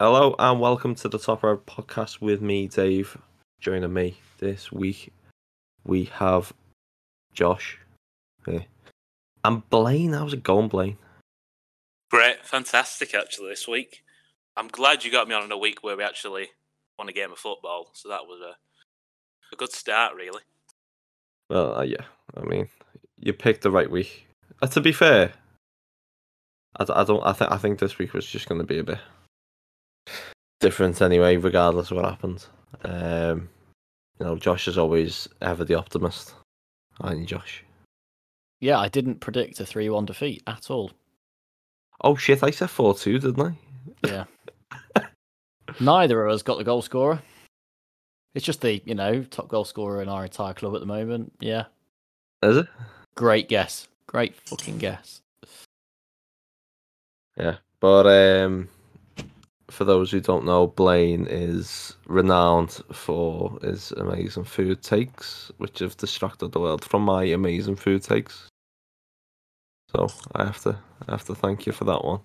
Hello 0.00 0.36
and 0.38 0.60
welcome 0.60 0.94
to 0.94 1.08
the 1.08 1.18
Top 1.18 1.42
Road 1.42 1.66
podcast 1.66 2.20
with 2.20 2.40
me, 2.40 2.68
Dave. 2.68 3.18
Joining 3.58 3.92
me 3.92 4.16
this 4.38 4.70
week, 4.70 5.12
we 5.84 6.04
have 6.04 6.52
Josh 7.34 7.80
yeah. 8.46 8.60
and 9.44 9.68
Blayne. 9.70 10.12
How's 10.12 10.34
it 10.34 10.44
going, 10.44 10.68
Blayne? 10.68 10.98
Great, 12.12 12.46
fantastic 12.46 13.12
actually 13.12 13.48
this 13.48 13.66
week. 13.66 14.04
I'm 14.56 14.68
glad 14.68 15.02
you 15.02 15.10
got 15.10 15.26
me 15.26 15.34
on 15.34 15.42
in 15.42 15.50
a 15.50 15.58
week 15.58 15.82
where 15.82 15.96
we 15.96 16.04
actually 16.04 16.50
won 16.96 17.08
a 17.08 17.12
game 17.12 17.32
of 17.32 17.38
football, 17.38 17.90
so 17.92 18.08
that 18.08 18.28
was 18.28 18.40
a, 18.40 18.54
a 19.52 19.56
good 19.56 19.72
start, 19.72 20.14
really. 20.14 20.42
Well, 21.50 21.76
uh, 21.76 21.82
yeah, 21.82 22.04
I 22.36 22.42
mean, 22.42 22.68
you 23.16 23.32
picked 23.32 23.62
the 23.62 23.72
right 23.72 23.90
week. 23.90 24.28
Uh, 24.62 24.68
to 24.68 24.80
be 24.80 24.92
fair, 24.92 25.32
I, 26.76 26.84
I 26.88 27.02
don't. 27.02 27.26
I 27.26 27.32
think 27.32 27.50
I 27.50 27.56
think 27.56 27.80
this 27.80 27.98
week 27.98 28.14
was 28.14 28.26
just 28.26 28.48
going 28.48 28.60
to 28.60 28.66
be 28.66 28.78
a 28.78 28.84
bit 28.84 29.00
different 30.60 31.00
anyway, 31.02 31.36
regardless 31.36 31.90
of 31.90 31.96
what 31.96 32.06
happens. 32.06 32.48
Um, 32.84 33.48
you 34.18 34.26
know, 34.26 34.36
Josh 34.36 34.68
is 34.68 34.78
always 34.78 35.28
ever 35.40 35.64
the 35.64 35.74
optimist, 35.74 36.34
aren't 37.00 37.20
you, 37.20 37.26
Josh? 37.26 37.64
Yeah, 38.60 38.78
I 38.78 38.88
didn't 38.88 39.20
predict 39.20 39.60
a 39.60 39.66
3 39.66 39.88
1 39.88 40.06
defeat 40.06 40.42
at 40.46 40.70
all. 40.70 40.90
Oh 42.02 42.16
shit, 42.16 42.42
I 42.42 42.50
said 42.50 42.70
4 42.70 42.94
2, 42.94 43.18
didn't 43.18 43.40
I? 43.40 44.06
Yeah. 44.06 44.24
Neither 45.80 46.24
of 46.24 46.34
us 46.34 46.42
got 46.42 46.58
the 46.58 46.64
goal 46.64 46.82
scorer. 46.82 47.22
It's 48.34 48.44
just 48.44 48.60
the, 48.60 48.82
you 48.84 48.94
know, 48.94 49.22
top 49.22 49.48
goal 49.48 49.64
scorer 49.64 50.02
in 50.02 50.08
our 50.08 50.24
entire 50.24 50.54
club 50.54 50.74
at 50.74 50.80
the 50.80 50.86
moment. 50.86 51.32
Yeah. 51.40 51.64
Is 52.42 52.58
it? 52.58 52.66
Great 53.14 53.48
guess. 53.48 53.88
Great 54.06 54.34
fucking 54.46 54.78
guess. 54.78 55.20
Yeah. 57.36 57.56
But 57.80 58.06
um 58.06 58.68
for 59.70 59.84
those 59.84 60.10
who 60.10 60.20
don't 60.20 60.44
know, 60.44 60.66
Blayne 60.66 61.26
is 61.28 61.94
renowned 62.06 62.80
for 62.92 63.58
his 63.62 63.92
amazing 63.92 64.44
food 64.44 64.82
takes, 64.82 65.52
which 65.58 65.80
have 65.80 65.96
distracted 65.96 66.52
the 66.52 66.60
world 66.60 66.84
from 66.84 67.02
my 67.02 67.24
amazing 67.24 67.76
food 67.76 68.02
takes. 68.02 68.48
So 69.94 70.08
I 70.34 70.44
have 70.44 70.60
to 70.62 70.78
I 71.06 71.12
have 71.12 71.24
to 71.26 71.34
thank 71.34 71.66
you 71.66 71.72
for 71.72 71.84
that 71.84 72.04
one. 72.04 72.20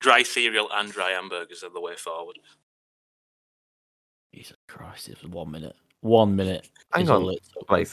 Dry 0.00 0.22
cereal 0.22 0.68
and 0.72 0.90
dry 0.92 1.10
hamburgers 1.10 1.62
are 1.62 1.70
the 1.70 1.80
way 1.80 1.94
forward. 1.94 2.38
Jesus 4.34 4.56
Christ, 4.68 5.08
it 5.08 5.22
was 5.22 5.30
one 5.30 5.50
minute. 5.50 5.76
One 6.00 6.36
minute. 6.36 6.68
Hang 6.92 7.08
on. 7.08 7.22
all 7.22 7.30
it. 7.30 7.40
Right. 7.70 7.92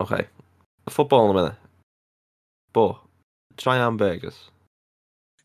Okay. 0.00 0.26
Football 0.88 1.30
in 1.30 1.36
a 1.36 1.42
minute. 1.42 1.58
But 2.72 2.98
dry 3.56 3.76
hamburgers. 3.76 4.50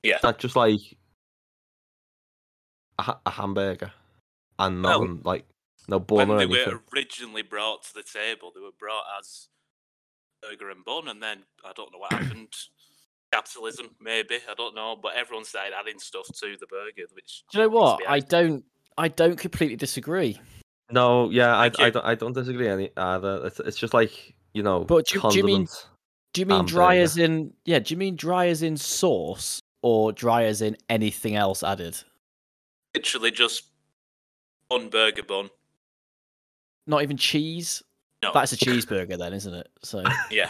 Yeah. 0.04 0.16
Is 0.16 0.22
that 0.22 0.40
just 0.40 0.56
like 0.56 0.80
a, 3.00 3.04
ha- 3.04 3.20
a 3.26 3.30
hamburger 3.32 3.92
and 4.60 4.84
Well, 4.84 5.00
nothing 5.02 5.22
like 5.24 5.46
no 5.88 6.00
bun 6.00 6.18
when 6.18 6.30
or 6.32 6.38
they 6.38 6.44
anything? 6.46 6.74
were 6.74 6.82
originally 6.96 7.42
brought 7.42 7.84
to 7.84 7.94
the 7.94 8.04
table, 8.04 8.52
they 8.54 8.62
were 8.62 8.72
brought 8.80 9.04
as 9.20 9.48
burger 10.42 10.70
and 10.70 10.84
bun, 10.86 11.08
and 11.08 11.22
then 11.22 11.40
I 11.66 11.72
don't 11.76 11.92
know 11.92 12.00
what 12.00 12.14
happened. 12.14 12.54
Capitalism, 13.34 13.92
maybe 14.02 14.36
I 14.50 14.54
don't 14.56 14.76
know, 14.76 14.98
but 15.02 15.14
everyone 15.16 15.46
started 15.46 15.74
adding 15.80 16.00
stuff 16.00 16.28
to 16.28 16.58
the 16.60 16.68
burger, 16.68 17.08
which 17.14 17.44
Do 17.52 17.60
you 17.60 17.64
know 17.66 17.70
what? 17.70 18.02
I 18.08 18.20
don't 18.20 18.66
I 18.98 19.08
don't 19.08 19.38
completely 19.38 19.78
disagree. 19.78 20.38
No, 20.92 21.30
yeah, 21.30 21.56
I, 21.56 21.72
I, 21.80 21.90
don't, 21.90 22.06
I 22.06 22.16
don't 22.16 22.34
disagree 22.34 22.68
any 22.68 22.90
either. 22.98 23.46
It's, 23.46 23.62
it's 23.62 23.78
just 23.78 23.94
like 23.94 24.36
you 24.54 24.62
know, 24.64 24.84
But 24.84 25.08
do 25.08 25.16
you- 25.24 25.30
do 25.32 25.38
you 25.38 25.44
mean. 25.46 25.68
Do 26.34 26.40
you 26.42 26.46
mean 26.46 26.66
dry 26.66 26.96
Hamburger. 26.96 27.04
as 27.04 27.18
in 27.18 27.54
yeah, 27.66 27.80
do 27.80 27.94
you 27.94 27.98
mean 27.98 28.16
dry 28.18 28.48
as 28.48 28.62
in 28.64 28.76
sauce 28.78 29.62
or 29.82 30.12
dry 30.14 30.44
as 30.44 30.62
in 30.62 30.76
anything 30.90 31.36
else 31.36 31.62
added? 31.64 32.02
Literally 32.96 33.32
just 33.32 33.64
bun 34.70 34.90
burger 34.90 35.24
bun. 35.24 35.50
Not 36.88 37.04
even 37.04 37.18
cheese? 37.18 37.84
No, 38.24 38.32
That's 38.34 38.54
a 38.54 38.58
cheeseburger 38.58 39.18
then, 39.18 39.34
isn't 39.34 39.54
it? 39.54 39.70
So 39.84 40.04
yeah, 40.32 40.50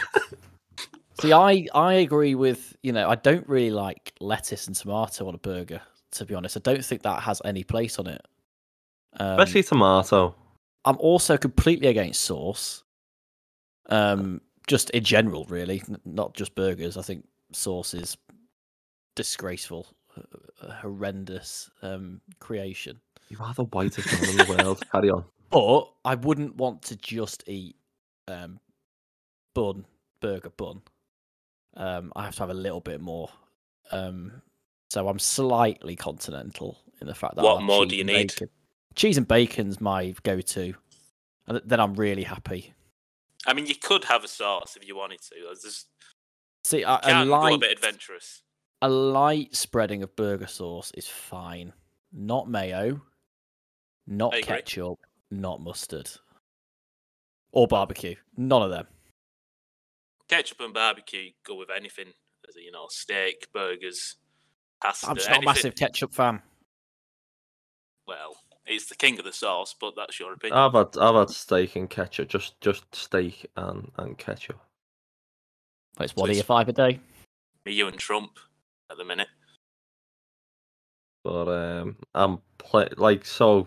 See, 1.20 1.32
I 1.32 1.66
I 1.74 1.94
agree 1.94 2.34
with 2.34 2.76
you 2.82 2.92
know 2.92 3.08
I 3.08 3.14
don't 3.14 3.48
really 3.48 3.70
like 3.70 4.12
lettuce 4.20 4.66
and 4.66 4.76
tomato 4.76 5.28
on 5.28 5.34
a 5.34 5.38
burger. 5.38 5.80
To 6.12 6.26
be 6.26 6.34
honest, 6.34 6.56
I 6.56 6.60
don't 6.60 6.84
think 6.84 7.02
that 7.02 7.22
has 7.22 7.40
any 7.44 7.64
place 7.64 7.98
on 7.98 8.06
it. 8.06 8.20
Um, 9.18 9.38
especially 9.40 9.62
tomato. 9.62 10.34
I'm 10.84 10.96
also 10.98 11.36
completely 11.38 11.88
against 11.88 12.22
sauce. 12.22 12.82
Um, 13.88 14.40
just 14.66 14.90
in 14.90 15.04
general, 15.04 15.46
really, 15.46 15.82
n- 15.88 15.98
not 16.04 16.34
just 16.34 16.54
burgers. 16.54 16.96
I 16.96 17.02
think 17.02 17.26
sauce 17.52 17.94
is 17.94 18.16
disgraceful, 19.16 19.86
h- 19.90 19.94
a 19.94 20.01
horrendous 20.80 21.70
um, 21.82 22.20
creation. 22.38 23.00
You 23.28 23.38
are 23.40 23.54
the 23.54 23.64
whitest 23.64 24.12
man 24.12 24.30
in 24.30 24.36
the 24.36 24.56
world. 24.56 24.82
Carry 24.92 25.10
on. 25.10 25.24
But 25.50 25.90
I 26.04 26.14
wouldn't 26.14 26.56
want 26.56 26.82
to 26.82 26.96
just 26.96 27.44
eat 27.46 27.76
um, 28.28 28.58
bun, 29.54 29.84
burger 30.20 30.50
bun. 30.50 30.82
Um, 31.76 32.12
I 32.16 32.24
have 32.24 32.34
to 32.36 32.40
have 32.40 32.50
a 32.50 32.54
little 32.54 32.80
bit 32.80 33.00
more. 33.00 33.30
Um, 33.90 34.42
so 34.90 35.08
I'm 35.08 35.18
slightly 35.18 35.96
continental 35.96 36.78
in 37.00 37.06
the 37.06 37.14
fact 37.14 37.36
that 37.36 37.42
What 37.44 37.56
I'll 37.56 37.60
more 37.62 37.86
do 37.86 37.96
you 37.96 38.04
need? 38.04 38.28
bacon. 38.28 38.48
Cheese 38.94 39.16
and 39.16 39.26
bacon's 39.26 39.80
my 39.80 40.14
go-to, 40.22 40.74
and 41.46 41.62
then 41.64 41.80
I'm 41.80 41.94
really 41.94 42.24
happy. 42.24 42.74
I 43.46 43.54
mean 43.54 43.66
you 43.66 43.74
could 43.74 44.04
have 44.04 44.22
a 44.22 44.28
sauce 44.28 44.76
if 44.76 44.86
you 44.86 44.94
wanted 44.96 45.22
to. 45.22 45.34
There's 45.46 45.62
just 45.62 45.86
See, 46.64 46.82
a, 46.82 46.94
a 46.96 47.00
can 47.00 47.26
go 47.26 47.34
a 47.34 47.38
light, 47.38 47.60
bit 47.60 47.72
adventurous. 47.72 48.42
A 48.82 48.88
light 48.88 49.54
spreading 49.54 50.02
of 50.02 50.14
burger 50.16 50.48
sauce 50.48 50.90
is 50.94 51.06
fine. 51.06 51.72
Not 52.12 52.50
mayo, 52.50 53.00
not 54.06 54.34
ketchup, 54.42 54.98
not 55.30 55.62
mustard, 55.62 56.10
or 57.52 57.66
barbecue. 57.66 58.16
None 58.36 58.62
of 58.62 58.70
them. 58.70 58.86
Ketchup 60.28 60.60
and 60.60 60.74
barbecue 60.74 61.30
go 61.46 61.54
with 61.54 61.70
anything, 61.74 62.08
as 62.48 62.56
a, 62.56 62.60
you 62.60 62.72
know, 62.72 62.86
steak, 62.90 63.46
burgers, 63.54 64.16
pasta. 64.82 65.08
I'm 65.08 65.16
just 65.16 65.30
not 65.30 65.42
a 65.42 65.46
massive 65.46 65.74
ketchup 65.76 66.12
fan. 66.12 66.42
Well, 68.06 68.36
it's 68.66 68.86
the 68.86 68.96
king 68.96 69.18
of 69.18 69.24
the 69.24 69.32
sauce, 69.32 69.74
but 69.80 69.94
that's 69.96 70.18
your 70.18 70.32
opinion. 70.32 70.58
I've 70.58 70.72
had 70.72 70.98
I've 71.00 71.14
had 71.14 71.30
steak 71.30 71.76
and 71.76 71.88
ketchup, 71.88 72.28
just 72.28 72.60
just 72.60 72.84
steak 72.94 73.46
and 73.56 73.90
and 73.96 74.18
ketchup. 74.18 74.60
It's 76.00 76.12
So 76.12 76.20
one 76.20 76.30
of 76.30 76.36
your 76.36 76.44
five 76.44 76.68
a 76.68 76.72
day. 76.72 77.00
Me, 77.64 77.72
you, 77.72 77.86
and 77.86 77.96
Trump 77.96 78.38
at 78.92 78.98
the 78.98 79.04
minute. 79.04 79.28
But 81.24 81.48
um, 81.48 81.96
I'm 82.14 82.38
play 82.58 82.88
like 82.96 83.24
so 83.24 83.66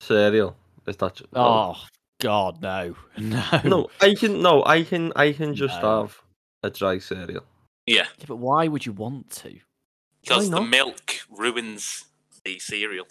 cereal. 0.00 0.56
Is 0.86 0.96
that 0.96 1.16
ju- 1.16 1.26
Oh 1.34 1.84
God, 2.20 2.62
no, 2.62 2.96
no. 3.18 3.44
no? 3.64 3.90
I 4.00 4.14
can 4.14 4.40
no. 4.42 4.64
I 4.64 4.82
can 4.82 5.12
I 5.14 5.32
can 5.32 5.54
just 5.54 5.80
No. 5.82 6.02
have 6.02 6.22
a 6.62 6.70
dry 6.70 6.98
cereal. 6.98 7.44
Yeah, 7.86 8.06
Yeah, 8.18 8.24
but 8.26 8.36
why 8.36 8.66
would 8.68 8.86
you 8.86 8.92
want 8.92 9.30
to? 9.42 9.58
because 10.22 10.50
the 10.50 10.60
milk 10.60 11.12
ruins 11.30 12.04
the 12.44 12.58
cereal. 12.58 13.06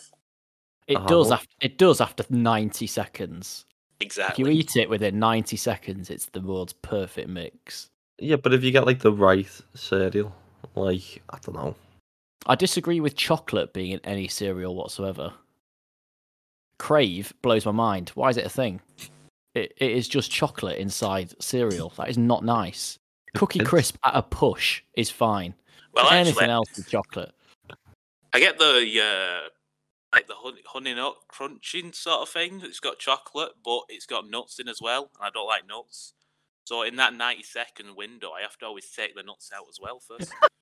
It 0.87 0.97
Uh-huh, 0.97 1.07
does 1.07 1.31
after 1.31 1.55
it 1.61 1.77
does 1.77 2.01
after 2.01 2.23
ninety 2.29 2.87
seconds. 2.87 3.65
Exactly. 3.99 4.43
If 4.43 4.47
you 4.53 4.59
eat 4.59 4.75
it 4.77 4.89
within 4.89 5.19
ninety 5.19 5.57
seconds, 5.57 6.09
it's 6.09 6.27
the 6.27 6.41
world's 6.41 6.73
perfect 6.73 7.29
mix. 7.29 7.89
Yeah, 8.19 8.37
but 8.37 8.53
if 8.53 8.63
you 8.63 8.71
get 8.71 8.85
like 8.85 8.99
the 8.99 9.11
right 9.11 9.49
cereal, 9.75 10.33
like 10.75 11.21
I 11.29 11.37
don't 11.41 11.55
know. 11.55 11.75
I 12.45 12.55
disagree 12.55 12.99
with 12.99 13.15
chocolate 13.15 13.73
being 13.73 13.91
in 13.91 13.99
any 14.03 14.27
cereal 14.27 14.75
whatsoever. 14.75 15.33
Krave 16.77 17.33
blows 17.41 17.65
my 17.65 17.71
mind. 17.71 18.09
Why 18.15 18.29
is 18.29 18.37
it 18.37 18.45
a 18.45 18.49
thing? 18.49 18.81
It, 19.53 19.73
it 19.77 19.91
is 19.91 20.07
just 20.07 20.31
chocolate 20.31 20.77
inside 20.77 21.33
cereal. 21.41 21.91
That 21.97 22.09
is 22.09 22.17
not 22.17 22.45
nice. 22.45 22.97
Cookie 23.35 23.59
crisp 23.59 23.97
at 24.03 24.15
a 24.15 24.21
push 24.21 24.81
is 24.95 25.09
fine. 25.09 25.53
well, 25.93 26.09
Anything 26.09 26.43
actually, 26.43 26.49
else 26.51 26.69
with 26.77 26.89
chocolate. 26.89 27.31
I 28.33 28.39
get 28.39 28.57
the 28.57 29.01
uh, 29.03 29.49
like 30.13 30.27
the 30.27 30.35
honey, 30.35 30.61
honey 30.65 30.93
nut 30.95 31.15
crunching 31.27 31.93
sort 31.93 32.21
of 32.21 32.29
thing. 32.29 32.61
It's 32.63 32.79
got 32.79 32.99
chocolate, 32.99 33.51
but 33.63 33.81
it's 33.89 34.05
got 34.05 34.29
nuts 34.29 34.59
in 34.59 34.67
as 34.67 34.79
well, 34.81 35.11
and 35.19 35.27
I 35.27 35.29
don't 35.31 35.47
like 35.47 35.67
nuts. 35.67 36.13
So 36.65 36.83
in 36.83 36.95
that 36.95 37.13
ninety 37.13 37.43
second 37.43 37.95
window, 37.95 38.31
I 38.31 38.41
have 38.41 38.57
to 38.59 38.65
always 38.65 38.89
take 38.89 39.15
the 39.15 39.23
nuts 39.23 39.51
out 39.53 39.65
as 39.69 39.79
well 39.81 39.99
first. 39.99 40.31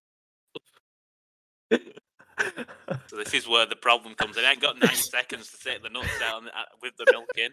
so 1.71 3.15
this 3.17 3.33
is 3.33 3.47
where 3.47 3.65
the 3.65 3.75
problem 3.75 4.15
comes 4.15 4.37
in. 4.37 4.45
I 4.45 4.51
ain't 4.51 4.61
got 4.61 4.79
ninety 4.79 4.95
seconds 5.11 5.51
to 5.51 5.57
take 5.69 5.83
the 5.83 5.89
nuts 5.89 6.07
out 6.23 6.43
uh, 6.43 6.49
with 6.81 6.93
the 6.97 7.05
milk 7.11 7.29
in. 7.37 7.51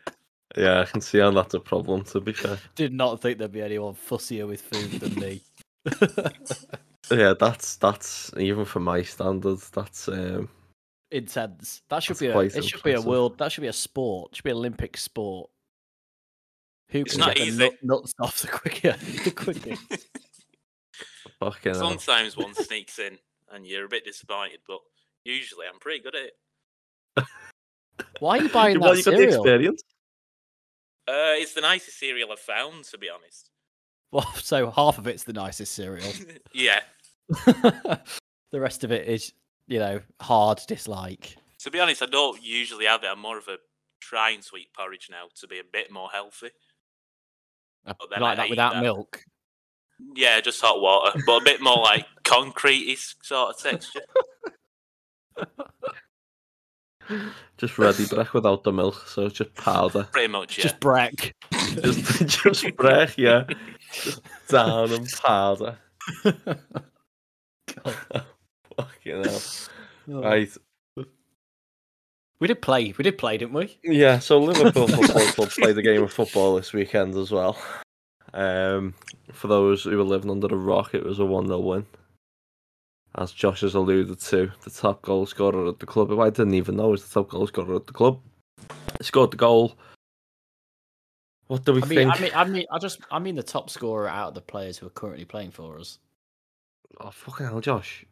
yeah, 0.57 0.81
I 0.81 0.85
can 0.85 1.01
see 1.01 1.19
how 1.19 1.31
that's 1.31 1.55
a 1.55 1.61
problem. 1.61 2.05
To 2.05 2.21
be 2.21 2.33
fair, 2.33 2.59
Did 2.75 2.93
not 2.93 3.21
think 3.21 3.39
there'd 3.39 3.53
be 3.53 3.63
anyone 3.63 3.95
fussier 3.95 4.47
with 4.47 4.61
food 4.61 5.01
than 5.01 5.15
me. 5.21 5.41
yeah, 7.11 7.35
that's 7.39 7.77
that's 7.77 8.31
even 8.37 8.65
for 8.65 8.81
my 8.81 9.03
standards. 9.03 9.71
That's 9.71 10.09
um, 10.09 10.49
Intense. 11.11 11.83
That 11.91 12.03
should 12.03 12.19
be 12.19 12.27
a. 12.27 12.39
It 12.39 12.65
should 12.65 12.83
be 12.83 12.93
a 12.93 13.01
world. 13.01 13.39
That 13.39 13.53
should 13.53 13.61
be 13.61 13.69
a 13.69 13.73
sport. 13.73 14.31
It 14.33 14.37
should 14.37 14.45
be 14.45 14.51
an 14.51 14.57
Olympic 14.57 14.97
sport. 14.97 15.49
Who 16.91 17.01
It's 17.01 17.13
can 17.13 17.21
not 17.21 17.37
get 17.37 17.47
easy. 17.49 17.57
the 17.59 17.65
nut, 17.65 17.75
nuts 17.83 18.15
off 18.21 18.41
the 18.41 18.49
quicker? 18.49 18.97
The 19.25 19.31
quickest. 19.31 20.07
fucking. 21.41 21.75
Sometimes 21.75 22.37
one 22.37 22.55
sneaks 22.55 22.99
in, 22.99 23.19
and 23.55 23.67
you're 23.67 23.85
a 23.85 23.89
bit 23.89 24.05
disappointed, 24.05 24.59
but 24.67 24.81
usually 25.25 25.67
I'm 25.73 25.79
pretty 25.79 26.03
good 26.03 26.15
at 26.17 26.23
it. 26.25 27.27
Why 28.19 28.39
are 28.39 28.43
you 28.43 28.49
buying 28.53 28.81
well, 28.81 28.91
that 28.93 28.99
you 28.99 29.05
got 29.05 29.11
the 29.13 29.17
cereal? 29.19 29.35
experience. 29.43 29.83
Uh, 31.07 31.37
it's 31.37 31.55
the 31.55 31.61
nicest 31.61 31.99
cereal 31.99 32.33
I've 32.33 32.39
found, 32.41 32.85
to 32.87 32.99
be 32.99 33.09
honest. 33.09 33.51
Well, 34.13 34.33
so 34.37 34.71
half 34.71 34.99
of 34.99 35.09
it's 35.09 35.25
the 35.25 35.33
nicest 35.33 35.75
cereal. 35.75 36.09
yeah. 36.55 36.83
the 37.29 38.61
rest 38.61 38.85
of 38.85 38.93
it 38.93 39.09
is, 39.09 39.33
you 39.67 39.81
know, 39.81 40.01
hard 40.21 40.61
dislike. 40.69 41.37
To 41.61 41.71
be 41.73 41.81
honest, 41.81 42.01
I 42.01 42.07
don't 42.07 42.41
usually 42.41 42.85
have 42.85 43.03
it. 43.03 43.09
I'm 43.09 43.19
more 43.19 43.39
of 43.39 43.49
a 43.49 43.57
trying 44.01 44.41
sweet 44.43 44.69
porridge 44.73 45.09
now 45.11 45.25
to 45.41 45.49
be 45.49 45.59
a 45.59 45.65
bit 45.65 45.91
more 45.91 46.11
healthy. 46.11 46.51
I 47.85 47.95
But 47.99 48.21
like 48.21 48.39
I 48.39 48.43
that 48.43 48.51
without 48.51 48.75
that. 48.75 48.83
milk. 48.85 49.21
Yeah, 50.15 50.41
just 50.41 50.61
hot 50.61 50.81
water, 50.81 51.19
but 51.27 51.43
a 51.43 51.45
bit 51.45 51.63
more 51.63 51.79
like 51.79 52.07
concrete 52.25 52.97
sort 53.23 53.55
of 53.55 53.63
texture. 53.63 54.01
Just 57.59 57.79
Ready 57.79 58.05
Brek 58.05 58.33
without 58.33 58.65
the 58.65 58.73
milk, 58.73 59.07
so 59.07 59.27
it's 59.27 59.37
just 59.37 59.55
powder. 59.55 60.09
Pretty 60.11 60.29
much, 60.29 60.57
yeah. 60.59 60.63
Just 60.63 60.81
break. 60.81 61.35
Just, 61.53 62.27
just 62.27 62.77
break, 62.77 63.17
yeah. 63.19 63.45
Just 63.93 64.23
down 64.49 64.91
and 64.93 65.07
powder. 65.23 65.77
Fucking 67.85 69.25
hell. 69.25 69.41
Oh. 70.09 70.23
Right. 70.23 70.51
We 72.41 72.49
did 72.49 72.63
play. 72.63 72.93
We 72.97 73.05
did 73.05 73.19
play, 73.19 73.39
didn't 73.39 73.55
we? 73.55 73.79
Yeah, 73.83 74.19
so 74.19 74.41
Liverpool 74.41 74.89
Football 74.89 75.27
Club 75.27 75.51
played 75.51 75.79
a 75.79 75.83
game 75.83 76.03
of 76.03 76.13
football 76.13 76.57
this 76.57 76.73
weekend 76.73 77.15
as 77.17 77.31
well. 77.31 77.57
Um, 78.35 78.95
for 79.33 79.47
those 79.47 79.85
who 79.85 79.97
were 79.97 80.03
living 80.03 80.31
under 80.31 80.49
the 80.49 80.57
rock, 80.57 80.93
it 80.93 81.05
was 81.05 81.21
a 81.21 81.25
1 81.25 81.47
0 81.47 81.59
win. 81.61 81.87
As 83.15 83.31
Josh 83.31 83.61
has 83.61 83.75
alluded 83.75 84.19
to, 84.19 84.51
the 84.65 84.71
top 84.71 85.03
goal 85.03 85.25
scorer 85.25 85.69
at 85.69 85.79
the 85.79 85.87
club, 85.87 86.09
who 86.09 86.21
I 86.21 86.31
didn't 86.31 86.55
even 86.55 86.77
know 86.77 86.89
was 86.89 87.07
the 87.07 87.15
top 87.15 87.31
goal 87.31 87.47
scorer 87.47 87.77
at 87.77 87.87
the 87.87 87.93
club, 87.93 88.21
scored 89.01 89.31
the 89.31 89.37
goal. 89.37 89.77
What 91.47 91.65
do 91.65 91.75
we 91.75 91.83
I 91.83 91.87
mean, 91.87 91.97
think? 91.97 92.17
I 92.17 92.21
mean, 92.21 92.31
I 92.35 92.45
mean, 92.45 92.67
I 92.73 92.79
just, 92.79 93.01
I 93.13 93.21
mean, 93.21 93.37
the 93.37 93.43
top 93.45 93.71
scorer 93.71 94.09
out 94.09 94.29
of 94.29 94.35
the 94.35 94.41
players 94.41 94.79
who 94.79 94.87
are 94.89 94.91
currently 94.91 95.25
playing 95.25 95.53
for 95.53 95.79
us. 95.79 96.01
Oh, 97.01 97.11
fucking 97.11 97.47
hell, 97.47 97.61
Josh. 97.61 98.05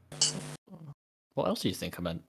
What 1.35 1.49
else 1.49 1.63
do 1.63 1.69
you 1.69 1.75
think 1.75 1.99
I 1.99 2.03
meant? 2.03 2.23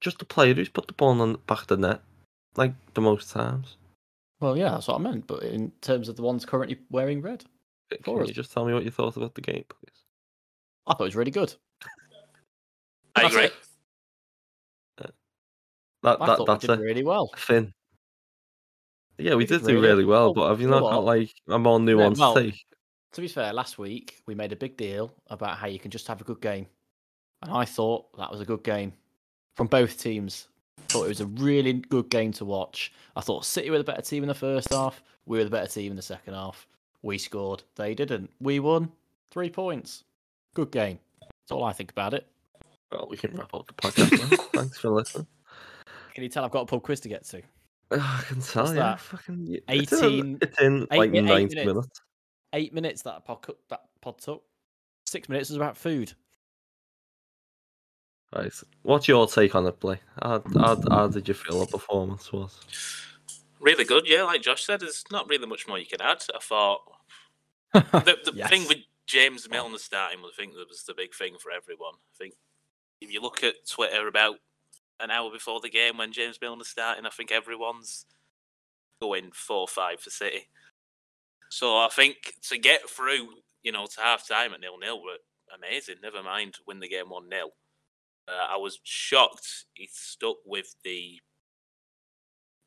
Just 0.00 0.18
the 0.18 0.24
player 0.24 0.54
who's 0.54 0.68
put 0.68 0.88
the 0.88 0.92
ball 0.92 1.20
on 1.20 1.32
the 1.32 1.38
back 1.38 1.62
of 1.62 1.66
the 1.68 1.76
net, 1.76 2.00
like 2.56 2.72
the 2.94 3.00
most 3.00 3.30
times. 3.30 3.76
Well, 4.44 4.58
yeah, 4.58 4.72
that's 4.72 4.88
what 4.88 4.96
I 4.96 5.02
meant. 5.02 5.26
But 5.26 5.42
in 5.44 5.72
terms 5.80 6.10
of 6.10 6.16
the 6.16 6.22
ones 6.22 6.44
currently 6.44 6.78
wearing 6.90 7.22
red, 7.22 7.46
Can 8.02 8.20
us. 8.20 8.28
you 8.28 8.34
just 8.34 8.52
tell 8.52 8.66
me 8.66 8.74
what 8.74 8.84
you 8.84 8.90
thought 8.90 9.16
about 9.16 9.34
the 9.34 9.40
game, 9.40 9.64
please? 9.70 10.04
I 10.86 10.92
thought 10.92 11.04
it 11.04 11.06
was 11.06 11.16
really 11.16 11.30
good. 11.30 11.54
I 13.16 13.22
That's 13.22 13.34
agree. 13.34 13.44
it. 13.46 13.52
Uh, 15.00 15.06
that, 16.02 16.20
I 16.20 16.26
that 16.26 16.36
thought 16.36 16.44
that's 16.46 16.62
we 16.64 16.68
did 16.76 16.78
it. 16.78 16.84
really 16.84 17.04
well. 17.04 17.30
Finn. 17.36 17.72
Yeah, 19.16 19.30
we 19.30 19.36
We 19.36 19.46
did 19.46 19.60
did 19.62 19.68
do 19.68 19.74
really 19.76 19.86
really 19.88 20.04
well, 20.04 20.34
well. 20.34 20.34
but 20.34 20.48
have 20.50 20.60
you 20.60 20.66
You 20.66 20.72
know 20.72 20.80
not 20.80 20.90
got 20.90 21.04
like 21.04 21.32
a 21.48 21.58
more 21.58 21.78
nuanced 21.78 22.18
well, 22.18 22.34
take? 22.34 22.66
To 23.12 23.20
be 23.22 23.28
fair, 23.28 23.50
last 23.54 23.78
week 23.78 24.20
we 24.26 24.34
made 24.34 24.52
a 24.52 24.56
big 24.56 24.76
deal 24.76 25.10
about 25.28 25.56
how 25.56 25.68
you 25.68 25.78
can 25.78 25.90
just 25.90 26.06
have 26.08 26.20
a 26.20 26.24
good 26.24 26.42
game, 26.42 26.66
and 27.40 27.50
I 27.50 27.64
thought 27.64 28.14
that 28.18 28.30
was 28.30 28.42
a 28.42 28.44
good 28.44 28.62
game 28.62 28.92
from 29.56 29.68
both 29.68 29.98
teams. 29.98 30.48
Thought 30.94 31.04
it 31.06 31.08
was 31.08 31.20
a 31.20 31.26
really 31.26 31.72
good 31.74 32.08
game 32.08 32.32
to 32.32 32.44
watch. 32.44 32.92
I 33.16 33.20
thought 33.20 33.44
City 33.44 33.68
were 33.70 33.78
the 33.78 33.84
better 33.84 34.02
team 34.02 34.22
in 34.22 34.28
the 34.28 34.34
first 34.34 34.72
half. 34.72 35.02
We 35.26 35.38
were 35.38 35.44
the 35.44 35.50
better 35.50 35.66
team 35.70 35.90
in 35.92 35.96
the 35.96 36.02
second 36.02 36.34
half. 36.34 36.66
We 37.02 37.18
scored. 37.18 37.62
They 37.76 37.94
didn't. 37.94 38.30
We 38.40 38.60
won. 38.60 38.90
Three 39.30 39.50
points. 39.50 40.04
Good 40.54 40.70
game. 40.70 40.98
That's 41.20 41.50
all 41.52 41.64
I 41.64 41.72
think 41.72 41.90
about 41.90 42.14
it. 42.14 42.26
Well, 42.92 43.08
we 43.10 43.16
can 43.16 43.34
wrap 43.36 43.52
up 43.54 43.66
the 43.66 43.72
podcast 43.74 44.30
now. 44.30 44.36
Thanks 44.60 44.78
for 44.78 44.90
listening. 44.90 45.26
Can 46.14 46.22
you 46.22 46.28
tell 46.30 46.44
I've 46.44 46.50
got 46.52 46.62
a 46.62 46.66
pub 46.66 46.82
quiz 46.82 47.00
to 47.00 47.08
get 47.08 47.24
to? 47.26 47.42
Ah, 47.90 48.20
I 48.24 48.24
can 48.24 48.40
tell, 48.40 48.62
What's 48.64 48.76
yeah. 48.76 48.82
that? 48.82 49.00
Fucking, 49.00 49.46
y- 49.48 49.58
it's 49.68 49.92
in- 49.92 50.04
18 50.04 50.38
It's 50.42 50.60
in 50.60 50.86
eight 50.92 50.98
like 50.98 51.10
eight 51.14 51.22
90 51.24 51.26
minutes. 51.26 51.54
minutes. 51.66 52.00
Eight 52.52 52.72
minutes 52.72 53.02
that 53.02 53.24
pod, 53.24 53.44
that 53.68 53.80
pod 54.00 54.18
took. 54.18 54.44
Six 55.06 55.28
minutes 55.28 55.50
was 55.50 55.56
about 55.56 55.76
food. 55.76 56.12
Right. 58.34 58.52
What's 58.82 59.06
your 59.06 59.26
take 59.26 59.54
on 59.54 59.64
the 59.64 59.72
play? 59.72 60.00
How, 60.20 60.42
how, 60.54 60.80
how 60.90 61.08
did 61.08 61.28
you 61.28 61.34
feel 61.34 61.60
the 61.60 61.66
performance 61.66 62.32
was? 62.32 62.58
Really 63.60 63.84
good, 63.84 64.04
yeah. 64.08 64.24
Like 64.24 64.42
Josh 64.42 64.64
said, 64.64 64.80
there's 64.80 65.04
not 65.10 65.28
really 65.28 65.46
much 65.46 65.68
more 65.68 65.78
you 65.78 65.86
can 65.86 66.00
add. 66.00 66.22
I 66.34 66.38
thought 66.40 66.80
the, 67.72 68.18
the 68.24 68.32
Yes. 68.34 68.50
thing 68.50 68.66
with 68.68 68.78
James 69.06 69.48
Milner 69.48 69.78
starting, 69.78 70.18
I 70.20 70.30
think 70.36 70.54
that 70.54 70.68
was 70.68 70.82
the 70.84 70.94
big 70.94 71.14
thing 71.14 71.36
for 71.38 71.50
everyone. 71.52 71.94
I 71.94 72.14
think 72.18 72.34
if 73.00 73.12
you 73.12 73.20
look 73.20 73.44
at 73.44 73.54
Twitter 73.70 74.08
about 74.08 74.36
an 75.00 75.10
hour 75.10 75.30
before 75.30 75.60
the 75.60 75.70
game 75.70 75.96
when 75.98 76.12
James 76.12 76.38
Milner's 76.42 76.68
starting, 76.68 77.06
I 77.06 77.10
think 77.10 77.30
everyone's 77.30 78.06
going 79.00 79.30
four 79.32 79.68
five 79.68 80.00
for 80.00 80.10
City. 80.10 80.48
So 81.50 81.76
I 81.76 81.88
think 81.90 82.16
to 82.48 82.58
get 82.58 82.88
through, 82.88 83.28
you 83.62 83.70
know, 83.72 83.86
to 83.86 84.00
half 84.00 84.26
time 84.26 84.54
at 84.54 84.60
nil 84.60 84.78
nil 84.78 85.02
were 85.02 85.18
amazing. 85.56 85.96
Never 86.02 86.22
mind 86.22 86.56
win 86.66 86.80
the 86.80 86.88
game 86.88 87.10
one 87.10 87.28
0 87.30 87.50
uh, 88.28 88.54
I 88.54 88.56
was 88.56 88.78
shocked 88.84 89.66
he 89.74 89.88
stuck 89.92 90.36
with 90.46 90.74
the 90.84 91.20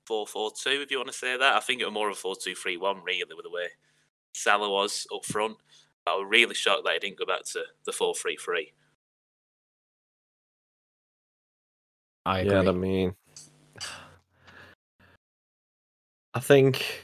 four 0.05 0.25
four 0.27 0.51
two, 0.51 0.81
if 0.81 0.91
you 0.91 0.97
want 0.97 1.11
to 1.11 1.17
say 1.17 1.37
that. 1.37 1.55
I 1.55 1.59
think 1.59 1.81
it 1.81 1.85
was 1.85 1.93
more 1.93 2.09
of 2.09 2.13
a 2.13 2.19
four 2.19 2.35
two 2.41 2.55
three 2.55 2.77
one, 2.77 3.03
really, 3.03 3.33
with 3.35 3.43
the 3.43 3.51
way 3.51 3.67
Salah 4.33 4.69
was 4.69 5.07
up 5.13 5.25
front. 5.25 5.57
But 6.05 6.11
I 6.11 6.15
was 6.15 6.27
really 6.29 6.55
shocked 6.55 6.83
that 6.85 6.93
he 6.93 6.99
didn't 6.99 7.19
go 7.19 7.25
back 7.25 7.43
to 7.53 7.63
the 7.85 7.91
four 7.91 8.15
three 8.15 8.37
three. 8.37 8.73
I 12.25 12.39
agree. 12.39 12.51
Yeah, 12.51 12.69
I 12.69 12.71
mean, 12.73 13.15
I 16.33 16.39
think 16.39 17.03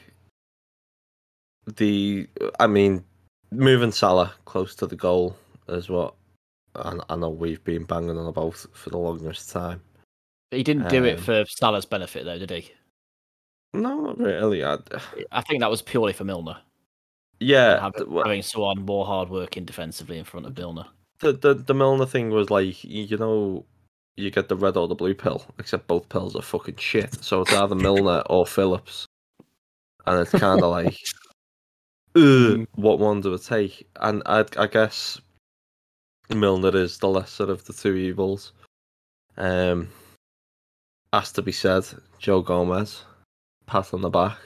the, 1.77 2.27
I 2.59 2.67
mean, 2.67 3.05
moving 3.51 3.93
Salah 3.93 4.33
close 4.43 4.75
to 4.75 4.85
the 4.85 4.97
goal 4.97 5.37
is 5.69 5.89
what 5.89 6.15
I, 6.75 6.97
I 7.09 7.15
know 7.15 7.29
we've 7.29 7.63
been 7.63 7.83
banging 7.85 8.17
on 8.17 8.27
about 8.27 8.55
for 8.73 8.89
the 8.89 8.97
longest 8.97 9.49
time. 9.51 9.81
But 10.51 10.57
he 10.57 10.63
didn't 10.63 10.89
do 10.89 11.03
it 11.03 11.17
Um, 11.17 11.23
for 11.23 11.45
Salah's 11.47 11.85
benefit, 11.85 12.25
though, 12.25 12.37
did 12.39 12.51
he? 12.51 12.71
No, 13.73 13.99
not 14.01 14.19
really. 14.19 14.63
I, 14.63 14.77
I 15.31 15.41
think 15.41 15.61
that 15.61 15.69
was 15.69 15.81
purely 15.81 16.13
for 16.13 16.23
Milner. 16.23 16.57
yeah, 17.39 17.79
having, 17.81 18.09
well, 18.11 18.23
having 18.23 18.41
someone 18.43 18.85
more 18.85 19.05
hard 19.05 19.29
working 19.29 19.65
defensively 19.65 20.17
in 20.17 20.25
front 20.25 20.45
of 20.45 20.57
Milner. 20.57 20.85
the, 21.19 21.33
the 21.33 21.53
the 21.55 21.73
Milner 21.73 22.05
thing 22.05 22.29
was 22.29 22.49
like, 22.49 22.83
you, 22.83 23.03
you 23.03 23.17
know, 23.17 23.65
you 24.17 24.29
get 24.31 24.47
the 24.49 24.55
red 24.55 24.77
or 24.77 24.87
the 24.87 24.95
blue 24.95 25.15
pill, 25.15 25.45
except 25.59 25.87
both 25.87 26.07
pills 26.09 26.35
are 26.35 26.41
fucking 26.41 26.77
shit. 26.77 27.23
So 27.23 27.41
it's 27.41 27.53
either 27.53 27.75
Milner 27.75 28.21
or 28.29 28.45
Phillips, 28.45 29.07
and 30.05 30.19
it's 30.21 30.33
kind 30.33 30.61
of 30.63 30.69
like, 30.71 30.97
Ugh, 32.15 32.67
what 32.75 32.99
one 32.99 33.21
do 33.21 33.33
I 33.33 33.37
take? 33.37 33.87
And 33.99 34.21
I, 34.25 34.45
I 34.57 34.67
guess 34.67 35.19
Milner 36.29 36.75
is 36.75 36.97
the 36.97 37.07
lesser 37.07 37.49
of 37.51 37.65
the 37.65 37.73
two 37.73 37.95
evils. 37.95 38.53
Um, 39.37 39.89
has 41.11 41.31
to 41.33 41.41
be 41.41 41.51
said, 41.51 41.85
Joe 42.19 42.41
Gomez, 42.41 43.03
pat 43.65 43.93
on 43.93 44.01
the 44.01 44.09
back. 44.09 44.37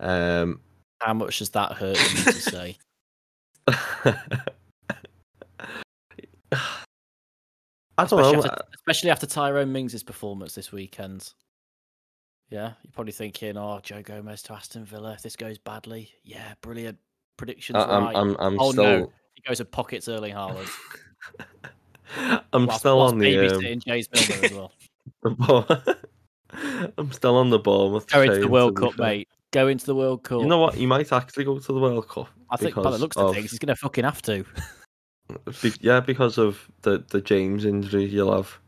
Um, 0.00 0.60
How 1.00 1.14
much 1.14 1.38
does 1.38 1.50
that 1.50 1.72
hurt 1.72 1.98
you 1.98 2.24
to 2.24 2.32
say? 2.32 2.76
I 7.98 8.04
don't 8.04 8.20
Especially 8.20 8.32
know. 8.32 8.44
after, 8.44 8.64
especially 8.76 9.10
after 9.10 9.26
Tyrone 9.26 9.72
Mings' 9.72 10.02
performance 10.02 10.54
this 10.54 10.70
weekend. 10.70 11.32
Yeah, 12.48 12.72
you're 12.82 12.92
probably 12.92 13.12
thinking, 13.12 13.58
"Oh, 13.58 13.80
Joe 13.82 14.02
Gomez 14.02 14.42
to 14.44 14.54
Aston 14.54 14.84
Villa. 14.84 15.12
If 15.12 15.22
this 15.22 15.36
goes 15.36 15.58
badly, 15.58 16.10
yeah, 16.22 16.54
brilliant 16.62 16.98
predictions. 17.36 17.76
I, 17.76 17.82
I'm, 17.82 18.04
right. 18.04 18.16
I'm, 18.16 18.36
I'm 18.38 18.60
oh 18.60 18.70
still, 18.72 18.84
no, 18.84 19.12
he 19.38 19.48
goes 19.48 19.60
and 19.60 19.70
pockets 19.70 20.08
Erling 20.08 20.34
Haaland. 20.34 20.68
I'm 22.52 22.66
whilst, 22.66 22.80
still 22.80 22.98
whilst 22.98 23.12
on 23.14 23.18
the, 23.20 23.38
um, 23.38 23.60
babysitting 23.60 23.84
James 23.84 24.08
Milner 24.12 24.44
as 24.44 24.52
well. 24.52 24.72
the 25.22 25.30
ball. 25.30 25.66
I'm 26.98 27.12
still 27.12 27.36
on 27.36 27.50
the 27.50 27.58
ball. 27.58 28.00
Go 28.00 28.22
into 28.22 28.40
the 28.40 28.48
World 28.48 28.76
Cup, 28.76 28.98
mate. 28.98 29.28
Go 29.52 29.68
into 29.68 29.86
the 29.86 29.94
World 29.94 30.24
Cup. 30.24 30.40
You 30.40 30.46
know 30.46 30.58
what? 30.58 30.76
You 30.76 30.88
might 30.88 31.12
actually 31.12 31.44
go 31.44 31.58
to 31.58 31.72
the 31.72 31.78
World 31.78 32.08
Cup. 32.08 32.28
I 32.50 32.56
think 32.56 32.74
by 32.74 32.90
the 32.90 32.98
looks 32.98 33.16
of 33.16 33.26
of- 33.26 33.34
things, 33.34 33.50
he's 33.50 33.58
going 33.58 33.68
to 33.68 33.76
fucking 33.76 34.04
have 34.04 34.22
to. 34.22 34.44
Be- 35.62 35.72
yeah, 35.80 36.00
because 36.00 36.38
of 36.38 36.70
the 36.82 37.04
the 37.10 37.20
James 37.20 37.66
injury, 37.66 38.06
you'll 38.06 38.34
have 38.34 38.58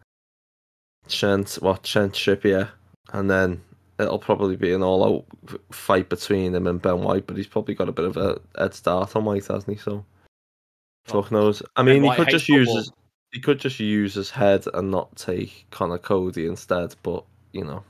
Trent, 1.09 1.55
what 1.61 1.83
Trent 1.83 2.13
Trippier, 2.13 2.69
and 3.13 3.31
then 3.31 3.63
it'll 3.99 4.19
probably 4.19 4.57
be 4.57 4.73
an 4.73 4.83
all-out 4.83 5.25
fight 5.71 6.09
between 6.09 6.55
him 6.55 6.67
and 6.67 6.81
Ben 6.81 7.01
White. 7.01 7.27
But 7.27 7.39
he's 7.39 7.47
probably 7.47 7.75
got 7.75 7.89
a 7.89 7.93
bit 7.93 8.05
of 8.05 8.17
a 8.19 8.39
head 8.59 8.75
start 8.75 9.17
on 9.17 9.25
White, 9.25 9.47
hasn't 9.47 9.75
he? 9.75 9.83
So 9.83 10.05
fuck 11.05 11.31
knows. 11.31 11.63
I 11.77 11.83
mean, 11.83 12.03
he 12.03 12.11
could 12.11 12.27
hates 12.29 12.31
just 12.33 12.49
use 12.49 12.75
his 12.75 12.93
he 13.33 13.41
could 13.41 13.59
just 13.61 13.79
use 13.79 14.15
his 14.15 14.31
head 14.31 14.65
and 14.75 14.91
not 14.91 15.15
take 15.17 15.67
Conor 15.71 15.99
Coady 15.99 16.47
instead. 16.47 16.95
But 17.03 17.25
you 17.53 17.65
know, 17.65 17.85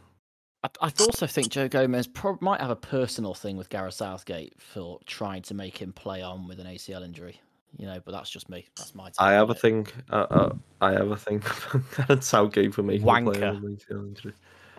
I, 0.62 0.68
I 0.82 0.92
also 1.00 1.26
think 1.26 1.48
Joe 1.48 1.68
Gomez 1.68 2.06
prob- 2.06 2.42
might 2.42 2.60
have 2.60 2.70
a 2.70 2.76
personal 2.76 3.34
thing 3.34 3.56
with 3.56 3.68
Gareth 3.68 3.94
Southgate 3.94 4.54
for 4.60 5.00
trying 5.06 5.42
to 5.42 5.54
make 5.54 5.78
him 5.78 5.92
play 5.92 6.22
on 6.22 6.46
with 6.46 6.60
an 6.60 6.66
ACL 6.66 7.04
injury. 7.04 7.40
You 7.78 7.86
know, 7.86 8.00
but 8.04 8.12
that's 8.12 8.28
just 8.30 8.48
me. 8.48 8.66
That's 8.76 8.94
my. 8.94 9.10
I 9.18 9.30
take 9.30 9.38
have 9.38 9.50
a 9.50 9.54
thing. 9.54 9.86
Uh, 10.10 10.26
uh, 10.28 10.54
I 10.80 10.92
have 10.92 11.10
a 11.12 11.16
thing. 11.16 11.42
Gareth 11.96 12.24
Southgate 12.24 12.74
for 12.74 12.82
making 12.82 13.02
a 13.02 13.22
player 13.22 13.52
Wanker. 13.52 13.62
with 13.62 13.86
ACL 13.88 14.08
injury. 14.08 14.32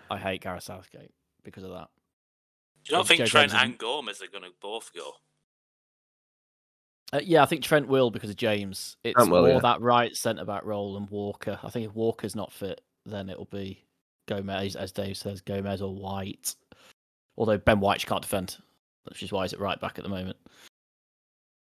I 0.09 0.17
hate 0.17 0.41
Gareth 0.41 0.63
Southgate 0.63 1.11
because 1.43 1.63
of 1.63 1.69
that. 1.71 1.87
Do 2.83 2.91
you 2.93 2.97
not 2.97 3.07
think 3.07 3.19
Gomez 3.19 3.31
Trent 3.31 3.47
isn't- 3.47 3.59
and 3.61 3.77
Gomez 3.77 4.21
are 4.21 4.27
going 4.27 4.43
to 4.43 4.49
both 4.61 4.91
go? 4.93 5.13
Uh, 7.13 7.19
yeah, 7.23 7.43
I 7.43 7.45
think 7.45 7.61
Trent 7.63 7.87
will 7.87 8.09
because 8.09 8.29
of 8.29 8.37
James. 8.37 8.95
It's 9.03 9.15
Trent 9.15 9.29
will, 9.31 9.41
more 9.41 9.49
yeah. 9.55 9.59
that 9.59 9.81
right 9.81 10.15
centre 10.15 10.45
back 10.45 10.63
role 10.63 10.95
and 10.97 11.09
Walker. 11.09 11.59
I 11.61 11.69
think 11.69 11.87
if 11.87 11.93
Walker's 11.95 12.35
not 12.35 12.51
fit, 12.53 12.81
then 13.05 13.29
it'll 13.29 13.45
be 13.45 13.83
Gomez, 14.27 14.75
as 14.77 14.91
Dave 14.93 15.17
says, 15.17 15.41
Gomez 15.41 15.81
or 15.81 15.93
White. 15.93 16.55
Although 17.37 17.57
Ben 17.57 17.79
White 17.81 18.05
can't 18.05 18.21
defend, 18.21 18.57
which 19.09 19.23
is 19.23 19.31
why 19.31 19.43
he's 19.43 19.53
at 19.53 19.59
right 19.59 19.79
back 19.79 19.97
at 19.97 20.03
the 20.03 20.09
moment. 20.09 20.37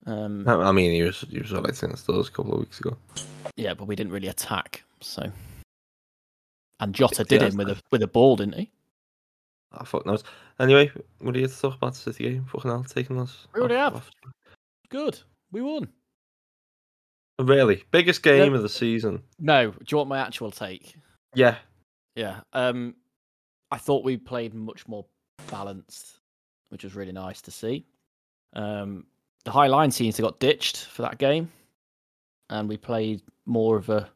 Um, 0.06 0.46
I 0.48 0.70
mean, 0.72 0.92
he 0.92 1.02
was 1.02 1.20
he 1.30 1.38
was 1.40 1.52
alright 1.52 1.76
against 1.82 2.06
those 2.06 2.28
a 2.28 2.32
couple 2.32 2.52
of 2.52 2.60
weeks 2.60 2.78
ago. 2.80 2.96
yeah, 3.56 3.72
but 3.74 3.86
we 3.86 3.96
didn't 3.96 4.12
really 4.12 4.28
attack. 4.28 4.82
So, 5.00 5.30
and 6.80 6.94
Jota 6.94 7.24
did 7.24 7.40
Yeah, 7.42 7.48
him 7.48 7.56
with 7.56 7.70
a 7.70 7.82
with 7.90 8.02
a 8.02 8.06
ball, 8.06 8.36
didn't 8.36 8.54
he? 8.56 8.70
I 9.72 9.84
fuck 9.84 10.04
knows. 10.06 10.22
Anyway, 10.60 10.90
what 11.20 11.32
do 11.34 11.40
you 11.40 11.46
have 11.46 11.54
to 11.54 11.60
talk 11.60 11.74
about 11.76 11.96
City 11.96 12.24
game? 12.24 12.44
Fucking 12.52 12.70
hell, 12.70 12.84
taking 12.84 13.18
us. 13.18 13.46
We 13.54 13.60
already 13.60 13.74
off- 13.76 13.92
have. 13.94 14.02
off- 14.02 14.10
Good, 14.90 15.20
we 15.54 15.62
won. 15.62 15.88
Really, 17.40 17.82
biggest 17.90 18.22
game 18.22 18.50
Yeah. 18.52 18.56
of 18.56 18.62
the 18.62 18.68
season. 18.68 19.22
No, 19.38 19.70
do 19.70 19.84
you 19.88 19.96
want 19.96 20.08
my 20.08 20.18
actual 20.18 20.50
take? 20.50 20.94
Yeah, 21.34 21.58
Yeah. 22.16 22.42
Um, 22.52 22.94
I 23.72 23.78
thought 23.78 24.04
we 24.04 24.16
played 24.16 24.54
much 24.54 24.86
more 24.86 25.04
balanced, 25.50 26.20
which 26.68 26.84
was 26.84 26.94
really 26.94 27.10
nice 27.12 27.40
to 27.42 27.50
see. 27.50 27.86
Um, 28.52 29.06
the 29.44 29.50
high 29.50 29.66
line 29.66 29.90
seems 29.90 30.14
to 30.16 30.22
got 30.22 30.38
ditched 30.38 30.84
for 30.86 31.02
that 31.02 31.18
game, 31.18 31.50
and 32.50 32.68
we 32.68 32.76
played 32.76 33.20
more 33.46 33.76
of 33.76 33.88
a 33.88 34.08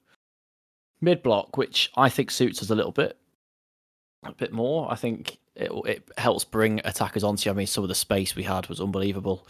mid 1.00 1.22
block, 1.24 1.56
which 1.56 1.90
I 1.96 2.08
think 2.08 2.30
suits 2.30 2.62
us 2.62 2.70
a 2.70 2.74
little 2.76 2.92
bit, 2.92 3.18
a 4.22 4.32
bit 4.32 4.52
more. 4.52 4.90
I 4.92 4.94
think 4.94 5.38
it 5.56 5.72
it 5.86 6.08
helps 6.18 6.44
bring 6.44 6.80
attackers 6.84 7.24
onto 7.24 7.48
you. 7.48 7.52
I 7.52 7.56
mean, 7.56 7.66
some 7.66 7.82
of 7.82 7.88
the 7.88 7.94
space 7.96 8.36
we 8.36 8.44
had 8.44 8.68
was 8.68 8.80
unbelievable. 8.80 9.44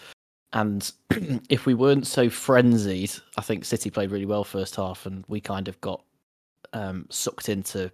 And 0.53 0.91
if 1.49 1.67
we 1.67 1.75
weren't 1.75 2.07
so 2.07 2.31
frenzied, 2.31 3.13
I 3.37 3.43
think 3.43 3.65
City 3.65 3.91
played 3.91 4.11
really 4.11 4.27
well 4.27 4.45
first 4.45 4.77
half, 4.77 5.07
and 5.07 5.25
we 5.29 5.41
kind 5.41 5.69
of 5.69 5.81
got 5.81 6.03
um, 6.73 7.07
sucked 7.11 7.49
into 7.49 7.91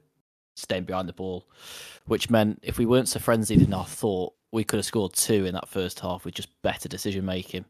staying 0.56 0.84
behind 0.84 1.08
the 1.08 1.12
ball, 1.12 1.46
which 2.06 2.30
meant 2.30 2.61
if 2.62 2.78
we 2.78 2.87
weren't 2.87 3.08
so 3.08 3.18
frenzied 3.18 3.62
in 3.62 3.75
our 3.75 3.84
thought, 3.87 4.34
we 4.52 4.64
could 4.64 4.76
have 4.76 4.87
scored 4.87 5.12
two 5.14 5.46
in 5.46 5.54
that 5.54 5.68
first 5.68 5.99
half 5.99 6.25
with 6.25 6.34
just 6.34 6.62
better 6.62 6.88
decision 6.88 7.25
making. 7.25 7.64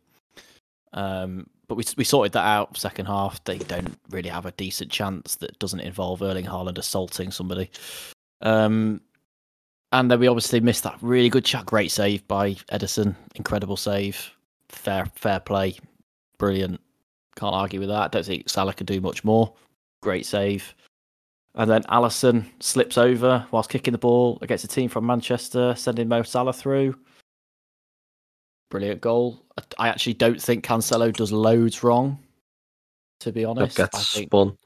Um, 0.92 1.48
but 1.66 1.76
we 1.76 1.84
we 1.96 2.04
sorted 2.04 2.32
that 2.32 2.44
out 2.44 2.76
second 2.76 3.06
half. 3.06 3.42
They 3.44 3.58
don't 3.58 3.98
really 4.10 4.28
have 4.28 4.46
a 4.46 4.52
decent 4.52 4.90
chance 4.90 5.36
that 5.36 5.58
doesn't 5.58 5.80
involve 5.80 6.22
Erling 6.22 6.44
Haaland 6.44 6.78
assaulting 6.78 7.30
somebody. 7.30 7.70
Um, 8.42 9.00
and 9.92 10.10
then 10.10 10.20
we 10.20 10.28
obviously 10.28 10.60
missed 10.60 10.82
that 10.84 10.98
really 11.00 11.30
good 11.30 11.46
shot. 11.46 11.66
Great 11.66 11.90
save 11.90 12.26
by 12.28 12.54
Ederson. 12.70 13.14
Incredible 13.34 13.76
save. 13.76 14.30
Fair 14.74 15.06
fair 15.14 15.40
play. 15.40 15.76
Brilliant. 16.38 16.80
Can't 17.36 17.54
argue 17.54 17.80
with 17.80 17.88
that. 17.88 18.12
Don't 18.12 18.24
think 18.24 18.48
Salah 18.48 18.74
could 18.74 18.86
do 18.86 19.00
much 19.00 19.24
more. 19.24 19.52
Great 20.02 20.26
save. 20.26 20.74
And 21.56 21.70
then 21.70 21.82
Alisson 21.84 22.46
slips 22.60 22.98
over 22.98 23.46
whilst 23.50 23.70
kicking 23.70 23.92
the 23.92 23.98
ball 23.98 24.38
against 24.42 24.64
a 24.64 24.68
team 24.68 24.88
from 24.88 25.06
Manchester, 25.06 25.74
sending 25.76 26.08
Mo 26.08 26.22
Salah 26.22 26.52
through. 26.52 26.96
Brilliant 28.70 29.00
goal. 29.00 29.44
I- 29.78 29.88
actually 29.88 30.14
don't 30.14 30.40
think 30.40 30.64
Cancelo 30.64 31.12
does 31.12 31.30
loads 31.30 31.84
wrong, 31.84 32.18
to 33.20 33.30
be 33.30 33.42
that 33.42 33.48
honest. 33.48 33.78
I 33.80 33.86
think, 33.86 34.28
spun. 34.28 34.58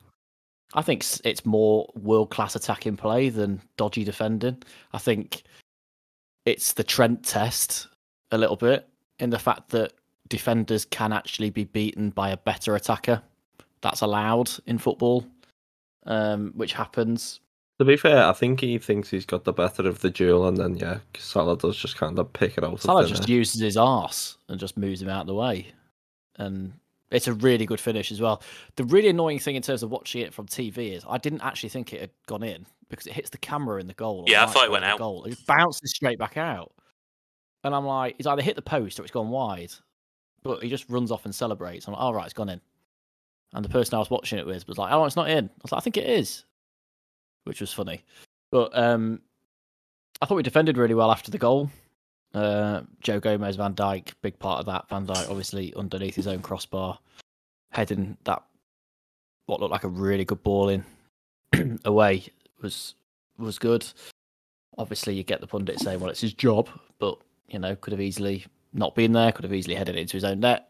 I 0.75 0.83
think 0.83 1.05
it's 1.25 1.45
more 1.45 1.91
world 1.95 2.31
class 2.31 2.57
attacking 2.57 2.97
play 2.97 3.29
than 3.29 3.61
dodgy 3.77 4.05
defending. 4.05 4.63
I 4.93 4.99
think 4.99 5.43
it's 6.47 6.73
the 6.73 6.85
Trent 6.85 7.23
test 7.23 7.89
a 8.31 8.39
little 8.39 8.57
bit 8.57 8.89
in 9.19 9.29
the 9.29 9.39
fact 9.39 9.69
that 9.71 9.93
defenders 10.29 10.85
can 10.85 11.13
actually 11.13 11.51
be 11.51 11.65
beaten 11.65 12.11
by 12.11 12.31
a 12.31 12.37
better 12.37 12.75
attacker. 12.75 13.23
That's 13.81 14.01
allowed 14.01 14.51
in 14.67 14.79
football, 14.79 15.27
um, 16.07 16.53
which 16.57 16.73
happens. 16.73 17.41
To 17.79 17.85
be 17.85 17.97
fair, 17.97 18.25
I 18.25 18.33
think 18.33 18.61
he 18.61 18.77
thinks 18.79 19.09
he's 19.09 19.25
got 19.27 19.45
the 19.45 19.53
better 19.53 19.87
of 19.87 20.01
the 20.01 20.11
duel, 20.11 20.49
and 20.49 20.57
then 20.57 20.77
yeah, 20.77 20.99
Salah 21.17 21.57
does 21.57 21.77
just 21.77 21.97
kind 21.97 22.19
of 22.19 22.33
pick 22.33 22.59
it 22.59 22.65
out. 22.65 22.73
of 22.73 22.83
Salah 22.83 23.07
just 23.07 23.29
uses 23.29 23.61
his 23.61 23.77
arse 23.77 24.37
and 24.49 24.59
just 24.59 24.77
moves 24.77 25.01
him 25.01 25.09
out 25.09 25.21
of 25.23 25.27
the 25.29 25.35
way. 25.35 25.69
And 26.37 26.73
it's 27.11 27.29
a 27.29 27.35
really 27.35 27.67
good 27.67 27.81
finish 27.81 28.11
as 28.11 28.21
well. 28.21 28.43
The 28.77 28.85
really 28.85 29.09
annoying 29.09 29.39
thing 29.39 29.55
in 29.55 29.63
terms 29.63 29.83
of 29.83 29.91
watching 29.91 30.23
it 30.23 30.35
from 30.35 30.47
TV 30.47 30.93
is 30.97 31.05
I 31.09 31.19
didn't 31.19 31.43
actually 31.43 31.69
think 31.69 31.93
it 31.93 32.01
had 32.01 32.11
gone 32.27 32.43
in 32.43 32.67
because 32.91 33.07
it 33.07 33.13
hits 33.13 33.31
the 33.31 33.39
camera 33.39 33.81
in 33.81 33.87
the 33.87 33.95
goal. 33.95 34.21
or 34.21 34.25
Yeah, 34.27 34.43
I 34.43 34.45
right 34.47 34.53
thought 34.53 34.65
it 34.65 34.73
went 34.73 34.85
out. 34.85 34.99
Goal. 34.99 35.25
It 35.25 35.39
bounces 35.47 35.91
straight 35.91 36.19
back 36.19 36.37
out. 36.37 36.73
And 37.65 37.75
I'm 37.75 37.87
like, 37.87 38.17
it's 38.19 38.27
either 38.27 38.43
hit 38.43 38.57
the 38.57 38.63
post 38.63 38.99
or 38.99 39.03
it's 39.03 39.13
gone 39.13 39.31
wide. 39.31 39.73
But 40.43 40.63
he 40.63 40.69
just 40.69 40.89
runs 40.89 41.11
off 41.11 41.25
and 41.25 41.35
celebrates. 41.35 41.87
I'm 41.87 41.95
like, 41.95 42.03
all 42.03 42.15
right, 42.15 42.25
it's 42.25 42.35
gone 42.35 42.49
in. 42.49 42.61
And 43.55 43.65
the 43.65 43.69
person 43.69 43.95
I 43.95 43.99
was 43.99 44.11
watching 44.11 44.39
it 44.39 44.47
with 44.47 44.69
was 44.69 44.79
like, 44.79 44.93
oh, 44.93 45.05
it's 45.05 45.17
not 45.17 45.31
in. 45.31 45.47
I 45.47 45.61
was 45.63 45.73
like, 45.73 45.81
I 45.81 45.83
think 45.83 45.97
it 45.97 46.09
is, 46.09 46.45
which 47.45 47.61
was 47.61 47.73
funny. 47.73 48.05
But 48.51 48.77
um, 48.77 49.21
I 50.21 50.27
thought 50.27 50.37
we 50.37 50.43
defended 50.43 50.77
really 50.77 50.95
well 50.95 51.11
after 51.11 51.31
the 51.31 51.39
goal. 51.39 51.71
Uh, 52.35 52.83
Joe 53.01 53.21
Gomez, 53.21 53.57
Van 53.57 53.75
Dijk, 53.75 54.13
big 54.23 54.39
part 54.39 54.61
of 54.61 54.67
that. 54.67 54.89
Van 54.89 55.07
Dijk 55.07 55.31
obviously 55.31 55.73
underneath 55.75 56.15
his 56.15 56.27
own 56.27 56.43
crossbar, 56.43 56.99
heading 57.73 58.17
that 58.25 58.43
what 59.47 59.61
looked 59.61 59.73
like 59.73 59.85
a 59.85 59.89
really 59.89 60.27
good 60.27 60.43
ball 60.43 60.69
in 60.69 60.85
away 61.85 62.25
was 62.61 62.95
was 63.39 63.59
good. 63.59 63.87
Obviously, 64.77 65.15
you 65.15 65.23
get 65.23 65.41
the 65.41 65.47
pundit 65.47 65.81
saying, 65.81 66.01
"Well, 66.01 66.11
it's 66.11 66.21
his 66.21 66.35
job," 66.35 66.69
but 66.99 67.19
you 67.49 67.59
know, 67.59 67.75
could 67.77 67.93
have 67.93 68.01
easily 68.01 68.45
not 68.73 68.95
been 68.95 69.13
there. 69.13 69.33
Could 69.33 69.45
have 69.45 69.55
easily 69.55 69.75
headed 69.75 69.97
into 69.97 70.17
his 70.17 70.25
own 70.25 70.41
net. 70.41 70.69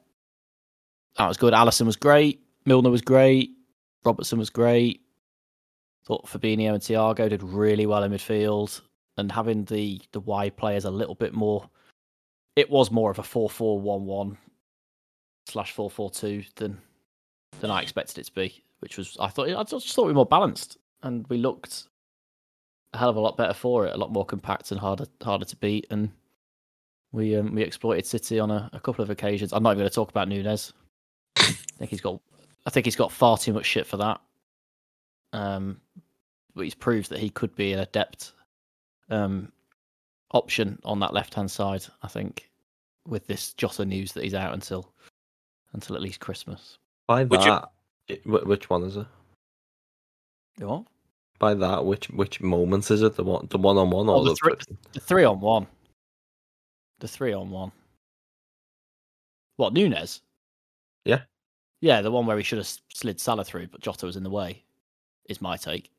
That 1.16 1.28
was 1.28 1.36
good. 1.36 1.54
Alisson 1.54 1.86
was 1.86 1.96
great. 1.96 2.40
Milner 2.64 2.90
was 2.90 3.02
great. 3.02 3.50
Robertson 4.04 4.38
was 4.38 4.50
great. 4.50 5.02
Thought 6.04 6.26
Fabinho 6.26 6.72
and 6.72 6.82
Thiago 6.82 7.28
did 7.28 7.42
really 7.42 7.86
well 7.86 8.02
in 8.02 8.12
midfield, 8.12 8.80
and 9.16 9.30
having 9.30 9.64
the 9.64 10.00
the 10.12 10.20
wide 10.20 10.56
players 10.56 10.84
a 10.84 10.90
little 10.90 11.14
bit 11.14 11.34
more. 11.34 11.68
It 12.56 12.70
was 12.70 12.90
more 12.90 13.10
of 13.10 13.18
a 13.18 13.22
four-four-one-one 13.22 14.36
slash 15.46 15.72
four-four-two 15.72 16.44
than 16.56 16.78
than 17.60 17.70
I 17.70 17.82
expected 17.82 18.18
it 18.18 18.24
to 18.24 18.32
be, 18.32 18.62
which 18.80 18.96
was 18.96 19.16
I 19.20 19.28
thought 19.28 19.48
I 19.48 19.62
just 19.64 19.92
thought 19.94 20.06
we 20.06 20.12
were 20.12 20.16
more 20.16 20.26
balanced 20.26 20.78
and 21.02 21.26
we 21.28 21.38
looked 21.38 21.84
a 22.94 22.98
hell 22.98 23.10
of 23.10 23.16
a 23.16 23.20
lot 23.20 23.36
better 23.36 23.54
for 23.54 23.86
it, 23.86 23.94
a 23.94 23.98
lot 23.98 24.12
more 24.12 24.24
compact 24.24 24.70
and 24.70 24.80
harder 24.80 25.06
harder 25.22 25.44
to 25.44 25.56
beat, 25.56 25.86
and 25.90 26.10
we 27.12 27.36
um, 27.36 27.54
we 27.54 27.62
exploited 27.62 28.06
City 28.06 28.38
on 28.38 28.50
a, 28.50 28.68
a 28.72 28.80
couple 28.80 29.02
of 29.02 29.10
occasions. 29.10 29.52
I'm 29.52 29.62
not 29.62 29.70
even 29.70 29.80
going 29.80 29.88
to 29.90 29.94
talk 29.94 30.10
about 30.10 30.28
Nunez. 30.28 30.72
I 31.36 31.42
think 31.78 31.90
he's 31.90 32.00
got 32.00 32.20
I 32.66 32.70
think 32.70 32.86
he's 32.86 32.96
got 32.96 33.12
far 33.12 33.38
too 33.38 33.52
much 33.52 33.66
shit 33.66 33.86
for 33.86 33.96
that. 33.98 34.20
Um, 35.32 35.80
but 36.54 36.62
he's 36.64 36.74
proved 36.74 37.10
that 37.10 37.18
he 37.18 37.30
could 37.30 37.54
be 37.54 37.72
an 37.72 37.78
adept 37.80 38.32
um, 39.10 39.52
option 40.32 40.78
on 40.84 41.00
that 41.00 41.14
left 41.14 41.34
hand 41.34 41.50
side. 41.50 41.84
I 42.02 42.08
think 42.08 42.50
with 43.06 43.26
this 43.26 43.54
Jota 43.54 43.84
news 43.84 44.12
that 44.12 44.24
he's 44.24 44.34
out 44.34 44.52
until 44.52 44.92
until 45.72 45.96
at 45.96 46.02
least 46.02 46.20
Christmas. 46.20 46.78
By 47.06 47.24
Would 47.24 47.44
you- 47.44 47.50
that, 47.50 47.70
it- 48.08 48.26
which 48.26 48.68
one 48.70 48.82
is 48.82 48.96
it? 48.96 49.06
What? 50.58 50.84
By 51.38 51.54
that, 51.54 51.84
which 51.84 52.08
which 52.10 52.40
moments 52.40 52.90
is 52.90 53.02
it? 53.02 53.14
The 53.14 53.22
one, 53.22 53.46
the 53.50 53.58
one 53.58 53.78
on 53.78 53.90
one, 53.90 54.08
Oh, 54.08 54.14
or 54.14 54.24
the 54.24 54.36
the. 54.42 54.76
The 54.94 55.00
three 55.00 55.22
on 55.24 55.38
one. 55.40 55.68
The 57.00 57.08
three 57.08 57.32
on 57.32 57.50
one. 57.50 57.72
What 59.56 59.72
Nunez? 59.72 60.20
Yeah. 61.04 61.22
Yeah, 61.80 62.00
the 62.00 62.10
one 62.10 62.26
where 62.26 62.36
he 62.36 62.42
should 62.42 62.58
have 62.58 62.70
slid 62.92 63.20
Salah 63.20 63.44
through, 63.44 63.68
but 63.68 63.80
Jota 63.80 64.06
was 64.06 64.16
in 64.16 64.24
the 64.24 64.30
way. 64.30 64.62
Is 65.28 65.40
my 65.40 65.56
take. 65.56 65.90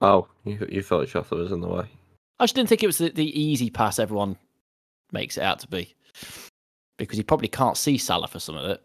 Oh, 0.00 0.28
you 0.44 0.66
you 0.70 0.82
thought 0.82 1.08
Jota 1.08 1.34
was 1.34 1.52
in 1.52 1.60
the 1.60 1.68
way. 1.68 1.86
I 2.38 2.44
just 2.44 2.54
didn't 2.54 2.68
think 2.68 2.82
it 2.82 2.86
was 2.86 2.98
the, 2.98 3.10
the 3.10 3.40
easy 3.40 3.70
pass 3.70 3.98
everyone 3.98 4.36
makes 5.12 5.36
it 5.36 5.42
out 5.42 5.60
to 5.60 5.68
be, 5.68 5.94
because 6.98 7.18
you 7.18 7.24
probably 7.24 7.48
can't 7.48 7.76
see 7.76 7.98
Salah 7.98 8.28
for 8.28 8.40
some 8.40 8.56
of 8.56 8.68
it, 8.70 8.82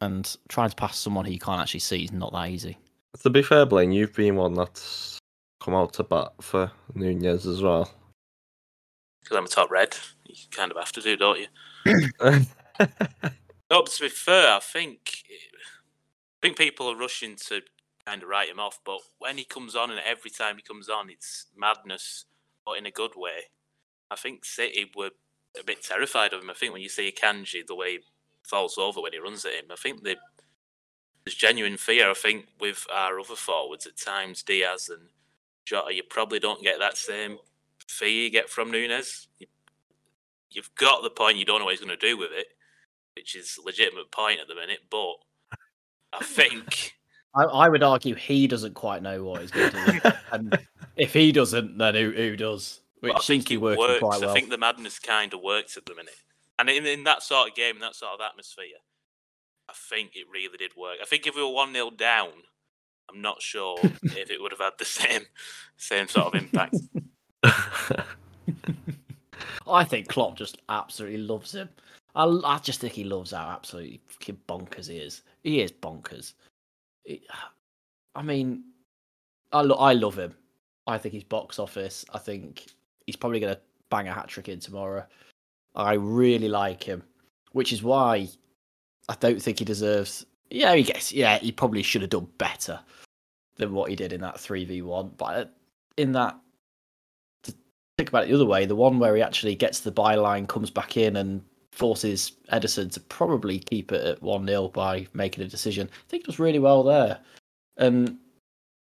and 0.00 0.36
trying 0.48 0.70
to 0.70 0.76
pass 0.76 0.96
someone 0.96 1.24
who 1.24 1.32
you 1.32 1.38
can't 1.38 1.60
actually 1.60 1.80
see 1.80 2.04
is 2.04 2.12
not 2.12 2.32
that 2.32 2.50
easy. 2.50 2.76
To 3.22 3.30
be 3.30 3.42
fair, 3.42 3.66
Blayne, 3.66 3.92
you've 3.92 4.14
been 4.14 4.36
one 4.36 4.54
that's 4.54 5.18
come 5.60 5.74
out 5.74 5.92
to 5.94 6.04
bat 6.04 6.32
for 6.40 6.70
Nunez 6.94 7.46
as 7.46 7.62
well. 7.62 7.90
Because 9.22 9.36
I'm 9.36 9.44
a 9.44 9.48
top 9.48 9.70
red. 9.70 9.96
You 10.28 10.34
kind 10.50 10.70
of 10.70 10.76
have 10.76 10.92
to 10.92 11.00
do, 11.00 11.16
don't 11.16 11.40
you? 11.40 12.10
No, 13.70 13.82
but 13.82 13.92
to 13.92 14.02
be 14.04 14.08
fair, 14.08 14.54
I 14.54 14.60
think 14.60 15.24
I 15.30 16.38
think 16.40 16.56
people 16.56 16.88
are 16.88 16.96
rushing 16.96 17.36
to 17.48 17.60
kind 18.06 18.22
of 18.22 18.28
write 18.28 18.48
him 18.48 18.58
off. 18.58 18.78
But 18.84 19.00
when 19.18 19.36
he 19.36 19.44
comes 19.44 19.76
on, 19.76 19.90
and 19.90 20.00
every 20.00 20.30
time 20.30 20.56
he 20.56 20.62
comes 20.62 20.88
on, 20.88 21.10
it's 21.10 21.46
madness, 21.56 22.24
but 22.64 22.78
in 22.78 22.86
a 22.86 22.90
good 22.90 23.12
way. 23.14 23.50
I 24.10 24.16
think 24.16 24.46
City 24.46 24.90
were 24.96 25.10
a 25.58 25.64
bit 25.64 25.82
terrified 25.82 26.32
of 26.32 26.42
him. 26.42 26.48
I 26.48 26.54
think 26.54 26.72
when 26.72 26.80
you 26.80 26.88
see 26.88 27.12
Kanji, 27.12 27.66
the 27.66 27.74
way 27.74 27.92
he 27.92 27.98
falls 28.42 28.78
over 28.78 29.02
when 29.02 29.12
he 29.12 29.18
runs 29.18 29.44
at 29.44 29.52
him. 29.52 29.66
I 29.70 29.76
think 29.76 30.02
they, 30.02 30.16
there's 31.24 31.34
genuine 31.34 31.76
fear. 31.76 32.10
I 32.10 32.14
think 32.14 32.46
with 32.58 32.86
our 32.90 33.20
other 33.20 33.36
forwards 33.36 33.86
at 33.86 33.98
times, 33.98 34.42
Diaz 34.42 34.88
and 34.88 35.08
Jota, 35.66 35.94
you 35.94 36.02
probably 36.08 36.38
don't 36.38 36.62
get 36.62 36.78
that 36.78 36.96
same 36.96 37.36
fear 37.86 38.08
you 38.08 38.30
get 38.30 38.48
from 38.48 38.70
Nunez. 38.70 39.28
You, 39.38 39.46
you've 40.50 40.74
got 40.74 41.02
the 41.02 41.10
point. 41.10 41.36
You 41.36 41.44
don't 41.44 41.58
know 41.58 41.64
what 41.64 41.72
he's 41.72 41.84
going 41.84 41.96
to 41.96 42.06
do 42.06 42.16
with 42.16 42.30
it, 42.32 42.46
which 43.16 43.34
is 43.34 43.58
a 43.58 43.64
legitimate 43.64 44.10
point 44.10 44.40
at 44.40 44.48
the 44.48 44.54
minute. 44.54 44.80
But 44.90 45.14
I 46.12 46.18
think. 46.24 46.94
I, 47.34 47.44
I 47.44 47.68
would 47.68 47.82
argue 47.82 48.14
he 48.14 48.46
doesn't 48.46 48.74
quite 48.74 49.02
know 49.02 49.22
what 49.24 49.42
he's 49.42 49.50
going 49.50 49.70
to 49.70 50.00
do, 50.00 50.10
and 50.32 50.58
if 50.96 51.12
he 51.12 51.30
doesn't, 51.30 51.76
then 51.76 51.94
who, 51.94 52.10
who 52.10 52.36
does? 52.36 52.80
Which 53.00 53.12
I 53.14 53.20
think 53.20 53.44
to 53.44 53.48
be 53.50 53.54
it 53.54 53.60
works. 53.60 54.00
quite 54.00 54.20
well. 54.20 54.30
I 54.30 54.34
think 54.34 54.50
the 54.50 54.58
madness 54.58 54.98
kind 54.98 55.32
of 55.32 55.40
works 55.42 55.76
at 55.76 55.86
the 55.86 55.94
minute, 55.94 56.16
and 56.58 56.68
in, 56.70 56.86
in 56.86 57.04
that 57.04 57.22
sort 57.22 57.50
of 57.50 57.54
game, 57.54 57.76
in 57.76 57.80
that 57.82 57.94
sort 57.94 58.12
of 58.14 58.20
atmosphere, 58.20 58.78
I 59.68 59.74
think 59.90 60.12
it 60.14 60.26
really 60.32 60.56
did 60.56 60.72
work. 60.76 60.96
I 61.00 61.04
think 61.04 61.26
if 61.26 61.36
we 61.36 61.42
were 61.42 61.52
one 61.52 61.72
0 61.72 61.90
down, 61.90 62.30
I'm 63.10 63.20
not 63.20 63.42
sure 63.42 63.78
if 64.02 64.30
it 64.30 64.40
would 64.40 64.52
have 64.52 64.60
had 64.60 64.72
the 64.78 64.84
same 64.84 65.22
same 65.76 66.08
sort 66.08 66.34
of 66.34 66.42
impact. 66.42 66.76
I 69.70 69.84
think 69.84 70.08
Klopp 70.08 70.36
just 70.36 70.58
absolutely 70.68 71.18
loves 71.18 71.54
him. 71.54 71.68
I, 72.14 72.24
I 72.24 72.58
just 72.58 72.80
think 72.80 72.94
he 72.94 73.04
loves 73.04 73.30
how 73.32 73.48
absolutely 73.48 74.00
fucking 74.06 74.38
bonkers 74.48 74.88
he 74.88 74.96
is. 74.98 75.22
He 75.42 75.60
is 75.60 75.72
bonkers. 75.72 76.34
He- 77.04 77.22
I 78.14 78.22
mean, 78.22 78.64
I, 79.52 79.62
lo- 79.62 79.76
I 79.76 79.92
love 79.92 80.18
him. 80.18 80.34
I 80.86 80.98
think 80.98 81.12
he's 81.14 81.24
box 81.24 81.58
office. 81.58 82.04
I 82.12 82.18
think 82.18 82.66
he's 83.06 83.16
probably 83.16 83.40
going 83.40 83.54
to 83.54 83.60
bang 83.90 84.08
a 84.08 84.12
hat 84.12 84.28
trick 84.28 84.48
in 84.48 84.58
tomorrow. 84.60 85.04
I 85.74 85.92
really 85.94 86.48
like 86.48 86.82
him, 86.82 87.02
which 87.52 87.72
is 87.72 87.82
why 87.82 88.28
I 89.08 89.14
don't 89.20 89.40
think 89.40 89.60
he 89.60 89.64
deserves. 89.64 90.26
Yeah, 90.50 90.74
he 90.74 90.82
gets. 90.82 91.12
Yeah, 91.12 91.38
he 91.38 91.52
probably 91.52 91.82
should 91.82 92.00
have 92.02 92.10
done 92.10 92.26
better 92.38 92.80
than 93.56 93.72
what 93.72 93.90
he 93.90 93.96
did 93.96 94.12
in 94.12 94.20
that 94.22 94.40
three 94.40 94.64
v 94.64 94.82
one. 94.82 95.12
But 95.16 95.54
in 95.98 96.12
that 96.12 96.36
think 97.98 98.08
about 98.08 98.24
it 98.24 98.28
the 98.28 98.34
other 98.34 98.46
way, 98.46 98.64
the 98.64 98.76
one 98.76 98.98
where 98.98 99.16
he 99.16 99.22
actually 99.22 99.56
gets 99.56 99.80
the 99.80 99.92
byline, 99.92 100.48
comes 100.48 100.70
back 100.70 100.96
in 100.96 101.16
and 101.16 101.42
forces 101.72 102.32
Ederson 102.52 102.90
to 102.92 103.00
probably 103.00 103.58
keep 103.58 103.92
it 103.92 104.04
at 104.04 104.22
1 104.22 104.46
0 104.46 104.68
by 104.68 105.06
making 105.12 105.44
a 105.44 105.48
decision. 105.48 105.88
I 105.92 106.08
think 106.08 106.22
it 106.22 106.28
was 106.28 106.38
really 106.38 106.60
well 106.60 106.82
there. 106.84 107.18
And 107.76 108.16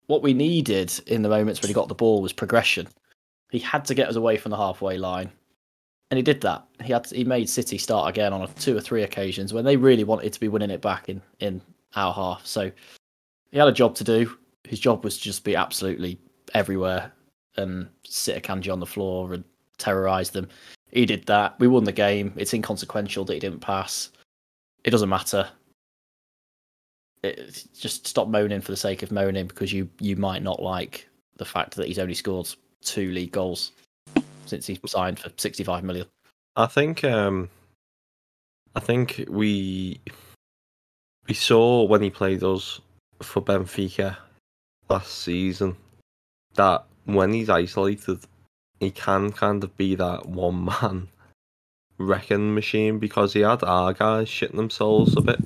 what 0.06 0.22
we 0.22 0.34
needed 0.34 0.92
in 1.06 1.22
the 1.22 1.28
moments 1.28 1.62
when 1.62 1.68
he 1.68 1.74
got 1.74 1.88
the 1.88 1.94
ball 1.94 2.20
was 2.22 2.32
progression. 2.32 2.88
He 3.50 3.60
had 3.60 3.84
to 3.86 3.94
get 3.94 4.08
us 4.08 4.16
away 4.16 4.36
from 4.36 4.50
the 4.50 4.56
halfway 4.56 4.98
line. 4.98 5.30
And 6.10 6.18
he 6.18 6.22
did 6.22 6.40
that. 6.40 6.66
He 6.82 6.92
had 6.92 7.06
he 7.06 7.24
made 7.24 7.48
City 7.48 7.78
start 7.78 8.08
again 8.08 8.32
on 8.32 8.42
a, 8.42 8.48
two 8.48 8.76
or 8.76 8.80
three 8.80 9.02
occasions 9.02 9.52
when 9.52 9.64
they 9.64 9.76
really 9.76 10.04
wanted 10.04 10.32
to 10.32 10.40
be 10.40 10.48
winning 10.48 10.70
it 10.70 10.80
back 10.80 11.08
in, 11.08 11.22
in 11.38 11.60
our 11.94 12.12
half. 12.12 12.46
So 12.46 12.70
he 13.52 13.58
had 13.58 13.68
a 13.68 13.72
job 13.72 13.94
to 13.96 14.04
do. 14.04 14.36
His 14.64 14.80
job 14.80 15.04
was 15.04 15.18
to 15.18 15.22
just 15.22 15.44
be 15.44 15.54
absolutely 15.54 16.18
everywhere 16.54 17.12
and 17.58 17.88
sit 18.04 18.42
Akanji 18.42 18.72
on 18.72 18.80
the 18.80 18.86
floor 18.86 19.34
and 19.34 19.44
terrorize 19.76 20.30
them. 20.30 20.48
He 20.90 21.04
did 21.04 21.26
that. 21.26 21.58
We 21.58 21.68
won 21.68 21.84
the 21.84 21.92
game. 21.92 22.32
It's 22.36 22.54
inconsequential 22.54 23.24
that 23.26 23.34
he 23.34 23.40
didn't 23.40 23.60
pass. 23.60 24.10
It 24.84 24.90
doesn't 24.90 25.08
matter. 25.08 25.48
It, 27.22 27.64
just 27.78 28.06
stop 28.06 28.28
moaning 28.28 28.60
for 28.60 28.70
the 28.70 28.76
sake 28.76 29.02
of 29.02 29.10
moaning 29.10 29.48
because 29.48 29.72
you 29.72 29.88
you 29.98 30.16
might 30.16 30.42
not 30.42 30.62
like 30.62 31.08
the 31.36 31.44
fact 31.44 31.74
that 31.76 31.88
he's 31.88 31.98
only 31.98 32.14
scored 32.14 32.48
two 32.80 33.10
league 33.10 33.32
goals 33.32 33.72
since 34.46 34.66
he 34.66 34.78
signed 34.86 35.18
for 35.18 35.30
65 35.36 35.82
million. 35.82 36.06
I 36.56 36.66
think 36.66 37.04
um 37.04 37.50
I 38.74 38.80
think 38.80 39.24
we 39.28 40.00
we 41.26 41.34
saw 41.34 41.82
when 41.82 42.02
he 42.02 42.10
played 42.10 42.42
us 42.44 42.80
for 43.20 43.42
Benfica 43.42 44.16
last 44.88 45.12
season 45.18 45.76
that 46.54 46.84
when 47.14 47.32
he's 47.32 47.48
isolated 47.48 48.20
he 48.80 48.90
can 48.90 49.32
kind 49.32 49.64
of 49.64 49.76
be 49.76 49.94
that 49.94 50.26
one 50.26 50.64
man 50.64 51.08
wrecking 51.98 52.54
machine 52.54 52.98
because 52.98 53.32
he 53.32 53.40
had 53.40 53.62
our 53.64 53.92
guys 53.92 54.28
shitting 54.28 54.56
themselves 54.56 55.16
a 55.16 55.20
bit. 55.20 55.40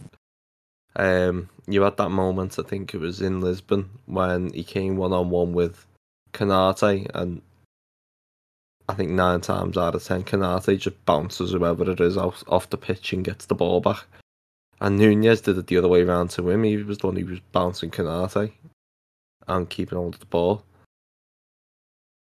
Um 0.96 1.48
you 1.66 1.82
had 1.82 1.96
that 1.96 2.10
moment 2.10 2.58
I 2.58 2.62
think 2.62 2.92
it 2.92 2.98
was 2.98 3.22
in 3.22 3.40
Lisbon 3.40 3.90
when 4.06 4.52
he 4.52 4.64
came 4.64 4.96
one 4.96 5.12
on 5.12 5.30
one 5.30 5.52
with 5.52 5.86
Konate 6.32 7.10
and 7.14 7.40
I 8.88 8.94
think 8.94 9.10
nine 9.10 9.40
times 9.40 9.78
out 9.78 9.94
of 9.94 10.04
ten, 10.04 10.24
Konate 10.24 10.78
just 10.78 11.04
bounces 11.06 11.52
whoever 11.52 11.90
it 11.90 12.00
is 12.00 12.16
off, 12.16 12.42
off 12.48 12.68
the 12.68 12.76
pitch 12.76 13.12
and 13.12 13.24
gets 13.24 13.46
the 13.46 13.54
ball 13.54 13.80
back. 13.80 14.04
And 14.80 14.98
Nunez 14.98 15.40
did 15.40 15.56
it 15.56 15.68
the 15.68 15.78
other 15.78 15.88
way 15.88 16.02
around 16.02 16.30
to 16.30 16.50
him. 16.50 16.64
He 16.64 16.76
was 16.76 16.98
the 16.98 17.06
one 17.06 17.16
who 17.16 17.24
was 17.24 17.40
bouncing 17.52 17.90
Konate 17.90 18.52
and 19.46 19.70
keeping 19.70 19.96
hold 19.96 20.14
of 20.14 20.20
the 20.20 20.26
ball. 20.26 20.64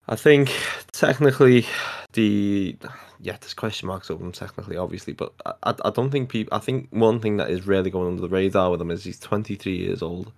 I 0.07 0.15
think 0.15 0.51
technically 0.91 1.65
the 2.13 2.75
yeah, 3.21 3.37
there's 3.39 3.53
question 3.53 3.87
marks 3.87 4.09
over 4.09 4.23
him 4.23 4.31
technically, 4.31 4.77
obviously, 4.77 5.13
but 5.13 5.33
I, 5.45 5.75
I 5.85 5.89
don't 5.91 6.09
think 6.09 6.29
people. 6.29 6.55
I 6.55 6.59
think 6.59 6.87
one 6.89 7.19
thing 7.19 7.37
that 7.37 7.51
is 7.51 7.67
really 7.67 7.91
going 7.91 8.07
under 8.07 8.21
the 8.21 8.29
radar 8.29 8.71
with 8.71 8.81
him 8.81 8.91
is 8.91 9.03
he's 9.03 9.19
23 9.19 9.75
years 9.75 10.01
old. 10.01 10.31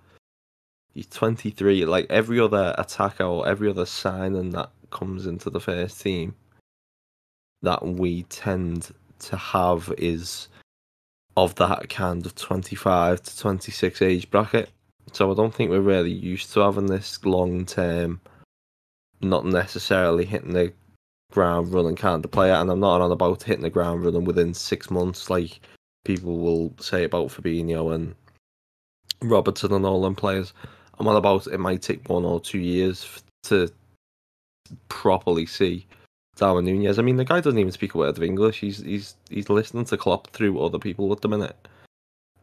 He's 0.94 1.08
23. 1.08 1.86
Like 1.86 2.08
every 2.10 2.40
other 2.40 2.76
attacker 2.78 3.24
or 3.24 3.48
every 3.48 3.70
other 3.70 3.86
signing 3.86 4.52
that 4.52 4.70
comes 4.92 5.26
into 5.26 5.50
the 5.50 5.62
first 5.62 6.02
team 6.02 6.36
that 7.62 7.86
we 7.86 8.24
tend 8.24 8.94
to 9.20 9.38
have 9.38 9.94
is 9.98 10.50
of 11.38 11.56
that 11.56 11.90
kind 11.90 12.26
of 12.26 12.36
25 12.36 13.24
to 13.24 13.40
26 13.40 14.02
age 14.02 14.30
bracket. 14.30 14.70
So 15.14 15.32
I 15.32 15.36
don't 15.36 15.54
think 15.54 15.70
we're 15.70 15.80
really 15.80 16.12
used 16.12 16.54
to 16.54 16.60
having 16.60 16.88
this 16.88 17.24
long 17.26 17.66
term, 17.66 18.20
not 19.24 19.46
necessarily 19.46 20.26
hitting 20.26 20.54
the 20.54 20.74
ground 21.32 21.74
running 21.74 21.96
kind 21.96 22.24
of 22.24 22.32
player. 22.32 22.54
And 22.54 22.70
I'm 22.70 22.80
not 22.80 23.02
on 23.02 23.12
about 23.12 23.44
hitting 23.44 23.64
the 23.64 23.70
ground 23.70 24.06
running 24.06 24.26
within 24.26 24.54
six 24.54 24.92
months, 24.92 25.30
like 25.30 25.60
people 26.06 26.38
will 26.38 26.74
say 26.80 27.04
about 27.04 27.30
Fabinho 27.30 27.94
and 27.94 28.16
Robertson 29.22 29.74
and 29.74 29.86
all 29.86 30.02
them 30.02 30.16
players. 30.16 30.54
I'm 31.00 31.08
on 31.08 31.16
about 31.16 31.48
it 31.48 31.58
might 31.58 31.82
take 31.82 32.08
one 32.08 32.26
or 32.26 32.40
two 32.40 32.60
years 32.60 33.24
to 33.44 33.70
properly 34.90 35.46
see 35.46 35.86
Darwin 36.36 36.66
Nunez. 36.66 37.00
I 37.00 37.02
mean, 37.02 37.18
the 37.18 37.26
guy 37.26 37.42
doesn't 37.42 37.60
even 37.60 37.72
speak 37.72 37.96
a 37.96 37.98
word 37.98 38.18
of 38.18 38.24
English. 38.24 38.60
He's 38.60 38.80
he's 38.80 39.16
he's 39.30 39.50
listening 39.50 39.86
to 39.86 39.98
Klopp 39.98 40.28
through 40.32 40.62
other 40.62 40.80
people 40.80 41.12
at 41.12 41.22
the 41.22 41.28
minute, 41.28 41.68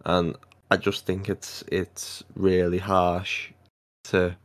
and 0.04 0.36
I 0.70 0.76
just 0.76 1.06
think 1.06 1.28
it's 1.28 1.64
it's 1.70 2.22
really 2.34 2.78
harsh 2.78 3.50
to 4.04 4.36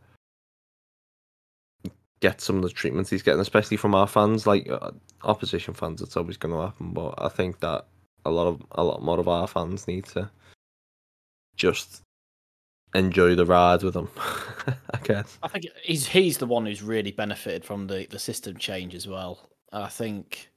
get 2.19 2.41
some 2.41 2.57
of 2.57 2.63
the 2.63 2.69
treatments 2.69 3.09
he's 3.09 3.23
getting, 3.23 3.41
especially 3.41 3.77
from 3.77 3.95
our 3.95 4.07
fans, 4.07 4.47
like 4.47 4.69
uh, 4.69 4.91
opposition 5.23 5.73
fans. 5.73 6.01
It's 6.01 6.17
always 6.17 6.37
going 6.37 6.53
to 6.53 6.61
happen, 6.61 6.91
but 6.91 7.13
I 7.17 7.29
think 7.29 7.59
that 7.59 7.85
a 8.25 8.31
lot 8.31 8.47
of 8.47 8.61
a 8.71 8.83
lot 8.83 9.03
more 9.03 9.19
of 9.19 9.27
our 9.27 9.47
fans 9.47 9.87
need 9.87 10.05
to 10.05 10.29
just 11.55 12.01
enjoy 12.93 13.35
the 13.35 13.45
ride 13.45 13.83
with 13.83 13.95
him. 13.95 14.09
I 14.93 14.97
guess. 15.03 15.37
I 15.43 15.47
think 15.47 15.65
he's 15.83 16.07
he's 16.07 16.37
the 16.37 16.47
one 16.47 16.65
who's 16.65 16.81
really 16.81 17.11
benefited 17.11 17.63
from 17.65 17.87
the, 17.87 18.07
the 18.09 18.19
system 18.19 18.57
change 18.57 18.95
as 18.95 19.07
well. 19.07 19.49
I 19.71 19.87
think 19.87 20.49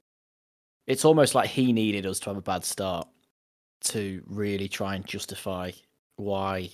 it's 0.86 1.04
almost 1.04 1.34
like 1.34 1.50
he 1.50 1.72
needed 1.72 2.06
us 2.06 2.20
to 2.20 2.30
have 2.30 2.36
a 2.36 2.42
bad 2.42 2.64
start 2.64 3.06
to 3.80 4.22
really 4.26 4.68
try 4.68 4.94
and 4.94 5.06
justify 5.06 5.70
why 6.16 6.70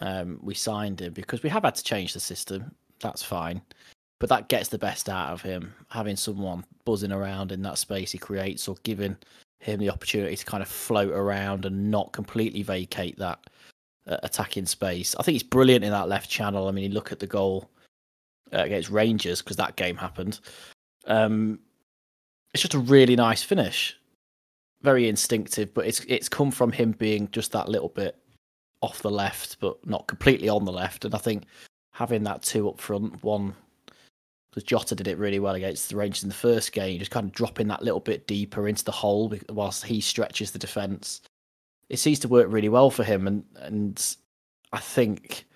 um, 0.00 0.38
we 0.42 0.54
signed 0.54 1.00
him 1.00 1.12
because 1.12 1.42
we 1.42 1.48
have 1.50 1.62
had 1.62 1.74
to 1.76 1.84
change 1.84 2.12
the 2.12 2.20
system. 2.20 2.74
That's 3.04 3.22
fine. 3.22 3.60
But 4.18 4.30
that 4.30 4.48
gets 4.48 4.70
the 4.70 4.78
best 4.78 5.10
out 5.10 5.30
of 5.30 5.42
him, 5.42 5.74
having 5.88 6.16
someone 6.16 6.64
buzzing 6.86 7.12
around 7.12 7.52
in 7.52 7.60
that 7.62 7.76
space 7.76 8.10
he 8.10 8.18
creates 8.18 8.66
or 8.66 8.76
giving 8.82 9.16
him 9.58 9.78
the 9.78 9.90
opportunity 9.90 10.34
to 10.34 10.44
kind 10.46 10.62
of 10.62 10.68
float 10.68 11.12
around 11.12 11.66
and 11.66 11.90
not 11.90 12.12
completely 12.12 12.62
vacate 12.62 13.18
that 13.18 13.38
uh, 14.06 14.16
attacking 14.22 14.64
space. 14.64 15.14
I 15.18 15.22
think 15.22 15.34
he's 15.34 15.42
brilliant 15.42 15.84
in 15.84 15.90
that 15.90 16.08
left 16.08 16.30
channel. 16.30 16.66
I 16.66 16.70
mean, 16.70 16.84
you 16.84 16.90
look 16.94 17.12
at 17.12 17.18
the 17.18 17.26
goal 17.26 17.68
uh, 18.54 18.62
against 18.62 18.88
Rangers 18.88 19.42
because 19.42 19.58
that 19.58 19.76
game 19.76 19.96
happened. 19.96 20.40
Um, 21.06 21.58
it's 22.54 22.62
just 22.62 22.72
a 22.72 22.78
really 22.78 23.16
nice 23.16 23.42
finish, 23.42 23.98
very 24.80 25.10
instinctive, 25.10 25.74
but 25.74 25.86
it's 25.86 26.00
it's 26.08 26.30
come 26.30 26.50
from 26.50 26.72
him 26.72 26.92
being 26.92 27.30
just 27.32 27.52
that 27.52 27.68
little 27.68 27.90
bit 27.90 28.16
off 28.80 29.02
the 29.02 29.10
left, 29.10 29.60
but 29.60 29.86
not 29.86 30.06
completely 30.06 30.48
on 30.48 30.64
the 30.64 30.72
left. 30.72 31.04
And 31.04 31.14
I 31.14 31.18
think 31.18 31.44
having 31.94 32.22
that 32.24 32.42
two 32.42 32.68
up 32.68 32.78
front, 32.78 33.22
one 33.24 33.54
because 34.50 34.62
Jota 34.62 34.94
did 34.94 35.08
it 35.08 35.18
really 35.18 35.40
well 35.40 35.56
against 35.56 35.88
the 35.88 35.96
Rangers 35.96 36.22
in 36.22 36.28
the 36.28 36.34
first 36.34 36.70
game, 36.70 37.00
just 37.00 37.10
kind 37.10 37.26
of 37.26 37.32
dropping 37.32 37.66
that 37.66 37.82
little 37.82 37.98
bit 37.98 38.28
deeper 38.28 38.68
into 38.68 38.84
the 38.84 38.92
hole 38.92 39.34
whilst 39.48 39.84
he 39.84 40.00
stretches 40.00 40.52
the 40.52 40.60
defence 40.60 41.22
it 41.88 41.98
seems 41.98 42.18
to 42.20 42.28
work 42.28 42.46
really 42.50 42.68
well 42.68 42.90
for 42.90 43.04
him 43.04 43.26
and 43.26 43.44
and 43.56 44.16
I 44.72 44.78
think 44.78 45.46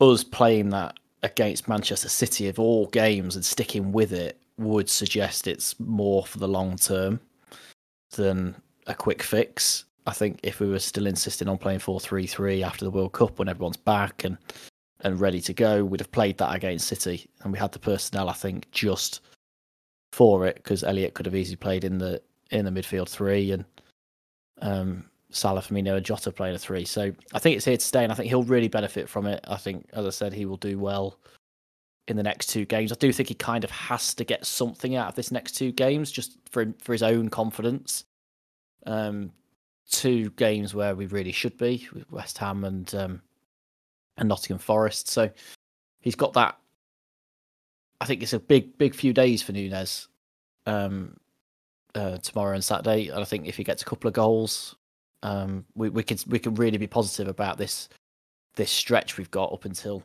us 0.00 0.24
playing 0.24 0.70
that 0.70 0.98
against 1.22 1.68
Manchester 1.68 2.08
City 2.08 2.48
of 2.48 2.58
all 2.58 2.86
games 2.86 3.36
and 3.36 3.44
sticking 3.44 3.92
with 3.92 4.12
it 4.12 4.38
would 4.56 4.88
suggest 4.88 5.46
it's 5.46 5.78
more 5.80 6.24
for 6.24 6.38
the 6.38 6.48
long 6.48 6.76
term 6.76 7.20
than 8.12 8.54
a 8.86 8.94
quick 8.94 9.22
fix. 9.22 9.84
I 10.06 10.12
think 10.12 10.40
if 10.42 10.60
we 10.60 10.68
were 10.68 10.78
still 10.78 11.06
insisting 11.06 11.48
on 11.48 11.58
playing 11.58 11.80
4 11.80 12.00
3 12.00 12.26
3 12.26 12.62
after 12.62 12.84
the 12.84 12.90
World 12.90 13.12
Cup 13.12 13.38
when 13.38 13.48
everyone's 13.48 13.76
back 13.76 14.24
and 14.24 14.38
and 15.02 15.20
ready 15.20 15.40
to 15.40 15.52
go, 15.54 15.84
we'd 15.84 16.00
have 16.00 16.12
played 16.12 16.38
that 16.38 16.54
against 16.54 16.88
City. 16.88 17.28
And 17.42 17.52
we 17.52 17.58
had 17.58 17.72
the 17.72 17.78
personnel, 17.78 18.28
I 18.28 18.34
think, 18.34 18.70
just 18.70 19.20
for 20.12 20.46
it 20.46 20.56
because 20.56 20.84
Elliott 20.84 21.14
could 21.14 21.26
have 21.26 21.34
easily 21.34 21.56
played 21.56 21.84
in 21.84 21.98
the 21.98 22.20
in 22.50 22.64
the 22.64 22.70
midfield 22.70 23.08
three 23.08 23.52
and 23.52 23.64
um, 24.60 25.04
Salah, 25.30 25.60
Firmino, 25.60 25.96
and 25.96 26.04
Jota 26.04 26.32
playing 26.32 26.56
a 26.56 26.58
three. 26.58 26.84
So 26.84 27.12
I 27.32 27.38
think 27.38 27.56
it's 27.56 27.64
here 27.64 27.76
to 27.76 27.84
stay, 27.84 28.02
and 28.02 28.12
I 28.12 28.16
think 28.16 28.28
he'll 28.28 28.42
really 28.42 28.68
benefit 28.68 29.08
from 29.08 29.26
it. 29.26 29.44
I 29.48 29.56
think, 29.56 29.88
as 29.92 30.04
I 30.04 30.10
said, 30.10 30.32
he 30.32 30.44
will 30.44 30.56
do 30.56 30.78
well 30.78 31.18
in 32.08 32.16
the 32.16 32.22
next 32.22 32.48
two 32.48 32.64
games. 32.64 32.90
I 32.90 32.96
do 32.96 33.12
think 33.12 33.28
he 33.28 33.34
kind 33.34 33.62
of 33.62 33.70
has 33.70 34.14
to 34.14 34.24
get 34.24 34.44
something 34.44 34.96
out 34.96 35.08
of 35.08 35.14
this 35.14 35.30
next 35.30 35.52
two 35.52 35.72
games 35.72 36.10
just 36.10 36.36
for 36.50 36.66
for 36.82 36.92
his 36.92 37.02
own 37.02 37.28
confidence. 37.28 38.04
Um, 38.86 39.32
two 39.90 40.30
games 40.30 40.74
where 40.74 40.94
we 40.94 41.06
really 41.06 41.32
should 41.32 41.56
be 41.58 41.88
with 41.92 42.10
West 42.10 42.38
Ham 42.38 42.64
and 42.64 42.92
um, 42.94 43.22
and 44.20 44.28
Nottingham 44.28 44.58
Forest. 44.58 45.08
So 45.08 45.28
he's 46.00 46.14
got 46.14 46.32
that. 46.34 46.56
I 48.00 48.04
think 48.06 48.22
it's 48.22 48.32
a 48.32 48.38
big, 48.38 48.78
big 48.78 48.94
few 48.94 49.12
days 49.12 49.42
for 49.42 49.52
Nunez 49.52 50.08
um, 50.66 51.16
uh, 51.94 52.18
tomorrow 52.18 52.54
and 52.54 52.64
Saturday. 52.64 53.08
And 53.08 53.20
I 53.20 53.24
think 53.24 53.46
if 53.46 53.56
he 53.56 53.64
gets 53.64 53.82
a 53.82 53.84
couple 53.84 54.08
of 54.08 54.14
goals, 54.14 54.76
um, 55.22 55.66
we 55.74 55.90
we 55.90 56.02
can 56.02 56.16
we 56.28 56.38
can 56.38 56.54
really 56.54 56.78
be 56.78 56.86
positive 56.86 57.28
about 57.28 57.58
this 57.58 57.88
this 58.54 58.70
stretch 58.70 59.18
we've 59.18 59.30
got 59.30 59.52
up 59.52 59.64
until 59.64 60.02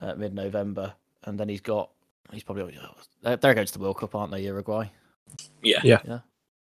uh, 0.00 0.14
mid 0.14 0.34
November, 0.34 0.92
and 1.24 1.38
then 1.38 1.48
he's 1.48 1.60
got 1.60 1.90
he's 2.32 2.42
probably 2.42 2.76
they're, 3.22 3.36
they're 3.36 3.54
going 3.54 3.66
to 3.66 3.72
the 3.72 3.78
World 3.78 3.98
Cup, 3.98 4.14
aren't 4.14 4.32
they? 4.32 4.42
Uruguay. 4.42 4.90
Yeah, 5.62 5.80
Yeah. 5.84 6.00
Yeah. 6.04 6.18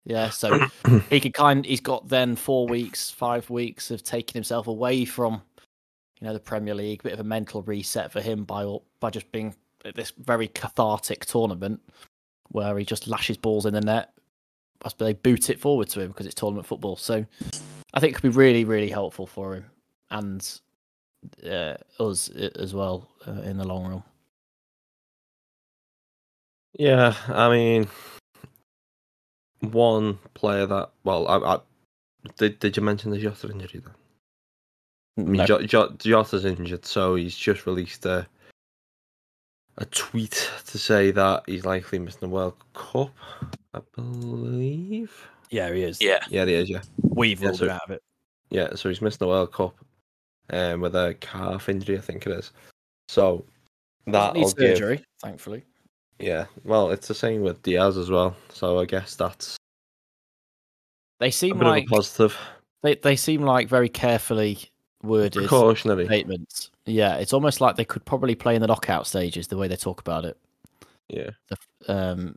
Yeah, 0.07 0.31
so 0.31 0.61
he 1.11 1.19
could 1.19 1.35
kind. 1.35 1.67
He's 1.67 1.81
got 1.81 2.09
then 2.09 2.37
four 2.37 2.69
weeks, 2.69 3.11
five 3.11 3.51
weeks 3.51 3.91
of 3.91 4.05
taking 4.05 4.35
himself 4.35 4.69
away 4.69 5.05
from, 5.05 5.43
you 6.21 6.27
know, 6.27 6.33
the 6.33 6.41
Premier 6.41 6.75
League. 6.75 7.03
Bit 7.03 7.13
of 7.13 7.21
a 7.21 7.25
mental 7.25 7.63
reset 7.63 8.13
for 8.13 8.21
him 8.21 8.45
by 8.45 8.77
by 9.01 9.11
just 9.11 9.31
being 9.33 9.55
at 9.85 9.95
this 9.95 10.13
very 10.19 10.49
cathartic 10.49 11.25
tournament 11.27 11.81
where 12.51 12.77
he 12.79 12.85
just 12.85 13.09
lashes 13.09 13.37
balls 13.37 13.67
in 13.67 13.75
the 13.75 13.81
net. 13.81 14.13
Possibly 14.81 15.09
they 15.09 15.19
boot 15.19 15.51
it 15.51 15.61
forward 15.61 15.89
to 15.91 16.01
him 16.01 16.09
because 16.09 16.27
it's 16.27 16.35
tournament 16.35 16.67
football. 16.67 16.97
So 16.97 17.25
I 17.95 18.01
think 18.01 18.13
it 18.13 18.15
could 18.15 18.31
be 18.31 18.37
really, 18.37 18.65
really 18.65 18.91
helpful 18.91 19.27
for 19.27 19.55
him 19.55 19.67
and 20.11 20.61
uh, 21.45 21.75
us 21.99 22.29
as 22.29 22.75
well 22.75 23.09
uh, 23.27 23.43
in 23.43 23.57
the 23.59 23.67
long 23.67 23.87
run. 23.87 24.03
Yeah, 26.79 27.15
I 27.29 27.49
mean, 27.49 27.89
one 29.61 30.19
player 30.35 30.67
that 30.67 30.91
well, 31.05 31.27
I, 31.27 31.55
I 31.55 31.59
did. 32.37 32.59
Did 32.59 32.77
you 32.77 32.83
mention 32.83 33.11
the 33.11 33.19
Jota 33.19 33.51
injury 33.51 33.81
then? 33.81 33.95
I 35.19 35.23
mean, 35.23 35.33
No. 35.35 35.47
Jo- 35.47 35.63
Jo- 35.63 35.91
Jota's 35.99 36.45
injured, 36.45 36.85
so 36.85 37.15
he's 37.15 37.37
just 37.37 37.67
released 37.67 38.05
a 38.07 38.27
a 39.79 39.85
tweet 39.87 40.51
to 40.67 40.79
say 40.79 41.11
that 41.11 41.43
he's 41.47 41.67
likely 41.67 41.99
missing 41.99 42.21
the 42.23 42.29
World 42.31 42.55
Cup. 42.73 43.15
I 43.75 43.81
believe. 43.95 45.29
Yeah, 45.51 45.71
he 45.73 45.83
is. 45.83 46.01
Yeah. 46.01 46.21
Yeah, 46.31 46.47
he 46.47 46.55
is. 46.55 46.71
Yeah, 46.71 46.83
We've 47.03 47.39
Yeah, 47.41 47.49
ruled 47.49 47.59
so- 47.59 47.65
him 47.67 47.71
out 47.73 47.85
of 47.85 47.91
it. 47.91 48.03
yeah. 48.51 48.75
So 48.75 48.89
he's 48.89 49.03
missing 49.03 49.19
the 49.21 49.27
World 49.29 49.53
Cup, 49.53 49.75
um, 50.51 50.81
with 50.81 50.95
a 50.97 51.15
calf 51.21 51.69
injury, 51.69 51.99
I 51.99 52.01
think 52.01 52.27
it 52.27 52.33
is. 52.33 52.53
So 53.09 53.45
Doesn't 54.09 54.35
need 54.35 54.47
that'll 54.47 54.53
give. 54.55 54.77
surgery, 54.79 55.05
thankfully. 55.23 55.63
Yeah, 56.19 56.47
well, 56.65 56.91
it's 56.91 57.09
the 57.09 57.15
same 57.15 57.43
with 57.43 57.63
Diaz 57.63 57.99
as 57.99 58.11
well. 58.11 58.35
So 58.49 58.79
I 58.81 58.87
guess 58.87 59.15
that's 59.15 59.57
They 61.21 61.29
a 61.29 61.33
seem 61.33 61.59
bit 61.59 61.65
like 61.67 61.85
of 61.85 61.93
a 61.93 61.95
positive, 61.97 62.39
they, 62.83 62.95
they 62.95 63.17
seem 63.17 63.43
like 63.43 63.69
very 63.69 63.91
carefully 63.91 64.71
worded 65.07 65.35
precautionary. 65.35 66.07
statements. 66.07 66.71
Yeah, 66.85 67.17
it's 67.17 67.33
almost 67.33 67.61
like 67.61 67.77
they 67.77 67.85
could 67.85 68.05
probably 68.05 68.35
play 68.35 68.55
in 68.55 68.61
the 68.61 68.67
knockout 68.67 69.07
stages 69.07 69.49
the 69.49 69.57
way 69.57 69.69
they 69.69 69.77
talk 69.77 70.01
about 70.01 70.25
it. 70.25 70.37
Yeah. 71.09 71.31
Um, 71.89 72.37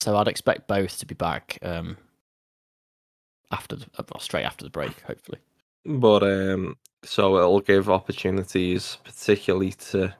so 0.00 0.16
I'd 0.16 0.28
expect 0.28 0.68
both 0.68 0.98
to 0.98 1.06
be 1.06 1.14
back 1.14 1.58
um, 1.62 1.96
after 3.50 3.76
the, 3.76 3.86
uh, 3.98 4.02
well, 4.12 4.20
straight 4.20 4.44
after 4.44 4.64
the 4.64 4.70
break, 4.70 5.00
hopefully. 5.02 5.38
But 5.84 6.22
um, 6.22 6.76
so 7.04 7.38
it'll 7.38 7.60
give 7.60 7.88
opportunities, 7.90 8.98
particularly 9.04 9.72
to 9.72 10.14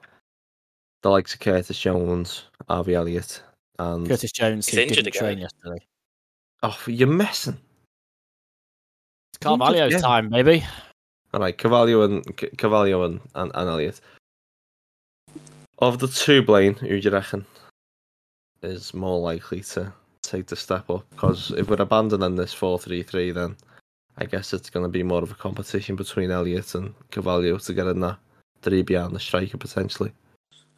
the 1.01 1.09
likes 1.09 1.33
of 1.33 1.39
Curtis 1.39 1.79
Jones, 1.79 2.43
Harvey 2.67 2.95
Elliott, 2.95 3.41
and 3.77 4.07
Curtis 4.07 4.31
Jones 4.31 4.67
who 4.67 4.79
injured 4.79 4.95
didn't 4.97 5.07
again. 5.07 5.21
train 5.21 5.37
yesterday. 5.39 5.85
oh, 6.63 6.77
you're 6.87 7.07
messing. 7.07 7.57
It's 9.31 9.37
Carvalho's 9.39 9.93
again. 9.93 10.01
time, 10.01 10.29
baby. 10.29 10.65
All 11.33 11.39
right, 11.39 11.57
Carvalho 11.57 12.01
and 12.03 12.57
Carvalho 12.57 13.03
and, 13.03 13.19
and, 13.35 13.51
and 13.53 13.69
Elliott. 13.69 14.01
Of 15.77 15.99
the 15.99 16.07
two, 16.07 16.41
Blayne, 16.41 16.73
who 16.75 16.87
do 16.87 16.95
you 16.97 17.11
reckon 17.11 17.45
is 18.61 18.93
more 18.93 19.19
likely 19.19 19.61
to 19.61 19.93
take 20.21 20.47
the 20.47 20.55
step 20.55 20.89
up? 20.89 21.05
Because 21.11 21.51
if 21.51 21.69
we're 21.69 21.81
abandoning 21.81 22.35
this 22.35 22.53
four-three-three, 22.53 23.31
then 23.31 23.55
I 24.17 24.25
guess 24.25 24.53
it's 24.53 24.69
going 24.69 24.83
to 24.83 24.89
be 24.89 25.03
more 25.03 25.23
of 25.23 25.31
a 25.31 25.35
competition 25.35 25.95
between 25.95 26.31
Elliott 26.31 26.75
and 26.75 26.93
Carvalho 27.11 27.57
to 27.57 27.73
get 27.73 27.87
in 27.87 28.01
that 28.01 28.17
three 28.61 28.81
behind 28.81 29.15
the 29.15 29.19
striker 29.19 29.57
potentially. 29.57 30.11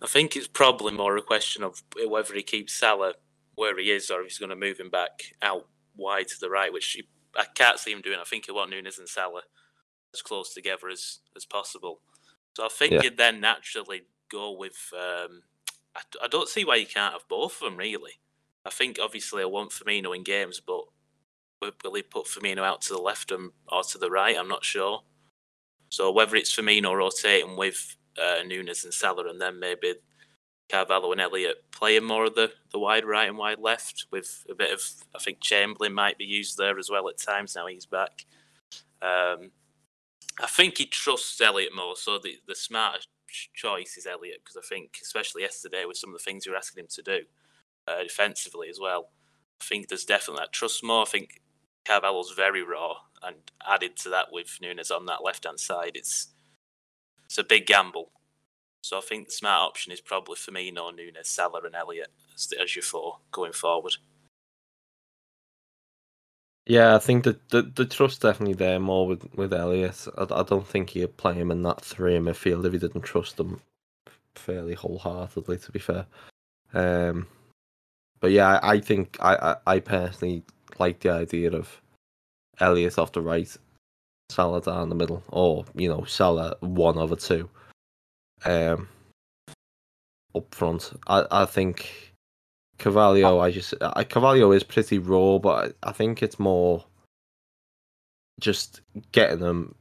I 0.02 0.08
think 0.08 0.36
it's 0.36 0.48
probably 0.48 0.94
more 0.94 1.18
a 1.18 1.22
question 1.22 1.64
of 1.64 1.82
whether 2.08 2.34
he 2.34 2.44
keeps 2.44 2.74
Salah 2.74 3.14
where 3.56 3.78
he 3.80 3.92
is 3.92 4.10
or 4.12 4.22
if 4.22 4.28
he's 4.28 4.38
going 4.38 4.50
to 4.50 4.56
move 4.56 4.80
him 4.80 4.90
back 4.90 5.24
out 5.42 5.68
wide 5.96 6.28
to 6.28 6.40
the 6.40 6.50
right, 6.50 6.72
which 6.72 7.02
I 7.36 7.46
can't 7.56 7.80
see 7.80 7.92
him 7.92 8.02
doing. 8.02 8.20
I 8.20 8.24
think 8.24 8.46
he 8.46 8.52
want 8.52 8.70
Nunez 8.70 9.00
and 9.00 9.10
Salah 9.10 9.44
as 10.14 10.22
close 10.22 10.54
together 10.54 10.90
as, 10.90 11.20
as 11.36 11.46
possible. 11.46 12.02
So 12.56 12.66
I 12.66 12.70
think 12.70 12.94
Yeah. 12.94 13.04
you'd 13.04 13.18
then 13.18 13.40
naturally 13.40 14.04
go 14.30 14.52
with. 14.52 14.92
Um, 14.94 15.44
I, 15.96 16.02
I 16.24 16.28
don't 16.28 16.50
see 16.50 16.66
why 16.66 16.76
you 16.76 16.86
can't 16.86 17.14
have 17.14 17.28
both 17.28 17.62
of 17.62 17.66
them, 17.66 17.78
really. 17.78 18.20
I 18.66 18.70
think 18.70 19.00
obviously 19.02 19.42
I 19.42 19.46
want 19.46 19.72
Firmino 19.72 20.16
in 20.16 20.24
games, 20.24 20.60
but 20.60 20.82
will, 21.62 21.94
he 21.96 22.02
put 22.04 22.26
Firmino 22.26 22.60
out 22.60 22.82
to 22.84 22.94
the 22.94 23.02
left 23.02 23.32
and, 23.32 23.52
or 23.72 23.84
to 23.84 23.98
the 23.98 24.10
right? 24.10 24.38
I'm 24.38 24.48
not 24.48 24.64
sure. 24.64 25.04
So 25.90 26.12
whether 26.12 26.36
it's 26.36 26.56
Firmino 26.56 26.96
rotating 26.96 27.58
with 27.58 27.96
uh, 28.22 28.44
Nunez 28.46 28.84
and 28.84 28.94
Salah, 28.94 29.30
and 29.30 29.42
then 29.42 29.60
maybe 29.60 29.96
Carvalho 30.70 31.12
and 31.12 31.20
Elliott 31.20 31.64
playing 31.72 32.06
more 32.06 32.26
of 32.26 32.36
the, 32.36 32.52
the 32.72 32.80
wide 32.80 33.04
right 33.06 33.28
and 33.28 33.38
wide 33.38 33.60
left, 33.60 34.06
with 34.12 34.46
a 34.50 34.56
bit 34.56 34.72
of 34.72 34.82
I 35.16 35.20
think 35.20 35.42
Chamberlain 35.42 35.94
might 35.94 36.18
be 36.18 36.26
used 36.26 36.58
there 36.58 36.78
as 36.80 36.90
well 36.90 37.10
at 37.10 37.18
times. 37.18 37.56
Now 37.56 37.68
he's 37.68 37.86
back. 37.86 38.26
Um, 39.02 39.52
I 40.40 40.48
think 40.48 40.78
he 40.78 40.86
trusts 40.86 41.40
Elliott 41.42 41.76
more, 41.76 41.96
so 41.96 42.18
the 42.18 42.38
the 42.48 42.56
smarter 42.56 43.00
choice 43.54 43.98
is 43.98 44.06
Elliott 44.06 44.42
because 44.44 44.58
I 44.58 44.68
think, 44.68 45.00
especially 45.02 45.42
yesterday, 45.44 45.86
with 45.86 45.98
some 45.98 46.14
of 46.14 46.20
the 46.20 46.24
things 46.24 46.46
you 46.46 46.52
were 46.52 46.58
asking 46.58 46.84
him 46.84 46.90
to 46.92 47.02
do 47.02 47.20
uh, 47.88 48.04
defensively 48.04 48.70
as 48.70 48.80
well, 48.80 49.10
I 49.62 49.66
think 49.66 49.88
there's 49.88 50.06
definitely 50.06 50.42
that 50.42 50.54
trust 50.54 50.84
more. 50.84 51.04
I 51.04 51.06
think 51.06 51.42
Carvalho's 51.86 52.32
very 52.32 52.64
raw, 52.64 52.96
and 53.24 53.38
added 53.68 53.98
to 53.98 54.10
that 54.10 54.28
with 54.32 54.58
Nunez 54.62 54.92
on 54.92 55.06
that 55.08 55.24
left 55.24 55.46
hand 55.46 55.60
side, 55.60 55.94
it's 55.96 56.30
it's 57.26 57.38
a 57.38 57.44
big 57.44 57.66
gamble. 57.66 58.12
So 58.82 58.98
I 58.98 59.02
think 59.02 59.28
the 59.28 59.32
smart 59.32 59.62
option 59.62 59.92
is 59.92 60.02
probably 60.02 60.36
Firmino, 60.36 60.94
Nunez, 60.96 61.28
Salah, 61.28 61.62
and 61.64 61.76
Elliott 61.76 62.12
as, 62.36 62.48
the, 62.48 62.60
as 62.60 62.76
your 62.76 62.84
four 62.84 63.20
going 63.32 63.54
forward. 63.54 63.98
Yeah, 66.72 66.96
I 66.96 67.00
think 67.00 67.26
the 67.26 67.38
the, 67.50 67.64
the 67.64 67.86
trust 67.86 68.22
definitely 68.22 68.54
there 68.54 68.80
more 68.80 69.06
with 69.06 69.28
with 69.36 69.52
Elliott. 69.52 70.08
I, 70.18 70.24
I 70.34 70.44
don't 70.44 70.66
think 70.66 70.92
he'd 70.92 71.18
play 71.18 71.34
him 71.34 71.52
in 71.52 71.64
that 71.64 71.82
three 71.82 72.16
in 72.16 72.24
midfield 72.24 72.64
if 72.66 72.72
he 72.72 72.80
didn't 72.80 73.02
trust 73.02 73.38
him 73.38 73.60
fairly 74.36 74.74
wholeheartedly. 74.74 75.58
To 75.58 75.72
be 75.74 75.80
fair, 75.80 76.06
um, 76.74 77.28
but 78.22 78.32
yeah, 78.32 78.58
I, 78.60 78.76
I 78.76 78.80
think 78.80 79.18
I, 79.20 79.36
I 79.36 79.76
I 79.76 79.80
personally 79.82 80.44
like 80.80 81.02
the 81.02 81.10
idea 81.10 81.52
of 81.52 81.82
Elliott 82.62 82.98
off 82.98 83.12
the 83.12 83.22
right, 83.22 83.54
Salah 84.30 84.62
down 84.62 84.88
the 84.88 84.96
middle, 84.96 85.24
or 85.28 85.66
you 85.76 85.90
know 85.90 86.06
Salah 86.06 86.56
one 86.62 86.98
over 86.98 87.18
two, 87.18 87.50
um, 88.46 88.88
up 90.34 90.56
front. 90.56 90.94
I 91.06 91.26
I 91.32 91.44
think. 91.44 92.11
Carvalho, 92.82 93.40
I 93.40 93.52
just 93.52 93.74
I, 93.82 94.04
Carvalho 94.04 94.52
is 94.52 94.64
pretty 94.64 94.98
raw, 95.00 95.38
but 95.38 95.76
I, 95.84 95.90
I 95.90 95.92
think 95.94 96.22
it's 96.22 96.40
more 96.40 96.84
just 98.40 98.82
getting 99.12 99.40
them 99.40 99.76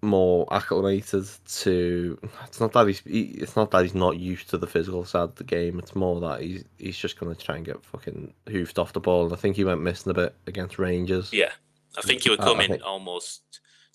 more 0.00 0.46
acclimated 0.52 1.26
to. 1.46 2.18
It's 2.46 2.60
not 2.60 2.72
that 2.72 2.86
he's 2.86 3.00
he, 3.00 3.22
it's 3.42 3.56
not 3.56 3.70
that 3.72 3.82
he's 3.82 3.94
not 3.94 4.16
used 4.18 4.48
to 4.50 4.58
the 4.58 4.66
physical 4.66 5.04
side 5.04 5.22
of 5.22 5.34
the 5.36 5.44
game. 5.44 5.78
It's 5.78 5.94
more 5.94 6.20
that 6.20 6.40
he's 6.40 6.64
he's 6.78 6.96
just 6.96 7.18
going 7.18 7.34
to 7.34 7.44
try 7.44 7.56
and 7.56 7.64
get 7.66 7.84
fucking 7.84 8.32
hoofed 8.48 8.78
off 8.78 8.92
the 8.92 9.00
ball. 9.00 9.24
And 9.24 9.32
I 9.32 9.36
think 9.36 9.56
he 9.56 9.64
went 9.64 9.82
missing 9.82 10.10
a 10.10 10.14
bit 10.14 10.34
against 10.46 10.78
Rangers. 10.78 11.32
Yeah, 11.32 11.52
I 11.96 12.02
think 12.02 12.22
he 12.22 12.30
would 12.30 12.40
Uh, 12.40 12.44
come 12.44 12.60
I 12.60 12.64
in 12.64 12.70
think- 12.70 12.82
almost 12.86 13.42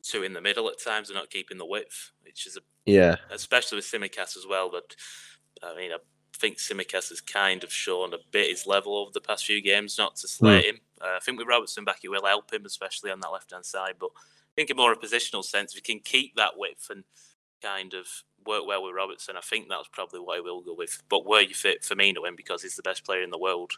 two 0.03 0.21
in 0.23 0.33
the 0.33 0.41
middle 0.41 0.67
at 0.69 0.77
times 0.83 1.09
and 1.09 1.15
not 1.17 1.29
keeping 1.29 1.57
the 1.57 1.65
width, 1.65 2.11
which 2.23 2.45
is 2.45 2.57
a 2.57 2.61
Yeah, 2.85 3.15
especially 3.31 3.77
with 3.77 3.85
Tsimikas 3.85 4.35
as 4.37 4.45
well. 4.47 4.69
But 4.69 4.95
I 5.63 5.75
mean, 5.75 5.91
a 5.91 5.97
think 6.37 6.57
Tsimikas 6.57 7.09
has 7.09 7.21
kind 7.21 7.63
of 7.63 7.71
shown 7.71 8.13
a 8.13 8.17
bit 8.31 8.49
his 8.49 8.67
level 8.67 8.97
over 8.97 9.11
the 9.13 9.21
past 9.21 9.45
few 9.45 9.61
games, 9.61 9.97
not 9.97 10.15
to 10.17 10.27
slate 10.27 10.65
him. 10.65 10.79
Uh, 11.01 11.15
I 11.17 11.19
think 11.19 11.37
with 11.37 11.47
Robertson 11.47 11.85
back, 11.85 11.99
it 12.03 12.09
will 12.09 12.25
help 12.25 12.53
him, 12.53 12.65
especially 12.65 13.11
on 13.11 13.19
that 13.21 13.31
left 13.31 13.51
hand 13.51 13.65
side. 13.65 13.95
But 13.99 14.09
I 14.15 14.51
think 14.55 14.69
in 14.69 14.77
more 14.77 14.91
a 14.91 14.97
positional 14.97 15.43
sense, 15.43 15.73
if 15.73 15.83
he 15.85 15.93
can 15.93 16.01
keep 16.03 16.35
that 16.35 16.57
width 16.57 16.89
and 16.89 17.03
kind 17.61 17.93
of 17.93 18.07
work 18.45 18.65
well 18.67 18.83
with 18.83 18.95
Robertson, 18.95 19.35
I 19.37 19.41
think 19.41 19.67
that's 19.69 19.87
probably 19.91 20.19
what 20.19 20.37
I 20.37 20.41
will 20.41 20.61
go 20.61 20.75
with. 20.75 21.01
But 21.09 21.25
where 21.25 21.41
you 21.41 21.53
fit 21.53 21.81
Firmino 21.81 22.27
in 22.27 22.35
because 22.35 22.63
he's 22.63 22.75
the 22.75 22.83
best 22.83 23.05
player 23.05 23.23
in 23.23 23.29
the 23.29 23.37
world, 23.37 23.73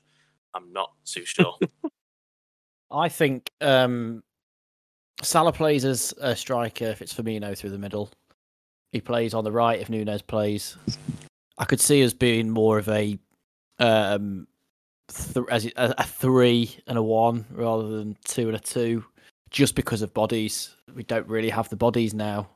I'm 0.53 0.71
not 0.71 0.91
too 1.05 1.25
sure. 1.25 1.55
I 2.91 3.09
think 3.09 3.51
um, 3.61 4.23
Salah 5.21 5.51
plays 5.51 5.85
as 5.85 6.13
a 6.19 6.35
striker 6.35 6.85
if 6.85 7.01
it's 7.01 7.13
Firmino 7.13 7.57
through 7.57 7.71
the 7.71 7.77
middle. 7.77 8.11
He 8.91 9.01
plays 9.01 9.33
on 9.33 9.43
the 9.43 9.51
right 9.51 9.79
if 9.79 9.89
Nunez 9.89 10.21
plays. 10.21 10.77
I 11.57 11.65
could 11.65 11.79
see 11.79 12.03
us 12.03 12.13
being 12.13 12.49
more 12.49 12.77
of 12.77 12.89
a 12.89 13.17
um, 13.79 14.47
th- 15.07 15.45
as 15.49 15.65
a, 15.65 15.71
a 15.97 16.03
three 16.03 16.75
and 16.87 16.97
a 16.97 17.03
one 17.03 17.45
rather 17.51 17.87
than 17.87 18.17
two 18.25 18.47
and 18.47 18.55
a 18.55 18.59
two, 18.59 19.05
just 19.49 19.75
because 19.75 20.01
of 20.01 20.13
bodies. 20.13 20.75
We 20.93 21.03
don't 21.03 21.27
really 21.27 21.49
have 21.49 21.69
the 21.69 21.75
bodies 21.75 22.13
now. 22.13 22.49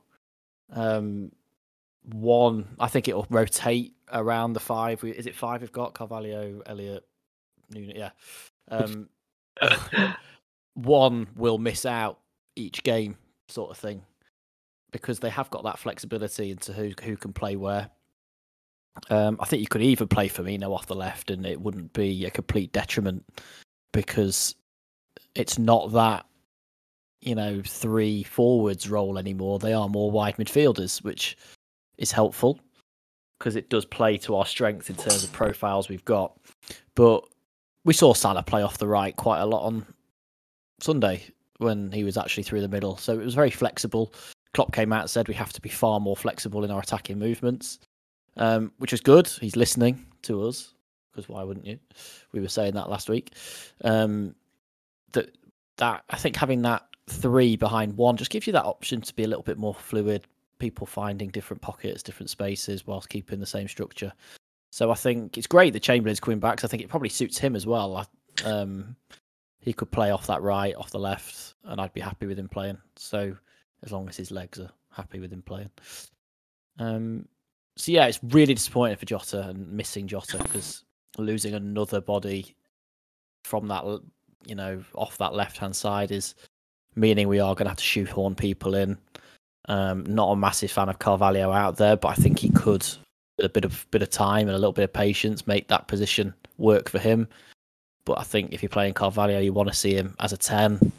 Um, 0.72 1.32
one, 2.04 2.68
I 2.78 2.88
think 2.88 3.08
it 3.08 3.16
will 3.16 3.26
rotate 3.30 3.94
around 4.12 4.52
the 4.52 4.60
five. 4.60 5.02
Is 5.04 5.26
it 5.26 5.34
five 5.34 5.60
we've 5.60 5.72
got? 5.72 5.94
Carvalho, 5.94 6.62
Elliott, 6.66 7.04
Nunez. 7.70 7.96
Yeah. 7.96 8.10
Um, 8.68 9.08
one 10.74 11.28
will 11.36 11.58
miss 11.58 11.84
out 11.84 12.18
each 12.56 12.82
game, 12.82 13.16
sort 13.48 13.70
of 13.70 13.76
thing, 13.76 14.02
because 14.90 15.20
they 15.20 15.30
have 15.30 15.50
got 15.50 15.64
that 15.64 15.78
flexibility 15.78 16.50
into 16.50 16.72
who 16.72 16.92
who 17.02 17.16
can 17.16 17.32
play 17.32 17.56
where. 17.56 17.90
Um, 19.08 19.36
I 19.40 19.46
think 19.46 19.60
you 19.60 19.68
could 19.68 19.82
even 19.82 20.08
play 20.08 20.28
Firmino 20.28 20.74
off 20.74 20.86
the 20.86 20.94
left, 20.94 21.30
and 21.30 21.46
it 21.46 21.60
wouldn't 21.60 21.92
be 21.92 22.26
a 22.26 22.30
complete 22.30 22.72
detriment 22.72 23.24
because 23.92 24.54
it's 25.34 25.58
not 25.58 25.92
that 25.92 26.26
you 27.20 27.34
know 27.34 27.62
three 27.64 28.22
forwards 28.22 28.88
role 28.88 29.18
anymore. 29.18 29.58
They 29.58 29.72
are 29.72 29.88
more 29.88 30.10
wide 30.10 30.36
midfielders, 30.36 31.02
which 31.02 31.36
is 31.98 32.12
helpful 32.12 32.58
because 33.38 33.56
it 33.56 33.70
does 33.70 33.86
play 33.86 34.18
to 34.18 34.36
our 34.36 34.44
strength 34.44 34.90
in 34.90 34.96
terms 34.96 35.24
of 35.24 35.32
profiles 35.32 35.88
we've 35.88 36.04
got. 36.04 36.36
But 36.94 37.24
we 37.84 37.94
saw 37.94 38.12
Salah 38.12 38.42
play 38.42 38.62
off 38.62 38.78
the 38.78 38.86
right 38.86 39.16
quite 39.16 39.40
a 39.40 39.46
lot 39.46 39.64
on 39.64 39.86
Sunday 40.80 41.24
when 41.58 41.90
he 41.90 42.04
was 42.04 42.16
actually 42.18 42.42
through 42.42 42.60
the 42.60 42.68
middle. 42.68 42.96
So 42.96 43.14
it 43.14 43.24
was 43.24 43.34
very 43.34 43.50
flexible. 43.50 44.12
Klopp 44.52 44.72
came 44.72 44.92
out 44.92 45.02
and 45.02 45.10
said 45.10 45.28
we 45.28 45.34
have 45.34 45.52
to 45.52 45.60
be 45.60 45.68
far 45.68 46.00
more 46.00 46.16
flexible 46.16 46.64
in 46.64 46.70
our 46.70 46.80
attacking 46.80 47.18
movements, 47.18 47.78
um, 48.36 48.72
which 48.78 48.92
is 48.92 49.00
good. 49.00 49.26
He's 49.26 49.56
listening 49.56 50.06
to 50.22 50.46
us 50.46 50.74
because 51.10 51.28
why 51.28 51.42
wouldn't 51.42 51.66
you? 51.66 51.78
We 52.32 52.40
were 52.40 52.48
saying 52.48 52.74
that 52.74 52.88
last 52.88 53.08
week. 53.08 53.34
Um, 53.82 54.34
that 55.12 55.36
that 55.76 56.04
I 56.10 56.16
think 56.16 56.36
having 56.36 56.62
that 56.62 56.86
three 57.08 57.56
behind 57.56 57.96
one 57.96 58.16
just 58.16 58.30
gives 58.30 58.46
you 58.46 58.52
that 58.52 58.64
option 58.64 59.00
to 59.00 59.14
be 59.14 59.24
a 59.24 59.28
little 59.28 59.42
bit 59.42 59.58
more 59.58 59.74
fluid. 59.74 60.26
People 60.58 60.86
finding 60.86 61.30
different 61.30 61.62
pockets, 61.62 62.02
different 62.02 62.30
spaces, 62.30 62.86
whilst 62.86 63.08
keeping 63.08 63.40
the 63.40 63.46
same 63.46 63.66
structure. 63.66 64.12
So 64.70 64.90
I 64.90 64.94
think 64.94 65.36
it's 65.36 65.46
great 65.46 65.72
that 65.72 65.82
Chamberlain's 65.82 66.20
coming 66.20 66.38
back. 66.38 66.58
Cause 66.58 66.64
I 66.64 66.68
think 66.68 66.82
it 66.82 66.88
probably 66.88 67.08
suits 67.08 67.38
him 67.38 67.56
as 67.56 67.66
well. 67.66 68.06
Um, 68.44 68.94
he 69.58 69.72
could 69.72 69.90
play 69.90 70.10
off 70.10 70.26
that 70.28 70.42
right, 70.42 70.74
off 70.76 70.90
the 70.90 70.98
left, 70.98 71.54
and 71.64 71.80
I'd 71.80 71.92
be 71.92 72.00
happy 72.00 72.26
with 72.26 72.38
him 72.38 72.48
playing. 72.48 72.78
So 72.96 73.36
as 73.82 73.92
long 73.92 74.08
as 74.08 74.16
his 74.16 74.30
legs 74.30 74.58
are 74.58 74.70
happy 74.90 75.20
with 75.20 75.32
him 75.32 75.42
playing. 75.42 75.70
Um, 76.78 77.26
so 77.76 77.92
yeah, 77.92 78.06
it's 78.06 78.20
really 78.22 78.54
disappointing 78.54 78.96
for 78.96 79.06
Jota 79.06 79.48
and 79.48 79.70
missing 79.72 80.06
Jota 80.06 80.38
because 80.38 80.84
losing 81.18 81.54
another 81.54 82.00
body 82.00 82.54
from 83.44 83.68
that, 83.68 83.84
you 84.44 84.54
know, 84.54 84.82
off 84.94 85.18
that 85.18 85.34
left 85.34 85.58
hand 85.58 85.74
side 85.74 86.10
is 86.10 86.34
meaning 86.94 87.28
we 87.28 87.40
are 87.40 87.54
going 87.54 87.66
to 87.66 87.70
have 87.70 87.78
to 87.78 87.84
shoehorn 87.84 88.34
people 88.34 88.74
in. 88.74 88.98
Um, 89.68 90.04
not 90.04 90.30
a 90.30 90.36
massive 90.36 90.70
fan 90.70 90.88
of 90.88 90.98
Carvalho 90.98 91.52
out 91.52 91.76
there, 91.76 91.96
but 91.96 92.08
I 92.08 92.14
think 92.14 92.38
he 92.38 92.50
could, 92.50 92.86
with 93.36 93.46
a 93.46 93.48
bit 93.48 93.64
of 93.64 93.86
bit 93.90 94.02
of 94.02 94.10
time 94.10 94.48
and 94.48 94.56
a 94.56 94.58
little 94.58 94.72
bit 94.72 94.84
of 94.84 94.92
patience, 94.92 95.46
make 95.46 95.68
that 95.68 95.88
position 95.88 96.34
work 96.58 96.88
for 96.88 96.98
him. 96.98 97.28
But 98.04 98.18
I 98.18 98.22
think 98.24 98.52
if 98.52 98.62
you're 98.62 98.70
playing 98.70 98.94
Carvalho, 98.94 99.38
you 99.38 99.52
want 99.52 99.68
to 99.68 99.74
see 99.74 99.94
him 99.94 100.16
as 100.18 100.32
a 100.32 100.36
10, 100.36 100.92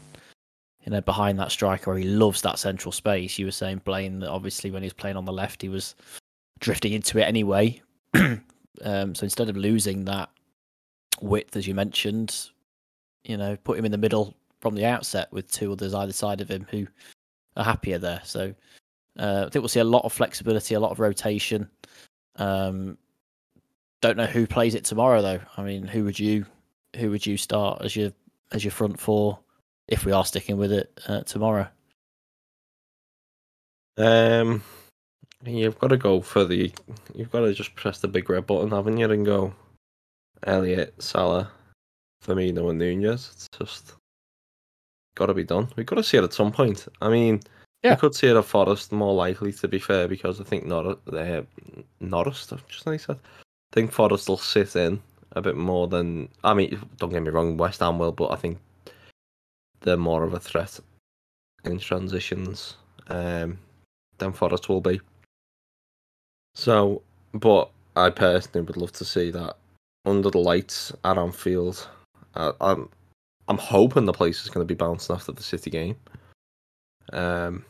you 0.84 0.92
know, 0.92 1.00
behind 1.00 1.38
that 1.38 1.52
striker. 1.52 1.94
He 1.94 2.04
loves 2.04 2.40
that 2.42 2.58
central 2.58 2.92
space. 2.92 3.38
You 3.38 3.46
were 3.46 3.52
saying, 3.52 3.82
Blayne, 3.84 4.20
that 4.20 4.30
obviously 4.30 4.70
when 4.70 4.82
he 4.82 4.86
was 4.86 4.94
playing 4.94 5.16
on 5.16 5.24
the 5.24 5.32
left, 5.32 5.60
he 5.60 5.68
was 5.68 5.94
drifting 6.62 6.94
into 6.94 7.18
it 7.18 7.24
anyway. 7.24 7.82
um, 8.14 9.14
so 9.14 9.24
instead 9.24 9.50
of 9.50 9.56
losing 9.56 10.06
that 10.06 10.30
width, 11.20 11.56
as 11.56 11.66
you 11.66 11.74
mentioned, 11.74 12.48
you 13.24 13.36
know, 13.36 13.56
put 13.64 13.78
him 13.78 13.84
in 13.84 13.92
the 13.92 13.98
middle 13.98 14.34
from 14.60 14.74
the 14.74 14.86
outset 14.86 15.30
with 15.32 15.50
two 15.50 15.72
others 15.72 15.92
either 15.92 16.12
side 16.12 16.40
of 16.40 16.48
him 16.48 16.66
who 16.70 16.86
are 17.56 17.64
happier 17.64 17.98
there. 17.98 18.22
So 18.24 18.54
uh, 19.18 19.44
I 19.46 19.50
think 19.50 19.56
we'll 19.62 19.68
see 19.68 19.80
a 19.80 19.84
lot 19.84 20.04
of 20.04 20.12
flexibility, 20.12 20.74
a 20.74 20.80
lot 20.80 20.92
of 20.92 21.00
rotation. 21.00 21.68
Um, 22.36 22.96
don't 24.00 24.16
know 24.16 24.26
who 24.26 24.46
plays 24.46 24.74
it 24.74 24.84
tomorrow 24.84 25.20
though. 25.20 25.40
I 25.56 25.62
mean, 25.62 25.86
who 25.86 26.04
would 26.04 26.18
you 26.18 26.46
who 26.96 27.10
would 27.10 27.26
you 27.26 27.36
start 27.36 27.82
as 27.82 27.94
your 27.94 28.12
as 28.52 28.64
your 28.64 28.70
front 28.70 28.98
four 29.00 29.38
if 29.88 30.04
we 30.04 30.12
are 30.12 30.24
sticking 30.24 30.56
with 30.56 30.72
it 30.72 31.00
uh, 31.08 31.22
tomorrow? 31.22 31.68
Um, 33.96 34.62
you've 35.44 35.78
got 35.78 35.88
to 35.88 35.96
go 35.96 36.20
for 36.20 36.44
the. 36.44 36.72
You've 37.14 37.30
got 37.30 37.40
to 37.40 37.54
just 37.54 37.74
press 37.74 37.98
the 38.00 38.08
big 38.08 38.28
red 38.30 38.46
button, 38.46 38.70
haven't 38.70 38.96
you, 38.98 39.10
and 39.10 39.26
go 39.26 39.54
Elliott, 40.44 40.94
Salah, 41.02 41.50
Firmino, 42.24 42.70
and 42.70 42.78
Nunez. 42.78 43.30
It's 43.32 43.48
just 43.58 43.94
got 45.16 45.26
to 45.26 45.34
be 45.34 45.44
done. 45.44 45.68
We've 45.76 45.86
got 45.86 45.96
to 45.96 46.04
see 46.04 46.16
it 46.16 46.24
at 46.24 46.32
some 46.32 46.52
point. 46.52 46.86
I 47.00 47.08
mean, 47.08 47.40
Yeah. 47.82 47.94
we 47.94 47.96
could 48.00 48.14
see 48.14 48.28
it 48.28 48.36
at 48.36 48.44
Forest 48.44 48.92
more 48.92 49.14
likely, 49.14 49.52
to 49.52 49.68
be 49.68 49.78
fair, 49.78 50.08
because 50.08 50.40
I 50.40 50.44
think 50.44 50.64
Nor- 50.64 50.96
uh, 51.12 51.42
Norris, 52.00 52.46
just 52.68 52.86
like 52.86 52.94
I 52.94 52.96
said, 52.96 53.16
I 53.16 53.72
think 53.74 53.92
Forest 53.92 54.28
will 54.28 54.38
sit 54.38 54.74
in 54.76 55.02
a 55.32 55.42
bit 55.42 55.56
more 55.56 55.88
than. 55.88 56.28
I 56.44 56.54
mean, 56.54 56.80
don't 56.98 57.10
get 57.10 57.22
me 57.22 57.30
wrong, 57.30 57.56
West 57.56 57.80
Ham 57.80 57.98
will, 57.98 58.12
but 58.12 58.30
I 58.30 58.36
think 58.36 58.58
they're 59.80 59.96
more 59.96 60.24
of 60.24 60.32
a 60.34 60.40
threat 60.40 60.78
in 61.64 61.78
transitions 61.78 62.76
um, 63.08 63.58
than 64.18 64.32
Forest 64.32 64.68
will 64.68 64.80
be. 64.80 65.00
So, 66.54 67.02
but 67.34 67.70
I 67.96 68.10
personally 68.10 68.66
would 68.66 68.76
love 68.76 68.92
to 68.92 69.04
see 69.04 69.30
that 69.30 69.56
under 70.04 70.30
the 70.30 70.38
lights 70.38 70.92
at 71.04 71.18
Anfield. 71.18 71.88
Uh, 72.34 72.52
I'm, 72.60 72.88
I'm 73.48 73.58
hoping 73.58 74.04
the 74.04 74.12
place 74.12 74.42
is 74.42 74.50
going 74.50 74.66
to 74.66 74.74
be 74.74 74.76
bouncing 74.76 75.14
after 75.14 75.32
the 75.32 75.42
City 75.42 75.70
game. 75.70 75.96
Um, 77.12 77.64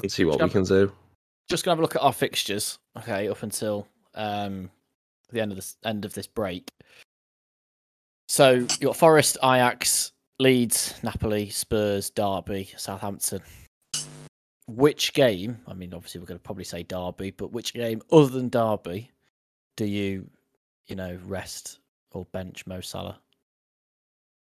and 0.00 0.10
see 0.10 0.24
what 0.24 0.40
we 0.42 0.48
can 0.48 0.64
do. 0.64 0.92
Just 1.48 1.64
gonna 1.64 1.72
have 1.72 1.80
a 1.80 1.82
look 1.82 1.96
at 1.96 2.02
our 2.02 2.12
fixtures, 2.12 2.78
okay, 2.98 3.28
up 3.28 3.42
until 3.42 3.86
um 4.14 4.70
the 5.30 5.40
end 5.40 5.52
of 5.52 5.56
this 5.56 5.76
end 5.84 6.04
of 6.04 6.14
this 6.14 6.26
break. 6.26 6.70
So 8.28 8.52
you 8.52 8.66
got 8.80 8.96
Forest, 8.96 9.36
Ajax, 9.42 10.12
Leeds, 10.38 10.94
Napoli, 11.02 11.50
Spurs, 11.50 12.10
Derby, 12.10 12.70
Southampton. 12.76 13.42
Which 14.66 15.12
game? 15.12 15.58
I 15.66 15.74
mean, 15.74 15.92
obviously 15.92 16.20
we're 16.20 16.26
going 16.26 16.38
to 16.38 16.42
probably 16.42 16.64
say 16.64 16.82
Derby, 16.82 17.30
but 17.32 17.52
which 17.52 17.74
game 17.74 18.00
other 18.12 18.28
than 18.28 18.48
Derby 18.48 19.10
do 19.76 19.84
you, 19.84 20.28
you 20.86 20.96
know, 20.96 21.18
rest 21.24 21.78
or 22.12 22.24
bench 22.26 22.66
Mo 22.66 22.80
Salah 22.80 23.18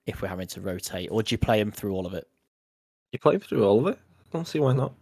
if 0.05 0.21
we're 0.21 0.27
having 0.29 0.47
to 0.47 0.61
rotate, 0.61 1.09
or 1.11 1.21
do 1.21 1.33
you 1.33 1.37
play 1.37 1.59
him 1.59 1.69
through 1.69 1.93
all 1.93 2.05
of 2.07 2.13
it, 2.13 2.27
You 3.11 3.19
play 3.19 3.33
him 3.35 3.41
through 3.41 3.65
all 3.65 3.79
of 3.85 3.93
it. 3.93 3.99
I 4.21 4.23
don't 4.37 4.47
see 4.47 4.59
why 4.59 4.73
not. 4.73 4.93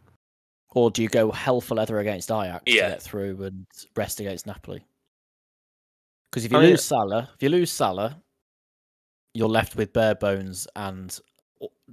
or 0.72 0.90
do 0.92 1.02
you 1.04 1.08
go 1.08 1.32
hell 1.32 1.62
for 1.62 1.76
leather 1.76 2.00
against 2.00 2.30
Ajax 2.32 2.64
Yeah. 2.66 2.88
to 2.88 2.90
get 2.96 3.02
through 3.04 3.44
and 3.44 3.66
rest 3.96 4.20
against 4.20 4.46
Napoli? 4.48 4.84
Because 6.30 6.44
if 6.44 6.52
you 6.52 6.58
Oh, 6.58 6.62
lose 6.62 6.72
yeah. 6.72 6.76
Salah, 6.98 7.30
if 7.36 7.42
you 7.44 7.50
lose 7.50 7.72
Salah, 7.72 8.22
you're 9.34 9.48
left 9.48 9.76
with 9.78 9.94
bare 9.94 10.16
bones 10.16 10.68
and 10.76 11.18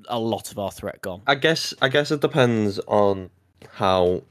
a 0.08 0.18
lot 0.18 0.50
of 0.50 0.58
our 0.58 0.70
threat 0.70 1.00
gone. 1.02 1.22
I 1.26 1.34
guess 1.34 1.74
I 1.82 1.88
guess 1.88 2.10
it 2.10 2.20
depends 2.20 2.78
on 2.86 3.30
how 3.72 4.22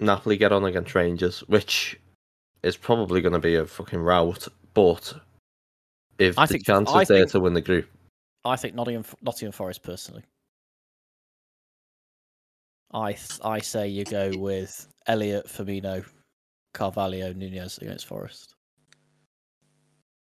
Napoli 0.00 0.36
get 0.36 0.52
on 0.52 0.64
against 0.64 0.94
Rangers, 0.94 1.40
which 1.46 1.98
is 2.62 2.76
probably 2.76 3.20
going 3.20 3.32
to 3.34 3.38
be 3.38 3.54
a 3.54 3.66
fucking 3.66 4.00
rout. 4.00 4.48
But 4.74 5.14
if 6.18 6.38
I 6.38 6.46
the 6.46 6.54
think- 6.54 6.66
chance 6.66 6.90
I 6.90 7.02
is 7.02 7.08
there 7.08 7.18
think- 7.20 7.30
to 7.32 7.40
win 7.40 7.54
the 7.54 7.60
group, 7.60 7.88
I 8.44 8.56
think 8.56 8.74
Nottingham, 8.74 9.04
Nottingham 9.22 9.52
Forest 9.52 9.82
personally. 9.82 10.22
I 12.92 13.12
th- 13.14 13.40
I 13.42 13.58
say 13.60 13.88
you 13.88 14.04
go 14.04 14.30
with 14.36 14.86
Elliott, 15.06 15.46
Firmino, 15.46 16.04
Carvalho, 16.74 17.32
Nunez 17.32 17.78
against 17.78 18.06
Forest. 18.06 18.54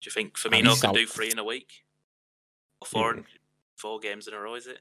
Do 0.02 0.08
you 0.08 0.12
think 0.12 0.34
Firmino 0.38 0.78
can 0.80 0.92
do 0.94 1.06
three 1.06 1.30
in 1.30 1.38
a 1.38 1.44
week? 1.44 1.84
Or 2.82 2.86
four, 2.88 3.14
Mm. 3.14 3.24
Four 3.80 3.98
games 3.98 4.28
in 4.28 4.34
a 4.34 4.38
row, 4.40 4.54
is 4.54 4.66
it? 4.66 4.80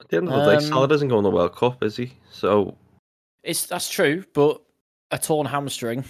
at 0.00 0.08
the 0.08 0.16
end 0.16 0.28
of 0.28 0.34
the 0.34 0.50
day, 0.50 0.56
Um, 0.56 0.62
Salah 0.62 0.88
doesn't 0.88 1.08
go 1.08 1.18
in 1.18 1.24
the 1.24 1.30
World 1.30 1.54
Cup, 1.54 1.82
is 1.84 1.96
he? 1.96 2.14
So 2.32 2.74
It's 3.42 3.66
that's 3.66 3.90
true, 3.90 4.24
but 4.32 4.62
a 5.10 5.18
torn 5.18 5.46
hamstring. 5.46 6.04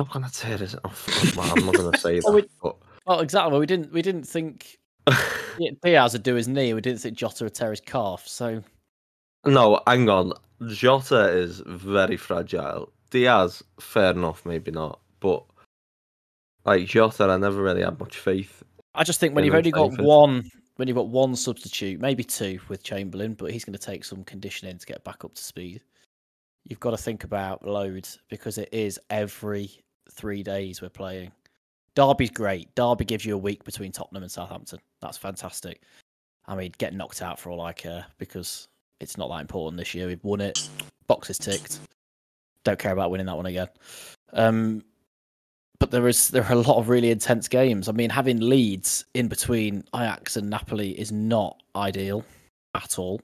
I'm 0.00 0.06
not 0.06 0.12
gonna 0.12 0.30
tear 0.30 0.56
this 0.58 0.74
off. 0.84 1.36
Well, 1.36 1.52
I'm 1.56 1.64
not 1.66 1.76
gonna 1.76 1.96
say 1.98 2.20
Well, 2.24 2.32
that. 2.34 2.42
we- 2.42 2.48
but 2.62 2.76
Well, 3.06 3.20
exactly. 3.20 3.58
We 3.60 3.66
didn't 3.66 3.92
we 3.92 4.02
didn't 4.02 4.24
think 4.24 4.76
Diaz 5.82 6.12
would 6.14 6.24
do 6.24 6.34
his 6.34 6.48
knee. 6.48 6.74
We 6.74 6.80
didn't 6.80 6.98
think 7.00 7.16
Jota 7.16 7.44
would 7.44 7.54
tear 7.54 7.70
his 7.70 7.80
calf. 7.80 8.26
So 8.26 8.62
no, 9.46 9.80
hang 9.86 10.08
on. 10.08 10.32
Jota 10.66 11.28
is 11.30 11.62
very 11.64 12.16
fragile. 12.16 12.92
Diaz, 13.10 13.62
fair 13.80 14.10
enough, 14.10 14.44
maybe 14.44 14.72
not, 14.72 14.98
but 15.20 15.44
like 16.64 16.86
Jota, 16.88 17.24
I 17.30 17.36
never 17.36 17.62
really 17.62 17.82
had 17.82 17.98
much 18.00 18.18
faith. 18.18 18.64
I 18.98 19.04
just 19.04 19.20
think 19.20 19.36
when 19.36 19.44
you've 19.44 19.54
only 19.54 19.70
got 19.70 19.96
one, 20.00 20.50
when 20.74 20.88
you've 20.88 20.96
got 20.96 21.08
one 21.08 21.36
substitute, 21.36 22.00
maybe 22.00 22.24
two 22.24 22.58
with 22.68 22.82
Chamberlain, 22.82 23.34
but 23.34 23.52
he's 23.52 23.64
going 23.64 23.78
to 23.78 23.78
take 23.78 24.04
some 24.04 24.24
conditioning 24.24 24.76
to 24.76 24.86
get 24.86 25.04
back 25.04 25.24
up 25.24 25.34
to 25.34 25.42
speed. 25.42 25.82
You've 26.64 26.80
got 26.80 26.90
to 26.90 26.96
think 26.96 27.22
about 27.22 27.64
loads 27.64 28.18
because 28.28 28.58
it 28.58 28.68
is 28.72 28.98
every 29.08 29.70
three 30.10 30.42
days 30.42 30.82
we're 30.82 30.88
playing. 30.88 31.30
Derby's 31.94 32.32
great. 32.32 32.74
Derby 32.74 33.04
gives 33.04 33.24
you 33.24 33.34
a 33.34 33.38
week 33.38 33.62
between 33.62 33.92
Tottenham 33.92 34.24
and 34.24 34.32
Southampton. 34.32 34.80
That's 35.00 35.16
fantastic. 35.16 35.82
I 36.46 36.56
mean, 36.56 36.72
get 36.78 36.92
knocked 36.92 37.22
out 37.22 37.38
for 37.38 37.50
all 37.50 37.60
I 37.60 37.72
care 37.72 38.04
because 38.18 38.66
it's 38.98 39.16
not 39.16 39.28
that 39.30 39.40
important 39.40 39.78
this 39.78 39.94
year. 39.94 40.08
We've 40.08 40.24
won 40.24 40.40
it. 40.40 40.68
Boxes 41.06 41.38
ticked. 41.38 41.78
Don't 42.64 42.80
care 42.80 42.92
about 42.92 43.12
winning 43.12 43.26
that 43.26 43.36
one 43.36 43.46
again. 43.46 43.68
Um, 44.32 44.82
but 45.80 45.90
there 45.90 46.08
is 46.08 46.28
there 46.28 46.44
are 46.44 46.52
a 46.52 46.56
lot 46.56 46.78
of 46.78 46.88
really 46.88 47.10
intense 47.10 47.48
games. 47.48 47.88
I 47.88 47.92
mean, 47.92 48.10
having 48.10 48.40
Leeds 48.40 49.04
in 49.14 49.28
between 49.28 49.84
Ajax 49.94 50.36
and 50.36 50.50
Napoli 50.50 50.98
is 50.98 51.12
not 51.12 51.62
ideal 51.76 52.24
at 52.74 52.98
all 52.98 53.20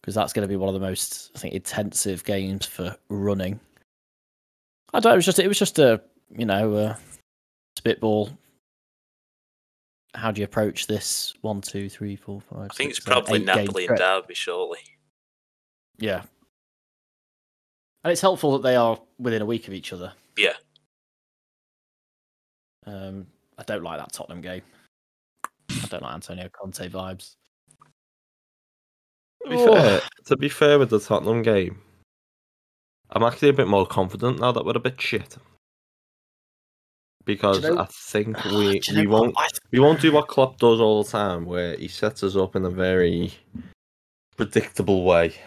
because 0.00 0.14
that's 0.14 0.32
going 0.32 0.46
to 0.46 0.48
be 0.48 0.56
one 0.56 0.68
of 0.68 0.74
the 0.74 0.86
most 0.86 1.30
I 1.34 1.38
think 1.38 1.54
intensive 1.54 2.24
games 2.24 2.66
for 2.66 2.96
running. 3.08 3.60
I 4.94 5.00
don't. 5.00 5.12
It 5.12 5.16
was 5.16 5.26
just 5.26 5.38
it 5.38 5.48
was 5.48 5.58
just 5.58 5.78
a 5.78 6.00
you 6.30 6.46
know 6.46 6.74
a 6.76 6.98
spitball. 7.76 8.30
How 10.14 10.32
do 10.32 10.40
you 10.40 10.44
approach 10.44 10.88
this 10.88 11.34
one, 11.42 11.60
two, 11.60 11.88
three, 11.88 12.16
four, 12.16 12.40
five? 12.40 12.70
I 12.70 12.74
think 12.74 12.90
it's 12.90 12.98
six, 12.98 13.06
probably 13.06 13.40
eight 13.40 13.44
Napoli 13.44 13.86
and? 13.86 13.96
Derby, 13.96 14.34
surely. 14.34 14.80
Yeah, 15.98 16.22
and 18.02 18.12
it's 18.12 18.20
helpful 18.20 18.52
that 18.52 18.62
they 18.62 18.76
are 18.76 18.98
within 19.18 19.42
a 19.42 19.46
week 19.46 19.68
of 19.68 19.74
each 19.74 19.92
other. 19.92 20.12
Yeah. 20.36 20.54
Um, 22.86 23.26
I 23.58 23.62
don't 23.64 23.82
like 23.82 23.98
that 23.98 24.12
Tottenham 24.12 24.40
game. 24.40 24.62
I 25.44 25.86
don't 25.88 26.02
like 26.02 26.14
Antonio 26.14 26.48
Conte 26.48 26.88
vibes. 26.88 27.34
To 29.44 29.50
be 29.50 29.56
Oh. 29.56 29.72
fair, 29.74 30.00
to 30.26 30.36
be 30.36 30.48
fair 30.48 30.78
with 30.78 30.90
the 30.90 31.00
Tottenham 31.00 31.42
game, 31.42 31.80
I'm 33.10 33.22
actually 33.22 33.48
a 33.50 33.54
bit 33.54 33.68
more 33.68 33.86
confident 33.86 34.38
now 34.40 34.52
that 34.52 34.64
we're 34.64 34.76
a 34.76 34.80
bit 34.80 35.00
shit. 35.00 35.36
Because 37.24 37.62
know- 37.62 37.78
I 37.78 37.84
think 37.86 38.36
Ah, 38.44 38.48
we 38.48 38.80
we 38.94 39.02
know 39.04 39.10
won't 39.10 39.34
I- 39.36 39.48
we 39.70 39.78
won't 39.78 40.00
do 40.00 40.10
what 40.12 40.28
Klopp 40.28 40.58
does 40.58 40.80
all 40.80 41.02
the 41.04 41.10
time, 41.10 41.44
where 41.44 41.76
he 41.76 41.86
sets 41.88 42.22
us 42.22 42.34
up 42.34 42.56
in 42.56 42.64
a 42.64 42.70
very 42.70 43.34
predictable 44.36 45.04
way, 45.04 45.38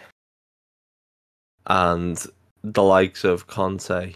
and 1.66 2.16
the 2.62 2.82
likes 2.82 3.24
of 3.24 3.46
Conte 3.48 4.14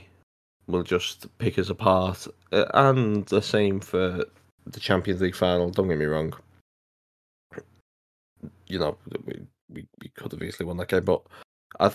will 0.69 0.85
just 0.85 1.27
pick 1.39 1.59
us 1.59 1.71
apart, 1.71 2.29
Uh, 2.53 2.67
and 2.75 3.27
the 3.27 3.43
same 3.43 3.81
for 3.81 4.25
the 4.67 4.81
Champions 4.81 5.21
League 5.21 5.35
final. 5.35 5.71
Don't 5.71 5.89
get 5.89 5.99
me 5.99 6.05
wrong. 6.05 6.33
You 8.67 8.79
know, 8.79 8.99
we 9.25 9.41
we, 9.71 9.87
we 10.01 10.09
could 10.15 10.33
have 10.33 10.43
easily 10.43 10.67
won 10.67 10.77
that 10.77 10.89
game, 10.89 11.05
but 11.05 11.23
I 11.81 11.93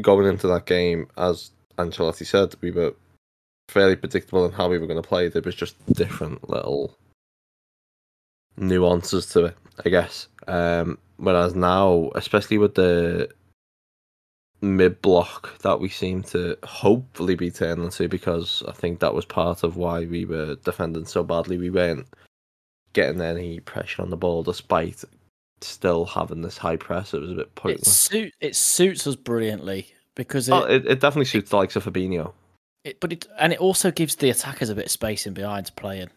going 0.00 0.26
into 0.26 0.46
that 0.48 0.66
game, 0.66 1.08
as 1.16 1.50
Ancelotti 1.78 2.26
said, 2.26 2.54
we 2.60 2.70
were 2.70 2.94
fairly 3.68 3.96
predictable 3.96 4.44
in 4.46 4.52
how 4.52 4.68
we 4.68 4.78
were 4.78 4.86
going 4.86 5.00
to 5.00 5.08
play. 5.08 5.28
There 5.28 5.42
was 5.42 5.54
just 5.54 5.74
different 5.92 6.48
little 6.48 6.96
nuances 8.56 9.26
to 9.26 9.46
it, 9.46 9.56
I 9.84 9.88
guess. 9.88 10.28
Um, 10.46 10.98
whereas 11.16 11.54
now, 11.54 12.10
especially 12.14 12.58
with 12.58 12.74
the 12.74 13.28
mid 14.64 15.00
block 15.02 15.58
that 15.60 15.80
we 15.80 15.88
seem 15.88 16.22
to 16.24 16.56
hopefully 16.64 17.34
be 17.34 17.50
turning 17.50 17.90
to, 17.90 18.08
because 18.08 18.62
I 18.66 18.72
think 18.72 19.00
that 19.00 19.14
was 19.14 19.24
part 19.24 19.62
of 19.62 19.76
why 19.76 20.04
we 20.06 20.24
were 20.24 20.56
defending 20.56 21.04
so 21.04 21.22
badly. 21.22 21.56
We 21.58 21.70
weren't 21.70 22.06
getting 22.92 23.20
any 23.20 23.60
pressure 23.60 24.02
on 24.02 24.10
the 24.10 24.16
ball, 24.16 24.42
despite 24.42 25.04
still 25.60 26.04
having 26.04 26.42
this 26.42 26.58
high 26.58 26.76
press. 26.76 27.14
It 27.14 27.20
was 27.20 27.30
a 27.30 27.34
bit 27.34 27.46
It, 27.46 27.54
pointless. 27.54 28.00
suit, 28.00 28.32
it 28.40 28.56
suits 28.56 29.06
us 29.06 29.16
brilliantly 29.16 29.88
because 30.14 30.48
it, 30.48 30.52
Oh, 30.52 30.64
it, 30.64 30.86
it 30.86 31.00
definitely 31.00 31.24
suits 31.26 31.50
the 31.50 31.56
likes 31.56 31.76
of 31.76 31.84
Fabinho. 31.84 32.32
it, 32.84 33.00
but 33.00 33.12
it 33.12 33.26
and 33.38 33.52
it 33.52 33.58
also 33.60 33.90
gives 33.90 34.16
the 34.16 34.30
attackers 34.30 34.68
a 34.70 34.74
bit 34.74 34.86
of 34.86 34.90
space 34.90 35.26
in 35.26 35.34
behind 35.34 35.66
to 35.66 35.72
play 35.72 36.00
in. 36.00 36.10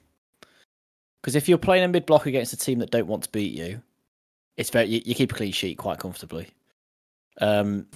Because 1.22 1.36
if 1.36 1.50
you're 1.50 1.58
playing 1.58 1.84
a 1.84 1.88
mid 1.88 2.06
block 2.06 2.26
against 2.26 2.54
a 2.54 2.58
team 2.58 2.80
that 2.80 2.92
don't 2.92 3.08
want 3.08 3.24
to 3.24 3.32
beat 3.32 3.54
you, 3.54 3.82
it's 4.56 4.70
very 4.70 4.86
you, 4.88 5.02
you 5.06 5.16
keep 5.16 5.32
a 5.32 5.36
clean 5.36 5.52
sheet 5.52 5.78
quite 5.78 5.98
comfortably. 6.00 6.50
Um, 7.40 7.88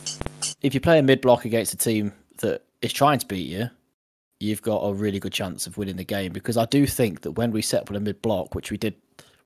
if 0.61 0.73
you 0.73 0.79
play 0.79 0.99
a 0.99 1.03
mid 1.03 1.21
block 1.21 1.45
against 1.45 1.73
a 1.73 1.77
team 1.77 2.13
that 2.39 2.63
is 2.81 2.93
trying 2.93 3.19
to 3.19 3.25
beat 3.25 3.47
you, 3.47 3.69
you've 4.39 4.61
got 4.61 4.79
a 4.79 4.93
really 4.93 5.19
good 5.19 5.33
chance 5.33 5.67
of 5.67 5.77
winning 5.77 5.97
the 5.97 6.03
game. 6.03 6.33
Because 6.33 6.57
I 6.57 6.65
do 6.65 6.85
think 6.85 7.21
that 7.21 7.31
when 7.31 7.51
we 7.51 7.61
set 7.61 7.81
up 7.81 7.89
a 7.89 7.99
mid 7.99 8.21
block, 8.21 8.55
which 8.55 8.71
we 8.71 8.77
did, 8.77 8.95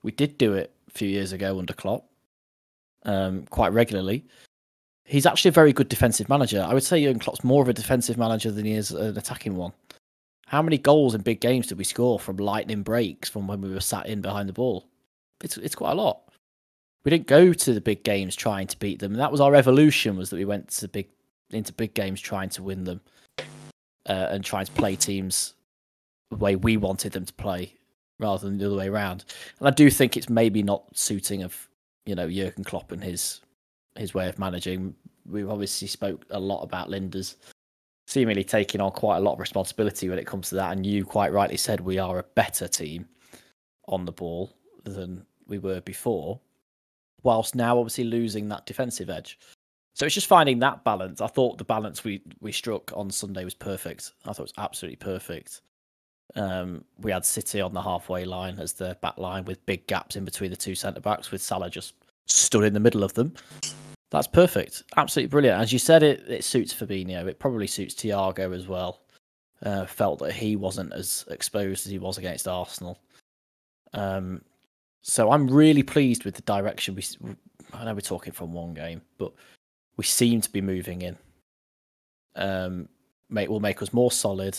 we 0.03 0.11
did 0.11 0.37
do 0.37 0.53
it 0.53 0.71
a 0.87 0.91
few 0.91 1.07
years 1.07 1.31
ago 1.31 1.59
under 1.59 1.73
Klopp, 1.73 2.05
um, 3.03 3.45
quite 3.49 3.73
regularly. 3.73 4.25
He's 5.03 5.25
actually 5.25 5.49
a 5.49 5.53
very 5.53 5.71
good 5.71 5.89
defensive 5.89 6.29
manager. 6.29 6.65
I 6.67 6.73
would 6.73 6.83
say 6.83 7.03
Jurgen 7.03 7.19
Klopp's 7.19 7.43
more 7.43 7.61
of 7.61 7.69
a 7.69 7.73
defensive 7.73 8.17
manager 8.17 8.49
than 8.51 8.65
he 8.65 8.73
is 8.73 8.91
an 8.91 9.17
attacking 9.17 9.55
one. 9.55 9.71
How 10.47 10.61
many 10.61 10.77
goals 10.77 11.13
in 11.13 11.21
big 11.21 11.41
games 11.41 11.67
did 11.67 11.77
we 11.77 11.83
score 11.83 12.19
from 12.19 12.37
lightning 12.37 12.81
breaks 12.81 13.29
from 13.29 13.47
when 13.47 13.61
we 13.61 13.71
were 13.71 13.81
sat 13.81 14.07
in 14.07 14.21
behind 14.21 14.49
the 14.49 14.53
ball? 14.53 14.87
It's 15.43 15.57
it's 15.57 15.75
quite 15.75 15.91
a 15.91 15.95
lot. 15.95 16.21
We 17.05 17.11
didn't 17.11 17.27
go 17.27 17.53
to 17.53 17.73
the 17.73 17.81
big 17.81 18.03
games 18.03 18.35
trying 18.35 18.67
to 18.67 18.79
beat 18.79 18.99
them. 18.99 19.13
And 19.13 19.21
that 19.21 19.31
was 19.31 19.39
our 19.39 19.55
evolution 19.55 20.17
was 20.17 20.31
that 20.31 20.37
we 20.37 20.45
went 20.45 20.69
to 20.69 20.87
big 20.87 21.07
into 21.51 21.71
big 21.71 21.93
games 21.93 22.19
trying 22.19 22.49
to 22.49 22.63
win 22.63 22.83
them 22.83 22.99
uh, 24.09 24.27
and 24.31 24.43
trying 24.43 24.65
to 24.65 24.71
play 24.71 24.95
teams 24.95 25.53
the 26.31 26.37
way 26.37 26.55
we 26.55 26.75
wanted 26.75 27.13
them 27.13 27.23
to 27.23 27.33
play 27.33 27.75
rather 28.19 28.47
than 28.47 28.57
the 28.57 28.65
other 28.65 28.75
way 28.75 28.87
around. 28.87 29.23
And 29.59 29.67
I 29.67 29.71
do 29.71 29.91
think 29.91 30.17
it's 30.17 30.29
maybe 30.29 30.63
not 30.63 30.83
suiting 30.97 31.43
of 31.43 31.69
you 32.05 32.15
know 32.15 32.29
Jurgen 32.29 32.63
Klopp 32.63 32.91
and 32.91 33.03
his 33.03 33.41
his 33.95 34.13
way 34.13 34.27
of 34.27 34.39
managing. 34.39 34.95
We've 35.27 35.49
obviously 35.49 35.87
spoke 35.87 36.25
a 36.31 36.39
lot 36.39 36.63
about 36.63 36.89
Lijnders 36.89 37.35
seemingly 38.07 38.43
taking 38.43 38.81
on 38.81 38.91
quite 38.91 39.17
a 39.17 39.21
lot 39.21 39.33
of 39.33 39.39
responsibility 39.39 40.09
when 40.09 40.19
it 40.19 40.27
comes 40.27 40.49
to 40.49 40.55
that. 40.55 40.71
And 40.71 40.85
you 40.85 41.05
quite 41.05 41.31
rightly 41.31 41.57
said 41.57 41.79
we 41.79 41.97
are 41.97 42.19
a 42.19 42.23
better 42.23 42.67
team 42.67 43.07
on 43.87 44.05
the 44.05 44.11
ball 44.11 44.53
than 44.83 45.25
we 45.47 45.57
were 45.57 45.81
before, 45.81 46.39
whilst 47.25 47.55
now 47.55 47.77
obviously 47.77 48.05
losing 48.05 48.47
that 48.49 48.65
defensive 48.65 49.09
edge. 49.09 49.37
So 49.95 50.05
it's 50.05 50.15
just 50.15 50.27
finding 50.27 50.59
that 50.59 50.83
balance. 50.83 51.19
I 51.19 51.27
thought 51.27 51.57
the 51.57 51.63
balance 51.63 52.03
we 52.03 52.21
we 52.39 52.51
struck 52.51 52.91
on 52.95 53.09
Sunday 53.09 53.43
was 53.43 53.53
perfect. 53.53 54.13
I 54.25 54.29
thought 54.29 54.43
it 54.43 54.53
was 54.53 54.53
absolutely 54.57 54.97
perfect. 54.97 55.61
Um, 56.35 56.83
we 56.99 57.11
had 57.11 57.25
City 57.25 57.61
on 57.61 57.73
the 57.73 57.81
halfway 57.81 58.25
line 58.25 58.59
as 58.59 58.73
the 58.73 58.97
back 59.01 59.17
line 59.17 59.45
with 59.45 59.65
big 59.65 59.87
gaps 59.87 60.15
in 60.15 60.25
between 60.25 60.49
the 60.49 60.57
two 60.57 60.75
centre 60.75 61.01
backs, 61.01 61.31
with 61.31 61.41
Salah 61.41 61.69
just 61.69 61.93
stood 62.27 62.63
in 62.63 62.73
the 62.73 62.79
middle 62.79 63.03
of 63.03 63.13
them. 63.13 63.33
That's 64.11 64.27
perfect. 64.27 64.83
Absolutely 64.97 65.29
brilliant. 65.29 65.61
As 65.61 65.73
you 65.73 65.79
said, 65.79 66.03
it, 66.03 66.23
it 66.27 66.43
suits 66.43 66.73
Fabinho. 66.73 67.27
It 67.27 67.39
probably 67.39 67.67
suits 67.67 67.95
Thiago 67.95 68.55
as 68.55 68.67
well. 68.67 69.01
Uh, 69.63 69.85
felt 69.85 70.19
that 70.19 70.33
he 70.33 70.55
wasn't 70.55 70.91
as 70.93 71.25
exposed 71.29 71.85
as 71.85 71.91
he 71.91 71.99
was 71.99 72.17
against 72.17 72.47
Arsenal. 72.47 72.99
Um, 73.93 74.41
so 75.07 75.29
I'm 75.29 75.47
really 75.47 75.83
pleased 75.83 76.25
with 76.25 76.33
the 76.33 76.41
direction 76.41 76.95
we. 76.95 77.03
I 77.71 77.85
know 77.85 77.93
we're 77.93 78.01
talking 78.01 78.33
from 78.33 78.53
one 78.53 78.73
game, 78.73 79.03
but 79.19 79.31
we 79.97 80.03
seem 80.03 80.41
to 80.41 80.49
be 80.49 80.61
moving 80.61 81.03
in. 81.03 81.15
Um, 82.35 82.89
make 83.29 83.47
will 83.47 83.59
make 83.59 83.83
us 83.83 83.93
more 83.93 84.11
solid. 84.11 84.57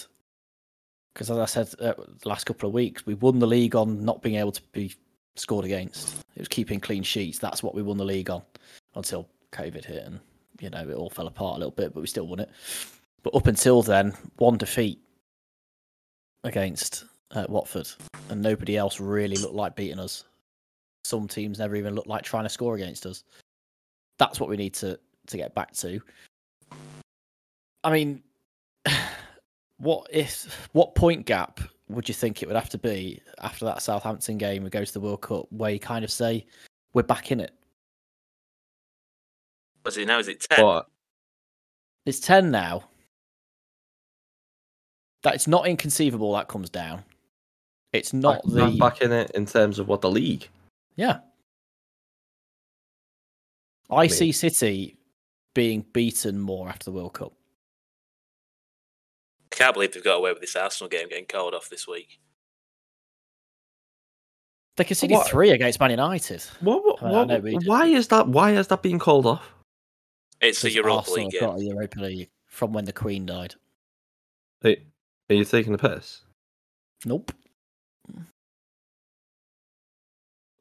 Because 1.13 1.33
as 1.33 1.39
I 1.39 1.47
said 1.47 1.69
uh, 1.81 1.95
the 2.21 2.29
last 2.29 2.45
couple 2.45 2.69
of 2.69 2.75
weeks, 2.75 3.05
we 3.05 3.15
won 3.15 3.41
the 3.41 3.47
league 3.47 3.75
on 3.75 4.05
not 4.05 4.23
being 4.23 4.37
able 4.37 4.53
to 4.53 4.63
be 4.71 4.95
scored 5.35 5.65
against. 5.65 6.17
It 6.37 6.43
was 6.43 6.49
keeping 6.49 6.79
clean 6.79 7.03
sheets. 7.03 7.41
That's 7.41 7.65
what 7.65 7.75
we 7.75 7.83
won 7.83 7.97
the 7.97 8.05
league 8.05 8.31
on 8.31 8.43
until 8.95 9.29
COVID 9.51 9.85
hit 9.85 10.05
and 10.05 10.21
you 10.61 10.71
know 10.71 10.89
it 10.89 10.95
all 10.95 11.11
fell 11.11 11.27
apart 11.27 11.57
a 11.57 11.59
little 11.59 11.73
bit, 11.73 11.93
but 11.93 12.03
we 12.03 12.07
still 12.07 12.29
won 12.29 12.39
it. 12.39 12.51
But 13.25 13.35
up 13.35 13.49
until 13.49 13.83
then, 13.83 14.15
one 14.37 14.59
defeat 14.59 15.01
against 16.45 17.05
uh, 17.33 17.47
Watford, 17.49 17.89
and 18.31 18.41
nobody 18.41 18.77
else 18.77 19.01
really 19.01 19.37
looked 19.37 19.57
like 19.57 19.75
beating 19.75 19.99
us. 19.99 20.23
Some 21.07 21.29
teams 21.29 21.59
never 21.59 21.77
even 21.77 21.95
look 21.95 22.07
like 22.07 22.23
trying 22.23 22.45
to 22.45 22.49
score 22.49 22.75
against 22.75 23.07
us. 23.07 23.25
That's 24.19 24.41
what 24.41 24.49
we 24.49 24.57
need 24.57 24.75
to 24.75 24.99
to 25.29 25.37
get 25.37 25.55
back 25.55 25.73
to. 25.77 26.01
I 27.85 27.93
mean, 27.93 28.23
what 29.79 30.07
if 30.11 30.69
what 30.73 30.95
point 30.95 31.27
gap 31.27 31.61
would 31.89 32.09
you 32.09 32.15
think 32.15 32.43
it 32.43 32.47
would 32.47 32.57
have 32.57 32.71
to 32.71 32.79
be 32.79 33.21
after 33.41 33.65
that 33.65 33.83
Southampton 33.83 34.39
game? 34.39 34.65
We 34.65 34.71
go 34.71 34.85
to 34.85 34.93
the 34.93 35.01
World 35.01 35.23
Cup 35.23 35.47
where 35.51 35.71
you 35.71 35.79
kind 35.79 36.05
of 36.05 36.11
say 36.11 36.47
we're 36.93 37.03
back 37.03 37.31
in 37.31 37.41
it. 37.41 37.53
Was 39.85 39.97
it 39.97 40.07
now? 40.09 40.19
Is 40.19 40.29
it 40.29 40.41
ten? 40.41 40.65
But 40.65 40.89
It's 42.07 42.19
ten 42.21 42.51
now. 42.51 42.85
that 45.23 45.35
it's 45.35 45.47
not 45.47 45.67
inconceivable 45.67 46.33
that 46.35 46.49
comes 46.49 46.71
down. 46.71 47.05
It's 47.93 48.13
not 48.13 48.43
back, 48.45 48.53
the 48.53 48.79
back 48.79 49.01
in 49.01 49.13
it 49.13 49.31
in 49.33 49.47
terms 49.47 49.79
of 49.79 49.89
what 49.89 50.01
the 50.01 50.11
league. 50.11 50.49
Yeah. 50.97 51.19
I 53.91 54.09
see 54.09 54.33
City 54.33 54.99
being 55.55 55.85
beaten 55.93 56.39
more 56.41 56.69
after 56.69 56.85
the 56.87 56.93
World 56.93 57.15
Cup. 57.15 57.33
I 59.53 59.55
can't 59.57 59.75
believe 59.75 59.93
they've 59.93 60.03
got 60.03 60.17
away 60.17 60.33
with 60.33 60.41
this 60.41 60.57
Arsenal 60.57 60.89
game 60.89 61.09
getting 61.09 61.27
called 61.27 61.55
off 61.55 61.69
this 61.71 61.87
week. 61.87 62.19
They 64.77 64.85
conceded 64.85 65.15
What- 65.17 65.29
three 65.29 65.51
against 65.51 65.81
Man 65.81 65.91
United. 65.91 66.43
What, 66.61 66.85
what, 66.85 67.03
I 67.03 67.11
what- 67.11 67.29
know 67.29 67.39
we 67.39 67.57
did. 67.59 67.67
why 67.67 67.87
is 67.87 68.09
that? 68.09 68.27
Why 68.29 68.53
is 68.53 68.67
that 68.69 68.83
being 68.83 68.99
called 68.99 69.25
off? 69.25 69.55
It's 70.41 70.63
a 70.63 70.67
because 70.67 70.75
Europa 70.75 70.97
Arsenal 70.99 71.17
League 71.25 71.31
game. 71.33 71.41
got 71.41 71.59
a 71.59 71.65
Europa 71.65 72.01
League 72.01 72.31
from 72.47 72.73
when 72.75 72.85
the 72.85 72.93
Queen 72.93 73.25
died. 73.25 73.55
Are, 74.65 74.75
are 75.31 75.35
you 75.35 75.45
taking 75.45 75.73
the 75.73 75.79
piss? 75.79 76.23
Nope. 77.07 77.33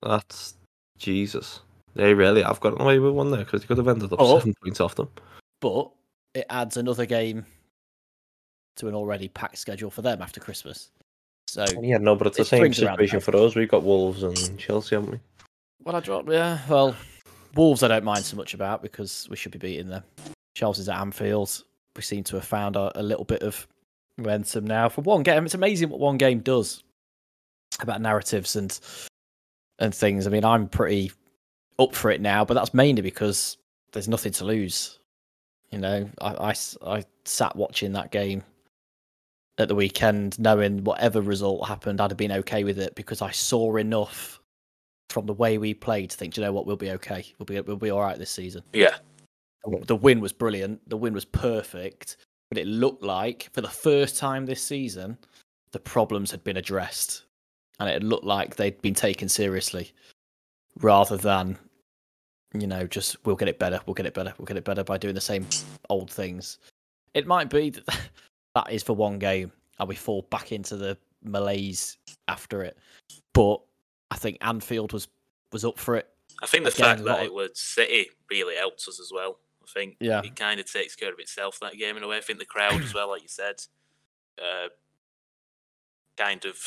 That's 0.06 0.56
Jesus. 0.98 1.62
They 1.96 2.14
really 2.14 2.44
have 2.44 2.60
gotten 2.60 2.82
away 2.82 3.00
with 3.00 3.14
one 3.14 3.32
there 3.32 3.44
because 3.44 3.62
they 3.62 3.68
could 3.68 3.78
have 3.78 3.88
ended 3.88 4.12
up 4.14 4.20
Oh. 4.22 4.38
seven 4.40 4.54
points 4.64 4.80
off 4.82 4.96
them. 4.96 5.10
But 5.62 5.90
it 6.34 6.46
adds 6.50 6.78
another 6.78 7.06
game 7.06 7.46
to 8.78 8.88
an 8.88 8.96
already 8.96 9.30
packed 9.30 9.58
schedule 9.58 9.90
for 9.90 10.02
them 10.02 10.22
after 10.22 10.40
Christmas. 10.40 10.92
So 11.48 11.66
Yeah, 11.82 11.98
no, 11.98 12.16
but 12.16 12.28
it's 12.28 12.38
the 12.38 12.46
same 12.46 12.74
situation 12.74 13.20
for 13.22 13.36
us. 13.38 13.56
We've 13.56 13.70
got 13.70 13.84
Wolves 13.84 14.24
and 14.24 14.60
Chelsea, 14.60 14.96
haven't 14.96 15.12
we? 15.12 15.20
Well, 15.84 15.96
I 15.96 16.00
dropped. 16.02 16.30
Yeah, 16.30 16.60
well, 16.68 16.96
Wolves 17.56 17.84
I 17.84 17.88
don't 17.88 18.04
mind 18.04 18.26
so 18.26 18.36
much 18.36 18.54
about 18.54 18.82
because 18.82 19.28
we 19.30 19.38
should 19.38 19.52
be 19.54 19.60
beating 19.60 19.88
them. 19.88 20.04
Chelsea's 20.56 20.90
at 20.90 21.00
Anfield. 21.00 21.64
We 21.96 22.02
seem 22.02 22.24
to 22.26 22.36
have 22.36 22.46
found 22.46 22.76
a, 22.76 22.92
a 23.00 23.04
little 23.04 23.24
bit 23.24 23.42
of 23.44 23.66
momentum 24.18 24.66
now 24.68 24.90
for 24.90 25.02
one 25.02 25.24
game. 25.24 25.46
It's 25.46 25.54
amazing 25.54 25.90
what 25.90 26.00
one 26.02 26.18
game 26.18 26.40
does 26.40 26.84
about 27.80 28.02
narratives 28.02 28.56
and 28.58 28.78
and 29.80 29.94
things. 29.94 30.28
I 30.28 30.30
mean, 30.30 30.46
I'm 30.46 30.68
pretty 30.68 31.12
up 31.80 31.96
for 31.96 32.12
it 32.12 32.22
now, 32.22 32.46
but 32.46 32.54
that's 32.54 32.74
mainly 32.74 33.02
because 33.02 33.58
there's 33.92 34.08
nothing 34.08 34.32
to 34.34 34.46
lose. 34.46 35.00
You 35.72 35.80
know, 35.80 36.10
I 36.22 36.54
I 36.86 37.04
sat 37.26 37.56
watching 37.56 37.94
that 37.94 38.12
game 38.12 38.44
at 39.58 39.68
the 39.68 39.76
weekend, 39.76 40.38
knowing 40.40 40.84
whatever 40.84 41.22
result 41.22 41.68
happened, 41.68 42.02
I'd 42.02 42.12
have 42.12 42.18
been 42.18 42.32
okay 42.32 42.64
with 42.64 42.78
it 42.80 42.96
because 42.96 43.22
I 43.22 43.32
saw 43.32 43.78
enough 43.78 44.40
from 45.10 45.26
the 45.26 45.34
way 45.34 45.58
we 45.58 45.74
played 45.74 46.10
to 46.10 46.18
think, 46.18 46.34
"Do 46.34 46.42
you 46.42 46.48
know 46.48 46.54
what, 46.54 46.66
we'll 46.66 46.76
be 46.76 46.92
okay. 46.92 47.26
We'll 47.38 47.46
be 47.46 47.60
we'll 47.62 47.78
be 47.78 47.90
all 47.90 48.02
right 48.02 48.18
this 48.18 48.32
season. 48.32 48.64
Yeah. 48.74 48.96
The 49.88 49.96
win 49.96 50.20
was 50.20 50.32
brilliant. 50.32 50.88
The 50.88 50.98
win 50.98 51.14
was 51.14 51.26
perfect, 51.26 52.18
but 52.50 52.58
it 52.60 52.68
looked 52.68 53.04
like 53.04 53.50
for 53.52 53.62
the 53.62 53.68
first 53.68 54.18
time 54.18 54.46
this 54.46 54.62
season, 54.62 55.18
the 55.72 55.80
problems 55.80 56.30
had 56.30 56.44
been 56.44 56.58
addressed, 56.58 57.24
and 57.80 57.90
it 57.90 58.04
looked 58.04 58.24
like 58.26 58.56
they'd 58.56 58.82
been 58.82 58.94
taken 58.94 59.28
seriously, 59.30 59.92
rather 60.80 61.18
than, 61.18 61.58
you 62.54 62.68
know, 62.68 62.88
just 62.88 63.18
we'll 63.26 63.36
get 63.36 63.48
it 63.48 63.60
better, 63.60 63.80
we'll 63.86 63.94
get 63.94 64.06
it 64.06 64.14
better, 64.14 64.34
we'll 64.38 64.46
get 64.46 64.58
it 64.58 64.64
better 64.64 64.84
by 64.84 64.98
doing 64.98 65.16
the 65.16 65.22
same 65.22 65.46
old 65.90 66.10
things. 66.12 66.58
It 67.14 67.28
might 67.28 67.50
be 67.50 67.70
that 67.72 68.00
that 68.56 68.72
is 68.72 68.84
for 68.84 68.94
one 68.94 69.20
game, 69.20 69.52
and 69.80 69.90
we 69.90 69.96
fall 69.96 70.24
back 70.30 70.52
into 70.52 70.76
the 70.78 70.98
malaise 71.24 71.98
after 72.28 72.64
it, 72.64 72.78
but 73.34 73.60
I 74.12 74.16
think 74.18 74.38
Anfield 74.42 74.94
was 74.94 75.08
was 75.52 75.66
up 75.66 75.78
for 75.80 75.96
it. 75.96 76.08
I 76.44 76.48
think 76.48 76.64
the 76.66 76.70
Again, 76.72 76.86
fact 76.86 77.04
that 77.06 77.12
lot 77.18 77.24
it 77.24 77.34
was 77.34 77.60
City 77.60 78.08
really 78.30 78.56
helps 78.56 78.88
us 78.88 79.00
as 79.00 79.12
well. 79.14 79.40
I 79.64 79.68
think 79.74 79.96
Yeah. 80.00 80.22
it 80.24 80.36
kind 80.36 80.60
of 80.60 80.72
takes 80.72 80.96
care 80.96 81.12
of 81.12 81.18
itself 81.20 81.60
that 81.62 81.78
game 81.78 81.98
in 81.98 82.04
a 82.04 82.08
way. 82.08 82.18
I 82.18 82.22
think 82.22 82.40
the 82.40 82.46
crowd 82.46 82.82
as 82.82 82.94
well, 82.94 83.10
like 83.10 83.22
you 83.24 83.28
said, 83.30 83.56
uh, 84.38 84.68
kind 86.18 86.46
of 86.46 86.58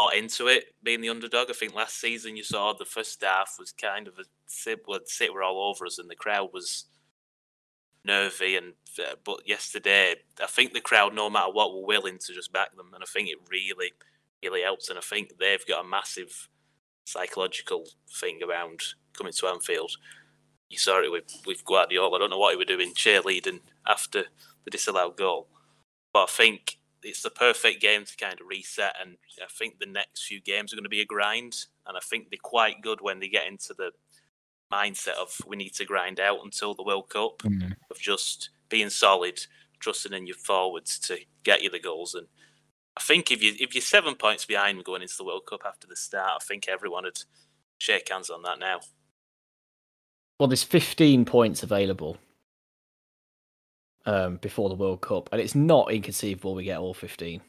bought 0.00 0.16
into 0.16 0.46
it 0.46 0.74
being 0.82 1.00
the 1.00 1.10
underdog. 1.10 1.48
I 1.50 1.52
think 1.52 1.74
last 1.74 2.00
season 2.00 2.36
you 2.36 2.42
saw 2.42 2.72
the 2.72 2.84
first 2.84 3.22
half 3.22 3.56
was 3.58 3.72
kind 3.72 4.08
of 4.08 4.18
a 4.18 4.24
similar. 4.46 5.00
City 5.04 5.30
were 5.30 5.42
all 5.42 5.70
over 5.70 5.84
us, 5.84 5.98
and 5.98 6.08
the 6.08 6.14
crowd 6.14 6.50
was 6.54 6.86
nervy. 8.04 8.56
And 8.56 8.72
uh, 8.98 9.16
but 9.24 9.46
yesterday, 9.46 10.14
I 10.42 10.46
think 10.46 10.72
the 10.72 10.80
crowd, 10.80 11.14
no 11.14 11.28
matter 11.28 11.52
what, 11.52 11.74
were 11.74 11.86
willing 11.86 12.18
to 12.18 12.32
just 12.32 12.52
back 12.52 12.74
them, 12.76 12.92
and 12.94 13.02
I 13.02 13.06
think 13.06 13.28
it 13.28 13.36
really, 13.50 13.92
really 14.42 14.62
helps. 14.62 14.88
And 14.88 14.98
I 14.98 15.02
think 15.02 15.38
they've 15.38 15.66
got 15.66 15.84
a 15.84 15.88
massive 15.88 16.48
psychological 17.04 17.84
thing 18.08 18.40
around 18.42 18.80
coming 19.16 19.34
to 19.34 19.46
Anfield. 19.48 19.92
You 20.70 20.78
saw 20.78 21.02
it 21.02 21.10
with, 21.10 21.24
with 21.44 21.64
Guardiola. 21.64 22.16
I 22.16 22.20
don't 22.20 22.30
know 22.30 22.38
what 22.38 22.52
he 22.52 22.56
was 22.56 22.66
doing 22.66 22.94
cheerleading 22.94 23.60
after 23.86 24.26
the 24.64 24.70
disallowed 24.70 25.16
goal. 25.16 25.48
But 26.12 26.22
I 26.22 26.26
think 26.26 26.78
it's 27.02 27.22
the 27.22 27.30
perfect 27.30 27.80
game 27.80 28.04
to 28.04 28.16
kind 28.16 28.40
of 28.40 28.46
reset. 28.46 28.94
And 29.00 29.16
I 29.42 29.46
think 29.50 29.78
the 29.78 29.86
next 29.86 30.24
few 30.24 30.40
games 30.40 30.72
are 30.72 30.76
going 30.76 30.84
to 30.84 30.90
be 30.90 31.00
a 31.00 31.06
grind. 31.06 31.56
And 31.86 31.96
I 31.96 32.00
think 32.00 32.30
they're 32.30 32.38
quite 32.42 32.82
good 32.82 33.00
when 33.00 33.20
they 33.20 33.28
get 33.28 33.46
into 33.46 33.74
the 33.74 33.90
mindset 34.72 35.14
of 35.20 35.36
we 35.46 35.56
need 35.56 35.74
to 35.74 35.84
grind 35.84 36.20
out 36.20 36.38
until 36.44 36.74
the 36.74 36.82
World 36.82 37.08
Cup, 37.08 37.38
mm-hmm. 37.38 37.72
of 37.90 37.98
just 37.98 38.50
being 38.68 38.90
solid, 38.90 39.40
trusting 39.80 40.12
in 40.12 40.26
your 40.26 40.36
forwards 40.36 40.98
to 41.00 41.18
get 41.42 41.62
you 41.62 41.70
the 41.70 41.80
goals. 41.80 42.14
And 42.14 42.26
I 42.96 43.00
think 43.00 43.30
if 43.30 43.42
you 43.42 43.54
if 43.58 43.74
you're 43.74 43.82
seven 43.82 44.14
points 44.14 44.44
behind 44.44 44.84
going 44.84 45.02
into 45.02 45.16
the 45.16 45.24
World 45.24 45.46
Cup 45.48 45.62
after 45.64 45.86
the 45.86 45.96
start, 45.96 46.40
I 46.40 46.44
think 46.44 46.68
everyone 46.68 47.04
would 47.04 47.22
shake 47.78 48.10
hands 48.10 48.30
on 48.30 48.42
that 48.42 48.58
now. 48.58 48.80
Well, 50.38 50.48
there's 50.48 50.62
15 50.62 51.26
points 51.26 51.62
available 51.62 52.16
um, 54.06 54.36
before 54.36 54.68
the 54.68 54.74
World 54.74 55.00
Cup, 55.00 55.28
and 55.32 55.40
it's 55.40 55.54
not 55.54 55.92
inconceivable 55.92 56.54
we 56.54 56.64
get 56.64 56.78
all 56.78 56.94
15. 56.94 57.40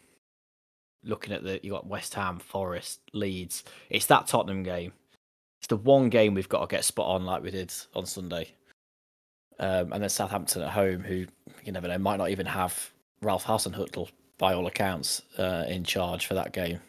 Looking 1.04 1.34
at 1.34 1.44
the, 1.44 1.60
you 1.64 1.72
got 1.72 1.88
West 1.88 2.14
Ham, 2.14 2.40
Forest, 2.40 3.00
Leeds. 3.14 3.64
It's 3.90 4.06
that 4.08 4.28
Tottenham 4.28 4.64
game. 4.64 4.94
It's 5.60 5.68
the 5.68 5.78
one 5.78 6.10
game 6.10 6.34
we've 6.34 6.50
got 6.50 6.62
to 6.62 6.76
get 6.76 6.84
spot 6.84 7.08
on, 7.08 7.26
like 7.26 7.44
we 7.44 7.52
did 7.52 7.74
on 7.96 8.06
Sunday. 8.06 8.50
Um, 9.60 9.94
and 9.94 10.02
then 10.02 10.10
Southampton 10.10 10.64
at 10.64 10.72
home, 10.72 11.02
who 11.02 11.26
you 11.64 11.72
never 11.72 11.88
know 11.88 11.98
might 11.98 12.18
not 12.18 12.30
even 12.30 12.46
have 12.46 12.92
Ralph 13.22 13.46
Hasenhüttl 13.46 14.10
by 14.38 14.54
all 14.54 14.66
accounts 14.66 15.22
uh, 15.38 15.66
in 15.68 15.84
charge 15.84 16.26
for 16.26 16.34
that 16.34 16.52
game. 16.52 16.80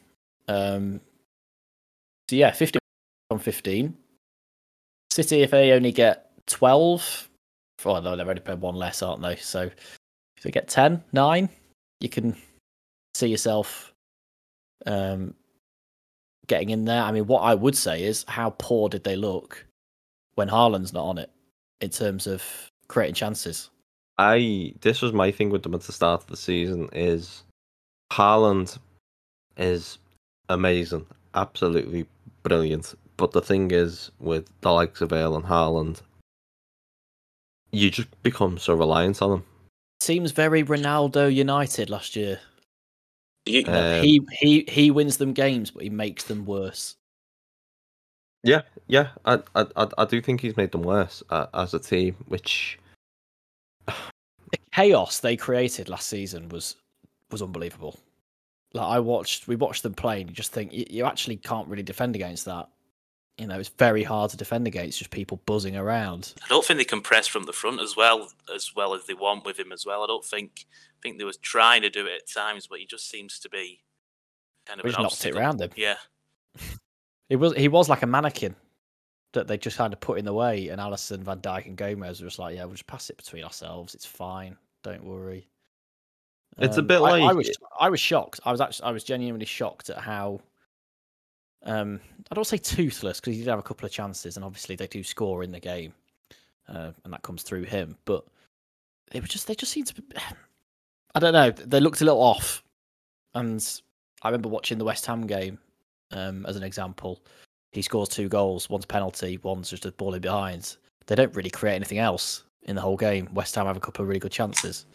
Um, 0.49 1.01
so 2.29 2.37
yeah, 2.37 2.51
15 2.51 2.79
on 3.31 3.39
15. 3.39 3.95
City, 5.11 5.43
if 5.43 5.51
they 5.51 5.73
only 5.73 5.93
get 5.93 6.31
12, 6.47 7.29
well, 7.85 8.01
no, 8.01 8.17
they've 8.17 8.27
already 8.27 8.41
played 8.41 8.61
one 8.61 8.77
less, 8.77 9.03
aren't 9.03 9.23
they? 9.23 9.37
So 9.37 9.63
if 9.63 10.43
they 10.43 10.51
get 10.51 10.69
10, 10.69 11.03
9, 11.13 11.49
you 12.01 12.09
can 12.09 12.37
see 13.15 13.29
yourself 13.29 13.93
um, 14.87 15.35
getting 16.47 16.71
in 16.71 16.85
there. 16.85 17.03
I 17.03 17.13
mean, 17.13 17.27
what 17.27 17.41
I 17.41 17.55
would 17.55 17.77
say 17.77 18.03
is 18.03 18.25
how 18.29 18.55
poor 18.59 18.89
did 18.89 19.05
they 19.05 19.17
look 19.17 19.65
when 20.35 20.49
Haaland's 20.49 20.93
not 20.93 21.05
on 21.05 21.19
it 21.19 21.31
in 21.81 21.91
terms 21.91 22.27
of 22.27 22.43
creating 22.89 23.15
chances? 23.15 23.71
I 24.19 24.75
this 24.83 25.01
was 25.01 25.13
my 25.13 25.31
thing 25.31 25.51
with 25.51 25.63
them 25.63 25.75
at 25.75 25.83
the 25.83 25.93
start 25.93 26.23
of 26.23 26.27
the 26.29 26.37
season 26.37 26.89
is 26.93 27.43
Haaland 28.13 28.79
is 29.57 29.99
amazing, 30.49 31.07
absolutely 31.35 32.07
brilliant. 32.43 32.95
But 33.17 33.33
the 33.33 33.43
thing 33.43 33.71
is, 33.71 34.11
with 34.21 34.49
the 34.61 34.73
likes 34.73 35.01
of 35.01 35.11
Bale 35.11 35.37
and 35.37 35.45
Haaland, 35.45 36.03
you 37.73 37.91
just 37.91 38.09
become 38.23 38.59
so 38.59 38.75
reliant 38.75 39.21
on 39.23 39.31
them. 39.31 39.45
Seems 40.01 40.33
very 40.33 40.63
Ronaldo 40.63 41.33
United 41.33 41.91
last 41.91 42.17
year. 42.17 42.41
You, 43.47 43.61
You 43.61 43.73
Um, 43.73 44.03
he 44.03 44.21
he 44.39 44.65
he 44.69 44.91
wins 44.91 45.17
them 45.17 45.33
games, 45.33 45.71
but 45.71 45.83
he 45.83 45.91
makes 45.91 46.25
them 46.25 46.45
worse. 46.45 46.97
Yeah, 48.45 48.63
yeah, 48.89 49.11
I, 49.25 49.39
I, 49.55 49.67
I, 49.77 49.89
I 49.99 50.05
do 50.05 50.21
think 50.21 50.41
he's 50.41 50.57
made 50.57 50.73
them 50.73 50.83
worse 50.83 51.23
uh, 51.31 51.47
as 51.55 51.75
a 51.75 51.79
team, 51.79 52.17
which 52.27 52.79
the 53.87 53.95
chaos 54.73 55.21
they 55.21 55.37
created 55.37 55.89
last 55.89 56.09
season 56.09 56.49
was 56.49 56.77
was 57.31 57.43
unbelievable. 57.43 57.99
Like 58.75 58.87
I 58.87 59.01
watched, 59.01 59.49
we 59.49 59.57
watched 59.57 59.83
them 59.83 59.95
play, 59.95 60.21
and 60.21 60.31
you 60.31 60.35
just 60.35 60.53
think 60.53 60.73
you, 60.73 60.85
you 60.91 61.05
actually 61.05 61.37
can't 61.37 61.69
really 61.69 61.83
defend 61.83 62.17
against 62.17 62.45
that. 62.47 62.69
You 63.39 63.47
know, 63.47 63.59
it's 63.59 63.71
very 63.71 64.05
hard 64.05 64.31
to 64.31 64.37
defend 64.37 64.67
against 64.67 64.99
just 64.99 65.11
people 65.11 65.41
buzzing 65.47 65.75
around. 65.77 66.35
I 66.45 66.49
don't 66.49 66.65
think 66.65 66.79
they 66.79 66.85
can 66.85 67.01
press 67.01 67.27
from 67.27 67.45
the 67.45 67.53
front 67.53 67.81
as 67.81 67.97
well 67.97 68.29
as 68.55 68.73
well 68.77 68.95
as 68.95 69.07
they 69.07 69.15
want 69.15 69.45
with 69.45 69.59
him 69.59 69.73
as 69.73 69.85
well. 69.87 70.03
I 70.03 70.07
don't 70.07 70.25
think 70.25 70.67
think 71.03 71.19
they 71.19 71.25
was 71.25 71.39
trying 71.39 71.83
to 71.83 71.91
do 71.91 72.07
it 72.07 72.23
at 72.23 72.31
times, 72.31 72.67
but 72.67 72.79
he 72.79 72.87
just 72.87 73.09
seems 73.09 73.39
to 73.41 73.49
be 73.49 73.81
kind 74.67 74.79
of 74.81 74.85
We 74.85 74.91
an 74.91 74.95
just 74.97 75.03
knocked 75.03 75.27
it 75.27 75.37
around 75.39 75.61
him. 75.61 75.71
Yeah, 75.77 75.97
He 77.29 77.37
was 77.37 77.55
he 77.57 77.69
was 77.69 77.89
like 77.89 78.03
a 78.03 78.07
mannequin 78.07 78.55
that 79.33 79.47
they 79.49 79.57
just 79.57 79.79
kind 79.79 79.95
of 79.95 80.01
put 80.01 80.19
in 80.19 80.27
the 80.27 80.35
way, 80.35 80.69
and 80.69 80.79
Alisson, 80.81 81.21
Van 81.21 81.41
Dijk, 81.41 81.65
and 81.65 81.77
Gomez 81.77 82.21
were 82.21 82.27
just 82.27 82.39
like, 82.39 82.55
"Yeah, 82.55 82.65
we'll 82.65 82.75
just 82.75 82.87
pass 82.87 83.09
it 83.09 83.17
between 83.17 83.45
ourselves. 83.45 83.95
It's 83.95 84.05
fine. 84.05 84.59
Don't 84.83 85.05
worry." 85.05 85.49
It's 86.59 86.77
a 86.77 86.81
Um, 86.81 86.87
bit 86.87 87.01
I, 87.01 87.21
I 87.21 87.33
was 87.33 87.51
I 87.81 87.89
was 87.89 87.99
shocked. 88.01 88.41
I 88.45 88.53
was 88.53 88.61
actually 88.61 88.85
I 88.85 88.91
was 88.93 89.05
genuinely 89.05 89.47
shocked 89.47 89.89
at 89.89 89.97
how. 89.99 90.41
Um, 91.65 92.01
I 92.31 92.35
don't 92.35 92.47
say 92.47 92.57
toothless 92.57 93.21
because 93.21 93.35
he 93.35 93.41
did 93.41 93.51
have 93.51 93.59
a 93.59 93.63
couple 93.63 93.87
of 93.87 93.93
chances, 93.93 94.37
and 94.37 94.45
obviously 94.45 94.77
they 94.77 94.87
do 94.87 95.03
score 95.03 95.43
in 95.43 95.53
the 95.53 95.61
game, 95.61 95.93
uh, 96.69 96.93
and 97.05 97.13
that 97.13 97.23
comes 97.23 97.43
through 97.43 97.65
him. 97.65 97.97
But 98.05 98.25
it 99.13 99.21
was 99.21 99.31
just 99.31 99.47
they 99.47 99.55
just 99.55 99.73
seemed 99.73 99.89
to. 99.89 99.95
Be, 99.95 100.17
I 101.15 101.21
don't 101.21 101.35
know. 101.35 101.51
They 101.51 101.81
looked 101.81 102.01
a 102.01 102.05
little 102.05 102.23
off, 102.23 102.63
and 103.35 103.63
I 104.23 104.29
remember 104.29 104.49
watching 104.49 104.79
the 104.79 104.85
West 104.85 105.07
Ham 105.07 105.27
game 105.27 105.59
um, 106.11 106.47
as 106.47 106.57
an 106.57 106.63
example. 106.63 107.21
He 107.73 107.83
scores 107.83 108.09
two 108.09 108.29
goals. 108.29 108.69
One's 108.69 108.87
penalty. 108.87 109.39
One's 109.43 109.71
just 109.71 109.87
a 109.87 109.93
ball 109.93 110.15
in 110.15 110.21
behind. 110.21 110.77
They 111.07 111.15
don't 111.15 111.35
really 111.35 111.51
create 111.51 111.77
anything 111.77 111.99
else 111.99 112.45
in 112.63 112.77
the 112.77 112.83
whole 112.83 112.97
game. 112.97 113.29
West 113.33 113.55
Ham 113.55 113.67
have 113.67 113.77
a 113.77 113.81
couple 113.81 114.03
of 114.03 114.09
really 114.09 114.21
good 114.21 114.33
chances. 114.33 114.87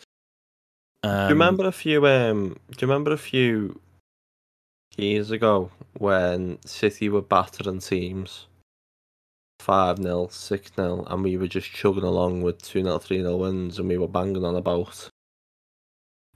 Um, 1.04 1.12
do 1.12 1.24
you 1.24 1.30
remember 1.30 1.68
a 1.68 1.72
few? 1.72 2.06
Um, 2.08 2.58
do 2.72 2.86
you 2.86 2.88
remember 2.88 3.12
a 3.12 3.18
few 3.18 3.80
years 4.96 5.32
ago 5.32 5.72
when 5.98 6.60
City 6.66 7.10
were 7.10 7.22
battering 7.22 7.80
teams 7.80 8.48
5 9.60 9.98
0, 9.98 10.28
6 10.32 10.72
0, 10.76 11.04
and 11.08 11.24
we 11.24 11.38
were 11.38 11.48
just 11.48 11.72
chugging 11.72 12.04
along 12.04 12.42
with 12.44 12.62
2 12.62 12.84
0, 12.84 13.00
3 13.00 13.18
0 13.22 13.36
wins, 13.38 13.80
and 13.80 13.90
we 13.90 13.98
were 13.98 14.08
banging 14.08 14.46
on 14.46 14.56
about 14.56 15.10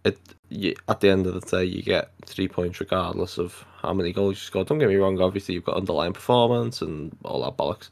it. 0.04 0.18
You, 0.50 0.76
at 0.90 1.00
the 1.00 1.10
end 1.10 1.28
of 1.28 1.34
the 1.36 1.42
day, 1.58 1.64
you 1.64 1.82
get 1.82 2.12
three 2.26 2.48
points 2.48 2.80
regardless 2.80 3.38
of 3.38 3.66
how 3.82 3.94
many 3.94 4.12
goals 4.12 4.36
you 4.38 4.42
score. 4.42 4.64
Don't 4.66 4.80
get 4.80 4.90
me 4.90 4.96
wrong, 4.96 5.22
obviously, 5.22 5.54
you've 5.56 5.64
got 5.66 5.78
underlying 5.78 6.14
performance 6.14 6.82
and 6.82 7.16
all 7.24 7.44
that 7.44 7.58
bollocks. 7.58 7.90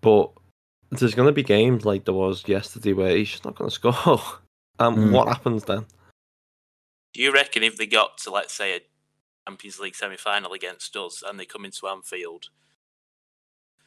But 0.00 0.30
there's 0.90 1.14
going 1.14 1.26
to 1.28 1.32
be 1.32 1.42
games 1.42 1.84
like 1.84 2.04
there 2.04 2.14
was 2.14 2.46
yesterday 2.48 2.92
where 2.94 3.16
he's 3.16 3.30
just 3.30 3.44
not 3.44 3.54
going 3.56 3.70
to 3.70 3.74
score. 3.74 4.20
And 4.78 4.96
Mm. 4.96 5.12
what 5.12 5.28
happens 5.28 5.64
then? 5.64 5.86
Do 7.14 7.22
you 7.22 7.32
reckon 7.32 7.62
if 7.62 7.76
they 7.76 7.86
got 7.86 8.18
to, 8.18 8.30
let's 8.30 8.52
say, 8.52 8.76
a 8.76 8.80
Champions 9.46 9.78
League 9.78 9.94
semi 9.94 10.16
final 10.16 10.52
against 10.52 10.96
us 10.96 11.22
and 11.26 11.38
they 11.38 11.44
come 11.44 11.64
into 11.64 11.86
Anfield, 11.88 12.46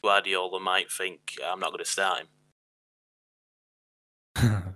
Guardiola 0.04 0.60
might 0.60 0.92
think, 0.92 1.36
I'm 1.46 1.60
not 1.60 1.72
going 1.72 1.84
to 1.84 1.90
start 1.90 2.20
him? 4.38 4.74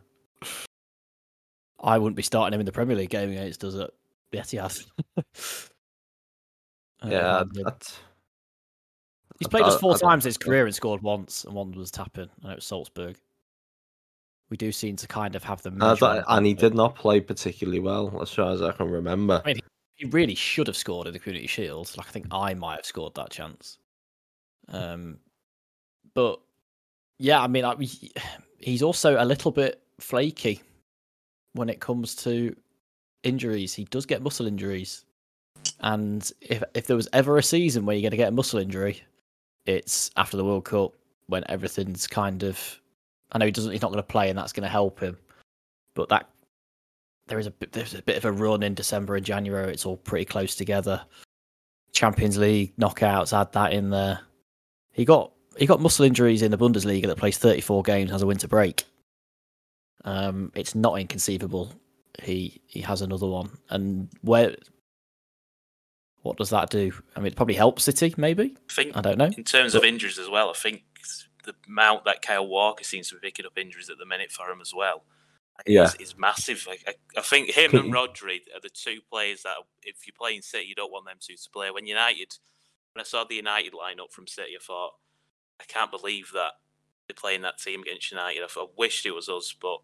I 1.82 1.98
wouldn't 1.98 2.16
be 2.16 2.22
starting 2.24 2.54
him 2.54 2.60
in 2.62 2.66
the 2.66 2.72
Premier 2.72 2.96
League 2.96 3.10
game 3.10 3.32
against 3.32 3.64
us 3.64 3.76
at 3.76 3.92
the 4.32 4.38
Etihad. 4.38 4.86
Yeah, 7.06 7.40
Um, 7.40 7.50
that's. 7.54 7.98
he's 9.38 9.48
I 9.48 9.50
played 9.50 9.66
us 9.66 9.78
four 9.78 9.96
I 9.96 9.98
times 9.98 10.24
in 10.26 10.30
his 10.30 10.38
think 10.38 10.44
so. 10.46 10.50
career 10.50 10.66
and 10.68 10.74
scored 10.74 11.02
once, 11.02 11.44
and 11.44 11.54
one 11.54 11.74
was 11.74 11.92
tapping. 11.92 12.30
I 12.42 12.48
know 12.48 12.54
it 12.54 12.56
was 12.56 12.66
Salzburg. 12.66 13.18
We 14.50 14.56
do 14.56 14.72
seem 14.72 14.96
to 14.96 15.06
kind 15.08 15.36
of 15.36 15.44
have 15.44 15.62
the. 15.64 15.72
I 15.72 15.74
measure 15.74 16.24
and 16.26 16.46
he 16.46 16.54
did 16.54 16.74
not 16.74 16.96
play 16.96 17.20
particularly 17.20 17.82
well, 17.82 18.22
as 18.22 18.32
far 18.32 18.54
as 18.54 18.62
I 18.62 18.72
can 18.72 18.90
remember. 18.90 19.42
I 19.44 19.50
mean, 19.50 19.60
He 20.04 20.10
really 20.10 20.36
should 20.36 20.68
have 20.68 20.76
scored 20.76 21.08
in 21.08 21.14
the 21.14 21.20
Community 21.20 21.48
Shield. 21.48 21.90
Like 21.98 22.08
I 22.08 22.12
think 22.12 22.26
I 22.30 22.54
might 22.54 22.76
have 22.76 22.86
scored 22.86 23.16
that 23.16 23.30
chance. 23.30 23.78
Um, 24.68 25.18
but 26.14 26.42
yeah, 27.20 27.42
I 27.42 27.48
mean, 27.48 27.64
I, 27.64 27.76
he- 27.78 28.12
he's 28.60 28.84
also 28.84 29.16
a 29.18 29.24
little 29.24 29.50
bit 29.52 29.82
flaky 30.02 30.62
when 31.54 31.70
it 31.70 31.80
comes 31.80 32.16
to 32.18 32.54
injuries. 33.24 33.74
He 33.74 33.86
does 33.86 34.06
get 34.06 34.22
muscle 34.22 34.46
injuries, 34.46 35.06
and 35.80 36.30
if 36.42 36.62
if 36.74 36.86
there 36.88 36.98
was 36.98 37.08
ever 37.14 37.38
a 37.38 37.44
season 37.44 37.86
where 37.86 37.96
you're 37.96 38.02
going 38.02 38.12
to 38.12 38.18
get 38.18 38.28
a 38.28 38.32
muscle 38.36 38.60
injury, 38.60 39.02
it's 39.66 40.12
after 40.18 40.36
the 40.36 40.44
World 40.44 40.66
Cup 40.66 40.92
when 41.28 41.46
everything's 41.48 42.08
kind 42.08 42.44
of. 42.44 42.60
I 43.32 43.38
know 43.38 43.46
he 43.46 43.54
doesn't. 43.54 43.72
He's 43.72 43.82
not 43.82 43.92
going 43.92 44.04
to 44.04 44.04
play, 44.04 44.28
and 44.28 44.38
that's 44.38 44.52
going 44.52 44.64
to 44.64 44.70
help 44.70 45.00
him. 45.00 45.18
But 45.96 46.10
that 46.10 46.28
there 47.28 47.40
is 47.40 47.48
a 47.48 47.52
bit, 47.52 47.72
there's 47.72 47.94
a 47.94 48.02
bit 48.02 48.18
of 48.18 48.26
a 48.26 48.32
run 48.32 48.64
in 48.64 48.74
December 48.74 49.16
and 49.16 49.26
January. 49.26 49.72
It's 49.72 49.86
all 49.86 49.98
pretty 49.98 50.26
close 50.26 50.56
together. 50.56 51.02
Champions 51.92 52.38
League 52.38 52.76
knockouts, 52.78 53.40
add 53.40 53.54
that 53.54 53.74
in 53.74 53.90
there. 53.90 54.20
He 54.92 55.06
got 55.06 55.32
he 55.58 55.66
got 55.66 55.80
muscle 55.80 56.06
injuries 56.06 56.42
in 56.42 56.52
the 56.52 56.58
Bundesliga 56.58 57.06
that 57.08 57.18
plays 57.18 57.38
34 57.38 57.84
games 57.84 58.12
has 58.12 58.24
a 58.24 58.28
winter 58.28 58.48
break. 58.48 58.86
Um, 60.04 60.52
it's 60.56 60.76
not 60.76 61.00
inconceivable. 61.00 61.72
He 62.22 62.62
he 62.66 62.82
has 62.82 63.02
another 63.02 63.28
one, 63.28 63.58
and 63.70 64.10
where 64.22 64.56
what 66.22 66.38
does 66.38 66.50
that 66.50 66.70
do? 66.70 66.92
I 67.16 67.20
mean, 67.20 67.28
it 67.28 67.36
probably 67.36 67.56
helps 67.56 67.84
City, 67.84 68.14
maybe. 68.18 68.56
I 68.70 68.74
think 68.74 68.98
I 68.98 69.02
don't 69.02 69.18
know. 69.18 69.30
in 69.38 69.44
terms 69.44 69.76
of 69.76 69.84
injuries 69.84 70.18
as 70.18 70.30
well, 70.30 70.50
I 70.50 70.54
think 70.54 70.84
the 71.44 71.54
amount 71.68 72.06
that 72.06 72.22
Kyle 72.22 72.48
Walker 72.48 72.84
seems 72.84 73.10
to 73.10 73.16
be 73.16 73.28
picking 73.28 73.46
up 73.46 73.58
injuries 73.58 73.90
at 73.90 73.98
the 73.98 74.06
minute 74.06 74.32
for 74.32 74.50
him 74.50 74.62
as 74.62 74.74
well. 74.76 75.04
Yeah. 75.68 75.84
is, 75.86 75.96
is 75.96 76.18
massive. 76.18 76.68
I, 76.70 76.78
I, 76.88 76.94
I 77.18 77.22
think 77.22 77.50
him 77.52 77.76
and 77.76 77.94
Rodri 77.94 78.40
are 78.56 78.62
the 78.62 78.70
two 78.70 79.00
players 79.10 79.44
that, 79.44 79.56
if 79.84 80.08
you're 80.08 80.16
playing 80.18 80.42
City, 80.42 80.66
you 80.66 80.76
don't 80.76 80.92
want 80.92 81.06
them 81.06 81.18
two 81.20 81.36
to 81.36 81.50
play. 81.52 81.70
When 81.72 81.86
United, 81.86 82.38
when 82.94 83.02
I 83.02 83.04
saw 83.04 83.24
the 83.24 83.36
United 83.36 83.74
lineup 83.74 84.12
from 84.12 84.28
City, 84.28 84.52
I 84.60 84.64
thought, 84.64 84.94
I 85.62 85.66
can't 85.66 85.92
believe 85.92 86.32
that 86.34 86.54
they're 87.08 87.16
playing 87.16 87.42
that 87.44 87.60
team 87.60 87.82
against 87.82 88.12
United. 88.12 88.44
I, 88.44 88.48
thought, 88.48 88.70
I 88.70 88.74
wished 88.78 89.06
it 89.06 89.12
was 89.12 89.30
us, 89.30 89.54
but 89.62 89.78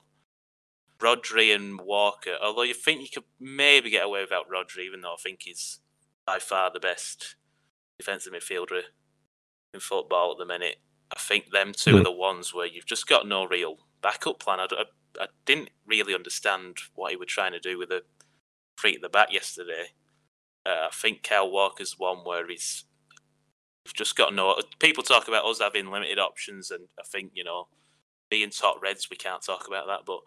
Rodri 0.99 1.55
and 1.55 1.79
Walker, 1.79 2.35
although 2.41 2.63
you 2.63 2.73
think 2.73 3.01
you 3.01 3.07
could 3.13 3.23
maybe 3.39 3.89
get 3.89 4.05
away 4.05 4.21
without 4.21 4.49
Rodri, 4.49 4.85
even 4.85 5.01
though 5.01 5.13
I 5.13 5.21
think 5.21 5.41
he's 5.43 5.79
by 6.25 6.39
far 6.39 6.71
the 6.73 6.79
best 6.79 7.35
defensive 7.97 8.33
midfielder 8.33 8.81
in 9.73 9.79
football 9.79 10.31
at 10.31 10.37
the 10.39 10.45
minute. 10.45 10.77
I 11.15 11.19
think 11.19 11.51
them 11.51 11.73
two 11.73 11.95
are 11.95 11.97
Hmm. 11.99 12.03
the 12.03 12.11
ones 12.11 12.53
where 12.53 12.67
you've 12.67 12.85
just 12.85 13.07
got 13.07 13.27
no 13.27 13.45
real 13.45 13.77
backup 14.01 14.39
plan. 14.39 14.59
I, 14.59 14.67
I- 14.71 14.83
I 15.19 15.27
didn't 15.45 15.69
really 15.85 16.13
understand 16.13 16.77
what 16.95 17.11
he 17.11 17.17
was 17.17 17.27
trying 17.27 17.53
to 17.53 17.59
do 17.59 17.77
with 17.77 17.89
the 17.89 18.03
free 18.77 18.95
at 18.95 19.01
the 19.01 19.09
back 19.09 19.31
yesterday. 19.31 19.89
Uh, 20.65 20.87
I 20.87 20.89
think 20.93 21.23
Kyle 21.23 21.49
Walker's 21.49 21.95
one 21.97 22.19
where 22.19 22.47
he's 22.47 22.85
just 23.93 24.15
got 24.15 24.33
no. 24.33 24.55
People 24.79 25.03
talk 25.03 25.27
about 25.27 25.45
us 25.45 25.59
having 25.59 25.89
limited 25.89 26.19
options, 26.19 26.71
and 26.71 26.87
I 26.99 27.03
think 27.03 27.31
you 27.33 27.43
know, 27.43 27.67
being 28.29 28.49
top 28.49 28.81
Reds, 28.81 29.09
we 29.09 29.17
can't 29.17 29.43
talk 29.43 29.67
about 29.67 29.87
that. 29.87 30.01
But 30.05 30.19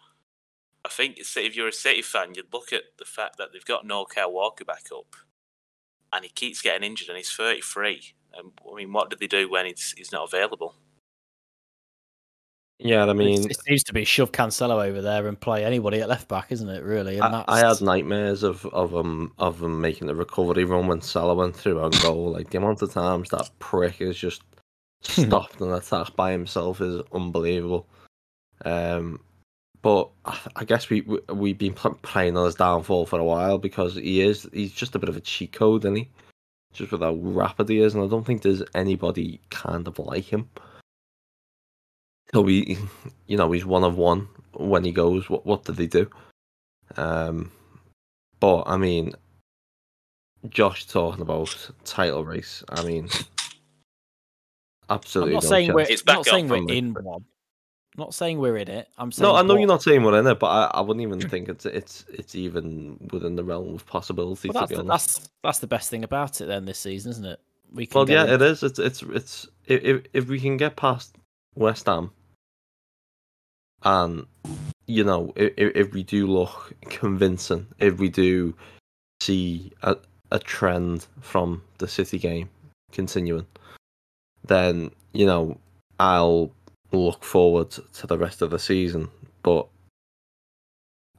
I 0.85 0.89
think 0.89 1.19
if 1.19 1.57
you're 1.57 1.69
a 1.69 1.73
City 1.73 2.03
fan, 2.03 2.35
you'd 2.35 2.53
look 2.53 2.73
at 2.73 2.83
the 2.99 3.05
fact 3.05 3.39
that 3.39 3.49
they've 3.53 3.65
got 3.65 3.87
no 3.87 4.05
Kyle 4.05 4.33
Walker 4.33 4.65
back 4.65 4.87
up, 4.95 5.15
and 6.13 6.25
he 6.25 6.31
keeps 6.31 6.63
getting 6.63 6.89
injured, 6.89 7.09
and 7.09 7.17
he's 7.17 7.33
33. 7.33 8.15
And 8.35 8.53
I 8.71 8.75
mean, 8.75 8.93
what 8.93 9.11
do 9.11 9.17
they 9.17 9.27
do 9.27 9.51
when 9.51 9.67
he's 9.67 9.95
he's 9.97 10.13
not 10.13 10.25
available? 10.25 10.75
Yeah, 12.85 13.07
I 13.07 13.13
mean, 13.13 13.49
it 13.49 13.61
seems 13.61 13.85
to 13.85 13.93
be 13.93 14.05
shove 14.05 14.33
Cancelo 14.33 14.85
over 14.85 15.01
there 15.01 15.29
and 15.29 15.39
play 15.39 15.65
anybody 15.65 16.01
at 16.01 16.09
left 16.09 16.27
back, 16.27 16.51
isn't 16.51 16.69
it? 16.69 16.83
Really, 16.83 17.19
and 17.19 17.35
I, 17.35 17.39
that's 17.39 17.49
I 17.49 17.69
had 17.69 17.81
nightmares 17.81 18.43
of 18.43 18.67
of 18.67 18.93
him 18.93 19.33
of 19.39 19.63
him 19.63 19.81
making 19.81 20.09
the 20.09 20.15
recovery 20.17 20.65
run 20.65 20.89
when 20.89 21.01
Salah 21.01 21.35
went 21.35 21.55
through 21.55 21.81
on 21.81 21.93
goal. 22.03 22.33
Like 22.33 22.51
the 22.51 22.59
amount 22.59 22.83
of 22.83 22.93
times 22.93 23.31
that 23.31 23.51
prick 23.61 24.01
is 24.01 24.17
just 24.17 24.43
stopped 25.03 25.61
an 25.61 25.73
attack 25.73 26.17
by 26.17 26.33
himself 26.33 26.81
is 26.81 27.03
unbelievable. 27.13 27.87
Um, 28.65 29.21
but 29.83 30.11
I, 30.25 30.39
I 30.57 30.65
guess 30.65 30.91
we, 30.91 31.03
we 31.03 31.21
we've 31.33 31.59
been 31.59 31.75
playing 31.75 32.37
on 32.37 32.47
his 32.47 32.57
downfall 32.57 33.07
for 33.07 33.21
a 33.21 33.25
while 33.25 33.59
because 33.59 33.95
he 33.95 34.23
is 34.23 34.49
he's 34.53 34.73
just 34.73 34.97
a 34.97 34.99
bit 34.99 35.09
of 35.09 35.17
a 35.17 35.21
cheat 35.21 35.53
code, 35.53 35.85
isn't 35.85 35.97
he? 35.97 36.09
Just 36.73 36.91
with 36.91 37.03
how 37.03 37.15
rapid 37.15 37.69
he 37.69 37.81
is, 37.81 37.95
and 37.95 38.03
I 38.03 38.09
don't 38.09 38.25
think 38.25 38.43
there's 38.43 38.63
anybody 38.75 39.41
kind 39.51 39.87
of 39.87 40.01
like 40.01 40.25
him. 40.25 40.49
So 42.35 42.45
he, 42.47 42.79
you 43.27 43.37
know, 43.37 43.53
he's 43.53 43.65
one 43.67 43.85
of 43.85 43.97
one 43.97 44.29
when 44.55 44.85
he 44.85 44.93
goes. 44.93 45.29
What 45.29 45.45
what 45.47 45.65
did 45.65 45.79
he 45.79 45.87
do? 45.87 46.09
Um, 46.97 47.51
but 48.41 48.63
I 48.67 48.77
mean, 48.77 49.13
Josh 50.49 50.87
talking 50.87 51.21
about 51.23 51.71
title 51.85 52.25
race. 52.25 52.65
I 52.71 52.83
mean, 52.85 53.09
absolutely. 54.89 54.89
I'm 54.89 54.97
absolutely. 54.97 55.33
not 55.35 55.43
no 55.43 55.49
saying 55.49 55.73
we're. 55.75 55.81
It's 55.83 56.07
not 56.07 56.25
saying 56.25 56.49
we're 56.49 56.57
from 56.59 56.67
the- 56.67 56.79
in 56.79 56.95
one. 56.95 57.25
Not 57.99 58.15
saying 58.15 58.39
we're 58.39 58.57
in 58.57 58.69
it. 58.69 58.89
I'm 58.97 59.13
saying 59.13 59.29
No, 59.31 59.37
I 59.37 59.43
know 59.43 59.53
what- 59.53 59.61
you're 59.61 59.69
not 59.69 59.83
saying 59.83 60.03
we're 60.03 60.19
in 60.19 60.27
it, 60.27 60.39
but 60.39 60.47
I, 60.47 60.79
I 60.79 60.81
wouldn't 60.81 61.03
even 61.03 61.21
think 61.29 61.51
it's 61.51 61.67
it's 61.67 62.07
it's 62.09 62.35
even 62.35 62.97
within 63.13 63.37
the 63.37 63.45
realm 63.45 63.75
of 63.75 63.85
possibility. 63.85 64.49
Well, 64.49 64.63
that's, 64.63 64.71
to 64.71 64.77
be 64.79 64.83
the, 64.83 64.91
honest. 64.91 65.17
that's 65.19 65.31
that's 65.43 65.59
the 65.59 65.67
best 65.67 65.91
thing 65.91 66.03
about 66.03 66.41
it 66.41 66.47
then 66.47 66.65
this 66.65 66.79
season, 66.79 67.11
isn't 67.11 67.27
it? 67.27 67.41
We 67.71 67.85
can 67.85 67.99
Well, 67.99 68.09
yeah, 68.11 68.25
in- 68.25 68.31
it 68.31 68.41
is. 68.43 68.63
It's 68.63 68.79
it's 68.79 69.03
it's 69.03 69.47
if 69.67 69.85
if- 69.85 70.07
if 70.15 70.29
we 70.29 70.41
can 70.41 70.57
get 70.57 70.77
past 70.77 71.17
West 71.55 71.85
Ham, 71.85 72.11
and 73.85 74.27
you 74.87 75.05
know, 75.05 75.33
if 75.37 75.53
if 75.57 75.93
we 75.93 76.03
do 76.03 76.27
look 76.27 76.73
convincing, 76.89 77.67
if 77.79 77.99
we 77.99 78.09
do 78.09 78.55
see 79.21 79.73
a 79.83 79.97
a 80.31 80.39
trend 80.39 81.07
from 81.21 81.63
the 81.79 81.89
City 81.89 82.19
game 82.19 82.49
continuing, 82.91 83.47
then 84.45 84.91
you 85.13 85.27
know 85.27 85.59
I'll 86.01 86.51
look 86.93 87.25
forward 87.25 87.71
to 87.71 88.07
the 88.07 88.19
rest 88.19 88.43
of 88.43 88.51
the 88.51 88.59
season. 88.59 89.09
But 89.43 89.67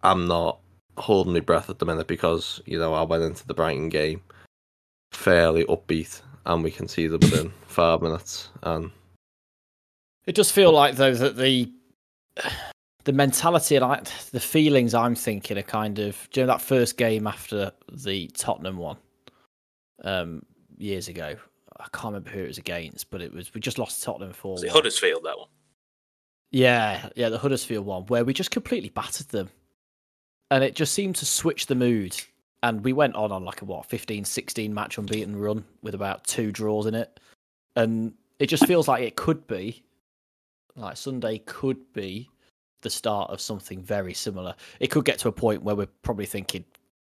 I'm 0.04 0.28
not 0.28 0.60
holding 0.98 1.34
my 1.34 1.40
breath 1.40 1.70
at 1.70 1.80
the 1.80 1.86
minute 1.86 2.08
because 2.08 2.62
you 2.66 2.78
know 2.78 2.94
I 2.94 3.04
went 3.04 3.24
into 3.24 3.48
the 3.48 3.54
Brighton 3.54 3.90
game 3.90 4.22
fairly 5.12 5.64
upbeat, 5.66 6.22
and 6.46 6.64
we 6.64 6.72
conceded 6.72 7.24
within 7.24 7.54
five 7.68 8.02
minutes. 8.02 8.50
And 8.62 8.92
It 10.26 10.36
does 10.36 10.52
feel 10.52 10.72
like 10.72 10.96
though 10.96 11.14
that 11.14 11.38
the 11.38 11.72
the 13.04 13.14
mentality 13.14 13.76
and 13.76 13.86
like 13.86 14.06
the 14.32 14.40
feelings 14.40 14.94
I'm 14.94 15.16
thinking 15.16 15.58
are 15.58 15.64
kind 15.64 16.00
of 16.00 16.28
do 16.32 16.40
you 16.40 16.48
know 16.48 16.54
that 16.54 16.62
first 16.62 16.98
game 16.98 17.28
after 17.28 17.72
the 17.92 18.28
Tottenham 18.30 18.78
one 18.78 18.98
um 20.04 20.42
years 20.78 21.08
ago. 21.08 21.36
I 21.80 21.88
can't 21.92 22.14
remember 22.14 22.30
who 22.30 22.44
it 22.44 22.48
was 22.48 22.58
against, 22.58 23.10
but 23.10 23.22
it 23.22 23.34
was 23.34 23.54
we 23.54 23.60
just 23.62 23.78
lost 23.80 24.00
to 24.00 24.06
Tottenham 24.06 24.34
for 24.34 24.54
Was 24.54 24.64
it 24.64 24.72
Huddersfield 24.72 25.24
that 25.24 25.38
one? 25.38 25.48
Yeah, 26.52 27.10
yeah, 27.16 27.30
the 27.30 27.40
Huddersfield 27.40 27.86
one 27.86 28.06
where 28.06 28.24
we 28.24 28.34
just 28.34 28.52
completely 28.52 28.90
battered 28.90 29.30
them. 29.30 29.50
and 30.52 30.64
it 30.64 30.76
just 30.76 30.94
seemed 30.94 31.16
to 31.18 31.26
switch 31.26 31.66
the 31.66 31.76
mood. 31.76 32.16
And 32.62 32.84
we 32.84 32.94
went 32.94 33.16
on 33.16 33.32
on 33.32 33.44
like 33.44 33.62
a 33.62 33.66
what 33.66 33.88
15, 33.88 34.24
16 34.24 34.74
match 34.74 34.98
unbeaten 34.98 35.36
run 35.36 35.66
with 35.82 35.96
about 35.96 36.24
two 36.26 36.52
draws 36.52 36.86
in 36.86 36.96
it, 36.96 37.20
and 37.76 38.14
it 38.40 38.48
just 38.48 38.66
feels 38.68 38.88
like 38.88 39.04
it 39.04 39.16
could 39.16 39.46
be 39.48 39.84
like 40.76 40.98
Sunday 40.98 41.40
could 41.40 41.78
be 41.94 42.30
the 42.82 42.90
start 42.90 43.32
of 43.32 43.42
something 43.42 43.82
very 43.82 44.14
similar. 44.14 44.56
It 44.80 44.88
could 44.92 45.06
get 45.06 45.20
to 45.20 45.30
a 45.30 45.32
point 45.32 45.64
where 45.64 45.76
we're 45.76 45.88
probably 46.02 46.26
thinking, 46.26 46.66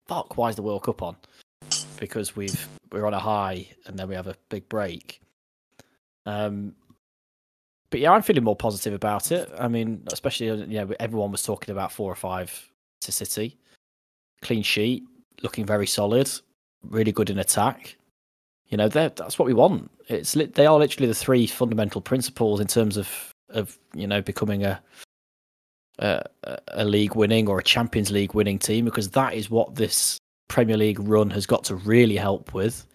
"Fuck, 0.07 0.37
why 0.37 0.49
is 0.49 0.55
the 0.55 0.61
World 0.61 0.83
Cup 0.83 1.01
on?" 1.01 1.15
Because 1.99 2.35
we've 2.35 2.67
we're 2.91 3.05
on 3.05 3.13
a 3.13 3.19
high 3.19 3.67
and 3.87 3.97
then 3.97 4.07
we 4.07 4.15
have 4.15 4.27
a 4.27 4.35
big 4.49 4.67
break. 4.69 5.21
Um, 6.25 6.75
but 7.89 7.99
yeah, 7.99 8.11
I'm 8.11 8.21
feeling 8.21 8.43
more 8.43 8.55
positive 8.55 8.93
about 8.93 9.31
it. 9.31 9.49
I 9.59 9.67
mean, 9.67 10.03
especially 10.11 10.49
uh, 10.49 10.55
you 10.55 10.85
know, 10.85 10.93
everyone 10.99 11.31
was 11.31 11.43
talking 11.43 11.71
about 11.71 11.91
four 11.91 12.11
or 12.11 12.15
five 12.15 12.69
to 13.01 13.11
City, 13.11 13.57
clean 14.41 14.63
sheet, 14.63 15.03
looking 15.41 15.65
very 15.65 15.87
solid, 15.87 16.29
really 16.83 17.11
good 17.11 17.29
in 17.29 17.39
attack. 17.39 17.97
You 18.67 18.77
know, 18.77 18.89
that's 18.89 19.37
what 19.37 19.45
we 19.45 19.53
want. 19.53 19.91
It's 20.07 20.33
they 20.33 20.65
are 20.65 20.79
literally 20.79 21.07
the 21.07 21.13
three 21.13 21.45
fundamental 21.47 22.01
principles 22.01 22.59
in 22.59 22.67
terms 22.67 22.97
of 22.97 23.34
of 23.49 23.77
you 23.93 24.07
know 24.07 24.21
becoming 24.21 24.65
a 24.65 24.81
a, 25.99 26.23
a 26.69 26.85
league 26.85 27.15
winning 27.15 27.47
or 27.47 27.59
a 27.59 27.63
Champions 27.63 28.11
League 28.11 28.33
winning 28.33 28.59
team 28.59 28.85
because 28.85 29.09
that 29.11 29.33
is 29.33 29.49
what 29.49 29.75
this 29.75 30.17
Premier 30.47 30.77
League 30.77 30.99
run 30.99 31.29
has 31.29 31.45
got 31.45 31.63
to 31.65 31.75
really 31.75 32.17
help 32.17 32.53
with 32.53 32.85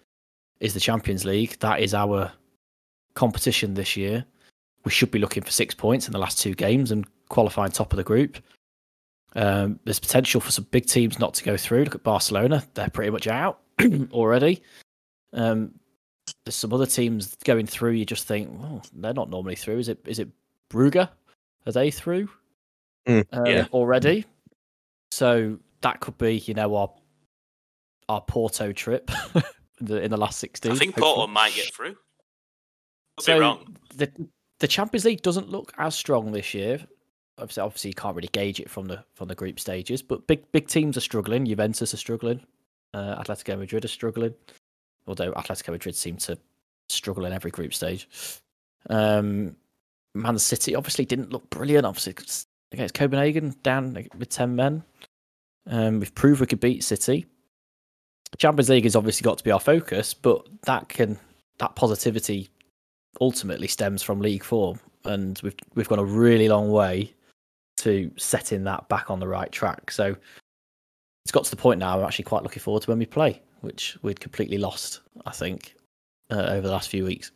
is 0.59 0.73
the 0.73 0.79
Champions 0.79 1.25
League. 1.25 1.57
That 1.59 1.79
is 1.79 1.93
our 1.93 2.31
competition 3.15 3.73
this 3.73 3.97
year. 3.97 4.25
We 4.85 4.91
should 4.91 5.11
be 5.11 5.19
looking 5.19 5.43
for 5.43 5.51
six 5.51 5.75
points 5.75 6.07
in 6.07 6.13
the 6.13 6.19
last 6.19 6.39
two 6.39 6.53
games 6.53 6.91
and 6.91 7.05
qualifying 7.29 7.71
top 7.71 7.93
of 7.93 7.97
the 7.97 8.03
group. 8.03 8.37
Um, 9.35 9.79
there's 9.85 9.99
potential 9.99 10.41
for 10.41 10.51
some 10.51 10.67
big 10.71 10.85
teams 10.85 11.19
not 11.19 11.33
to 11.35 11.43
go 11.43 11.57
through. 11.57 11.85
Look 11.85 11.95
at 11.95 12.03
Barcelona; 12.03 12.63
they're 12.73 12.89
pretty 12.89 13.11
much 13.11 13.27
out 13.27 13.61
already. 14.11 14.61
Um, 15.33 15.73
there's 16.45 16.55
some 16.55 16.73
other 16.73 16.85
teams 16.85 17.35
going 17.45 17.67
through. 17.67 17.91
You 17.91 18.05
just 18.05 18.27
think, 18.27 18.49
well, 18.59 18.83
they're 18.93 19.13
not 19.13 19.29
normally 19.29 19.55
through. 19.55 19.79
Is 19.79 19.87
it? 19.87 19.99
Is 20.05 20.19
it 20.19 20.29
Brugge? 20.71 21.09
Are 21.65 21.71
they 21.71 21.91
through 21.91 22.29
mm, 23.07 23.25
uh, 23.31 23.43
yeah. 23.45 23.67
already? 23.71 24.25
So 25.11 25.59
that 25.81 25.99
could 25.99 26.17
be, 26.17 26.37
you 26.39 26.53
know, 26.53 26.75
our 26.75 26.91
our 28.09 28.21
Porto 28.21 28.71
trip 28.71 29.09
in, 29.35 29.43
the, 29.79 30.01
in 30.01 30.11
the 30.11 30.17
last 30.17 30.39
sixteen. 30.39 30.71
I 30.71 30.75
think 30.75 30.95
hopefully. 30.95 31.15
Porto 31.15 31.31
might 31.31 31.53
get 31.53 31.73
through. 31.73 31.95
Could 33.17 33.25
so 33.25 33.33
be 33.35 33.39
wrong. 33.39 33.77
The 33.95 34.11
the 34.59 34.67
Champions 34.67 35.05
League 35.05 35.21
doesn't 35.21 35.49
look 35.49 35.73
as 35.77 35.95
strong 35.95 36.31
this 36.31 36.53
year. 36.53 36.79
Obviously, 37.37 37.61
obviously, 37.61 37.89
you 37.89 37.95
can't 37.95 38.15
really 38.15 38.29
gauge 38.29 38.59
it 38.59 38.69
from 38.69 38.87
the 38.87 39.03
from 39.13 39.27
the 39.27 39.35
group 39.35 39.59
stages, 39.59 40.01
but 40.01 40.27
big 40.27 40.51
big 40.51 40.67
teams 40.67 40.97
are 40.97 41.01
struggling. 41.01 41.45
Juventus 41.45 41.93
are 41.93 41.97
struggling. 41.97 42.41
Uh, 42.93 43.21
Atletico 43.21 43.57
Madrid 43.57 43.85
are 43.85 43.89
struggling 43.89 44.33
although 45.07 45.31
Atletico 45.33 45.71
Madrid 45.71 45.95
seem 45.95 46.17
to 46.17 46.37
struggle 46.89 47.25
in 47.25 47.33
every 47.33 47.51
group 47.51 47.73
stage. 47.73 48.07
Um, 48.89 49.55
Man 50.13 50.37
City 50.37 50.75
obviously 50.75 51.05
didn't 51.05 51.31
look 51.31 51.49
brilliant. 51.49 51.85
Obviously 51.85 52.15
against 52.71 52.93
Copenhagen, 52.93 53.55
down 53.63 53.93
with 54.17 54.29
ten 54.29 54.55
men. 54.55 54.83
Um, 55.67 55.99
we've 55.99 56.15
proved 56.15 56.41
we 56.41 56.47
could 56.47 56.59
beat 56.59 56.83
City. 56.83 57.25
Champions 58.37 58.69
League 58.69 58.85
has 58.85 58.95
obviously 58.95 59.23
got 59.23 59.37
to 59.37 59.43
be 59.43 59.51
our 59.51 59.59
focus, 59.59 60.13
but 60.13 60.47
that 60.63 60.89
can 60.89 61.19
that 61.59 61.75
positivity 61.75 62.49
ultimately 63.19 63.67
stems 63.67 64.01
from 64.01 64.21
league 64.21 64.43
form, 64.43 64.79
and 65.05 65.39
we've 65.43 65.55
we've 65.75 65.89
gone 65.89 65.99
a 65.99 66.03
really 66.03 66.49
long 66.49 66.71
way 66.71 67.13
to 67.77 68.11
setting 68.17 68.63
that 68.63 68.87
back 68.89 69.09
on 69.09 69.19
the 69.19 69.27
right 69.27 69.51
track. 69.51 69.91
So 69.91 70.15
it's 71.25 71.31
got 71.31 71.43
to 71.45 71.51
the 71.51 71.57
point 71.57 71.79
now. 71.79 71.97
I'm 71.99 72.05
actually 72.05 72.25
quite 72.25 72.43
looking 72.43 72.61
forward 72.61 72.83
to 72.83 72.89
when 72.89 72.99
we 72.99 73.05
play 73.05 73.41
which 73.61 73.97
we'd 74.01 74.19
completely 74.19 74.57
lost, 74.57 75.01
I 75.25 75.31
think, 75.31 75.75
uh, 76.29 76.47
over 76.49 76.67
the 76.67 76.73
last 76.73 76.89
few 76.89 77.05
weeks. 77.05 77.31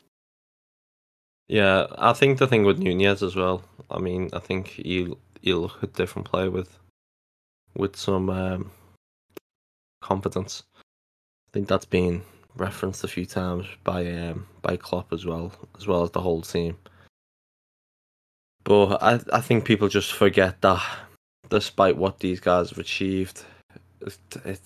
Yeah, 1.48 1.86
I 1.98 2.14
think 2.14 2.40
the 2.40 2.48
thing 2.48 2.64
with 2.64 2.80
Nunez 2.80 3.22
as 3.22 3.36
well. 3.36 3.64
I 3.92 4.00
mean, 4.00 4.30
I 4.34 4.40
think 4.40 4.68
he'll 4.70 5.18
he'll 5.42 5.62
look 5.62 5.84
a 5.84 5.88
different 5.88 6.28
player 6.28 6.50
with 6.50 6.78
with 7.76 7.96
some 7.96 8.30
um, 8.30 8.72
confidence. 10.02 10.64
I 10.78 11.50
think 11.54 11.68
that's 11.68 11.86
been 11.86 12.24
referenced 12.56 13.04
a 13.04 13.08
few 13.08 13.26
times 13.26 13.68
by 13.84 14.08
um, 14.12 14.48
by 14.64 14.78
Klopp 14.78 15.14
as 15.14 15.26
well, 15.26 15.52
as 15.78 15.86
well 15.86 16.04
as 16.04 16.12
the 16.12 16.22
whole 16.22 16.42
team. 16.42 16.78
But 18.64 19.04
I 19.04 19.20
I 19.32 19.42
think 19.42 19.66
people 19.66 19.88
just 19.88 20.14
forget 20.14 20.62
that, 20.62 20.82
despite 21.50 21.98
what 21.98 22.20
these 22.20 22.40
guys 22.40 22.72
have 22.72 22.80
achieved, 22.80 23.44
it, 24.02 24.18
it, 24.46 24.62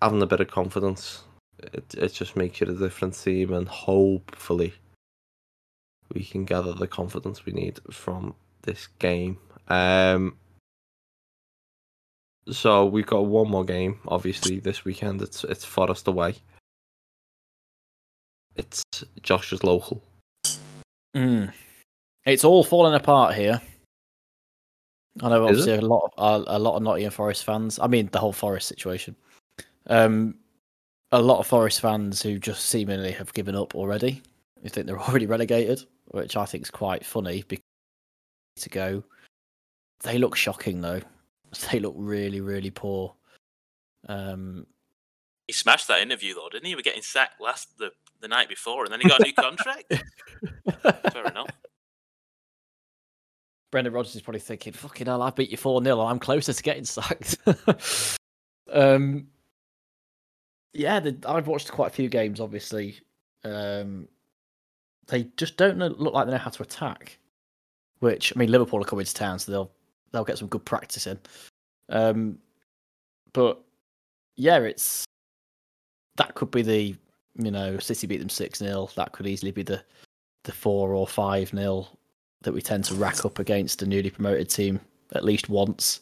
having 0.00 0.22
a 0.22 0.26
bit 0.26 0.40
of 0.40 0.48
confidence, 0.48 1.24
it 1.58 1.94
it 1.94 2.14
just 2.14 2.36
makes 2.36 2.60
you 2.60 2.68
a 2.68 2.72
different 2.72 3.14
team, 3.22 3.52
and 3.52 3.68
hopefully 3.68 4.72
we 6.14 6.24
can 6.24 6.44
gather 6.44 6.72
the 6.72 6.86
confidence 6.86 7.44
we 7.46 7.52
need 7.52 7.80
from 7.90 8.34
this 8.62 8.88
game. 8.98 9.38
Um, 9.68 10.36
so 12.48 12.86
we've 12.86 13.06
got 13.06 13.26
one 13.26 13.48
more 13.48 13.64
game, 13.64 14.00
obviously 14.08 14.58
this 14.58 14.84
weekend. 14.84 15.22
It's 15.22 15.44
it's 15.44 15.64
Forest 15.64 16.08
away. 16.08 16.34
It's 18.56 18.82
Josh's 19.22 19.64
local. 19.64 20.02
Mm. 21.16 21.52
It's 22.24 22.44
all 22.44 22.64
falling 22.64 22.94
apart 22.94 23.34
here. 23.34 23.60
I 25.20 25.28
know, 25.28 25.44
obviously, 25.44 25.74
a 25.74 25.80
lot 25.80 26.10
of 26.16 26.46
a, 26.46 26.56
a 26.56 26.58
lot 26.58 26.76
of 26.76 26.82
Nottingham 26.82 27.10
Forest 27.10 27.44
fans. 27.44 27.78
I 27.78 27.86
mean, 27.86 28.08
the 28.12 28.18
whole 28.18 28.32
Forest 28.32 28.68
situation. 28.68 29.14
Um, 29.86 30.36
a 31.10 31.20
lot 31.20 31.38
of 31.38 31.46
Forest 31.46 31.80
fans 31.80 32.22
who 32.22 32.38
just 32.38 32.66
seemingly 32.66 33.12
have 33.12 33.32
given 33.34 33.54
up 33.54 33.74
already. 33.74 34.22
You 34.62 34.70
think 34.70 34.86
they're 34.86 35.00
already 35.08 35.26
relegated, 35.26 35.84
which 36.12 36.36
I 36.36 36.46
think 36.46 36.64
is 36.64 36.70
quite 36.70 37.04
funny. 37.04 37.44
Because 37.46 37.64
to 38.56 38.68
go, 38.68 39.04
they 40.02 40.18
look 40.18 40.36
shocking 40.36 40.80
though. 40.80 41.00
They 41.70 41.80
look 41.80 41.94
really, 41.98 42.40
really 42.40 42.70
poor. 42.70 43.14
Um, 44.08 44.66
he 45.46 45.52
smashed 45.52 45.86
that 45.88 46.00
interview 46.00 46.32
though, 46.32 46.48
didn't 46.50 46.64
he? 46.64 46.72
We 46.72 46.76
were 46.76 46.82
getting 46.82 47.02
sacked 47.02 47.42
last 47.42 47.76
the 47.76 47.90
the 48.22 48.28
night 48.28 48.48
before, 48.48 48.84
and 48.84 48.92
then 48.92 49.00
he 49.02 49.08
got 49.08 49.20
a 49.20 49.24
new 49.24 49.34
contract. 49.34 49.92
Fair 51.12 51.26
enough. 51.26 51.50
Brendan 53.70 53.92
Rodgers 53.92 54.14
is 54.14 54.22
probably 54.22 54.40
thinking, 54.40 54.72
"Fucking 54.72 55.06
hell, 55.06 55.20
I 55.20 55.30
beat 55.30 55.50
you 55.50 55.58
four 55.58 55.82
0 55.82 56.00
I'm 56.00 56.18
closer 56.18 56.52
to 56.52 56.62
getting 56.62 56.84
sacked." 56.84 57.36
um, 58.72 59.26
yeah, 60.72 61.00
the, 61.00 61.18
I've 61.26 61.48
watched 61.48 61.70
quite 61.70 61.88
a 61.88 61.94
few 61.94 62.08
games. 62.08 62.40
Obviously, 62.40 63.00
um, 63.44 64.08
they 65.12 65.28
just 65.36 65.58
don't 65.58 65.78
look 65.78 66.14
like 66.14 66.24
they 66.24 66.32
know 66.32 66.38
how 66.38 66.50
to 66.50 66.62
attack. 66.62 67.18
Which 68.00 68.32
I 68.34 68.38
mean, 68.38 68.50
Liverpool 68.50 68.80
are 68.80 68.84
coming 68.84 69.04
to 69.04 69.14
town, 69.14 69.38
so 69.38 69.52
they'll 69.52 69.70
they'll 70.10 70.24
get 70.24 70.38
some 70.38 70.48
good 70.48 70.64
practice 70.64 71.06
in. 71.06 71.18
Um, 71.90 72.38
but 73.34 73.60
yeah, 74.36 74.58
it's 74.60 75.04
that 76.16 76.34
could 76.34 76.50
be 76.50 76.62
the 76.62 76.96
you 77.36 77.50
know 77.50 77.78
City 77.78 78.06
beat 78.06 78.18
them 78.20 78.30
six 78.30 78.58
0 78.58 78.88
That 78.96 79.12
could 79.12 79.26
easily 79.26 79.52
be 79.52 79.62
the 79.62 79.84
the 80.44 80.52
four 80.52 80.94
or 80.94 81.06
five 81.06 81.50
0 81.50 81.86
that 82.40 82.52
we 82.52 82.62
tend 82.62 82.84
to 82.84 82.94
rack 82.94 83.24
up 83.24 83.38
against 83.38 83.82
a 83.82 83.86
newly 83.86 84.10
promoted 84.10 84.48
team 84.48 84.80
at 85.14 85.24
least 85.24 85.48
once 85.48 86.00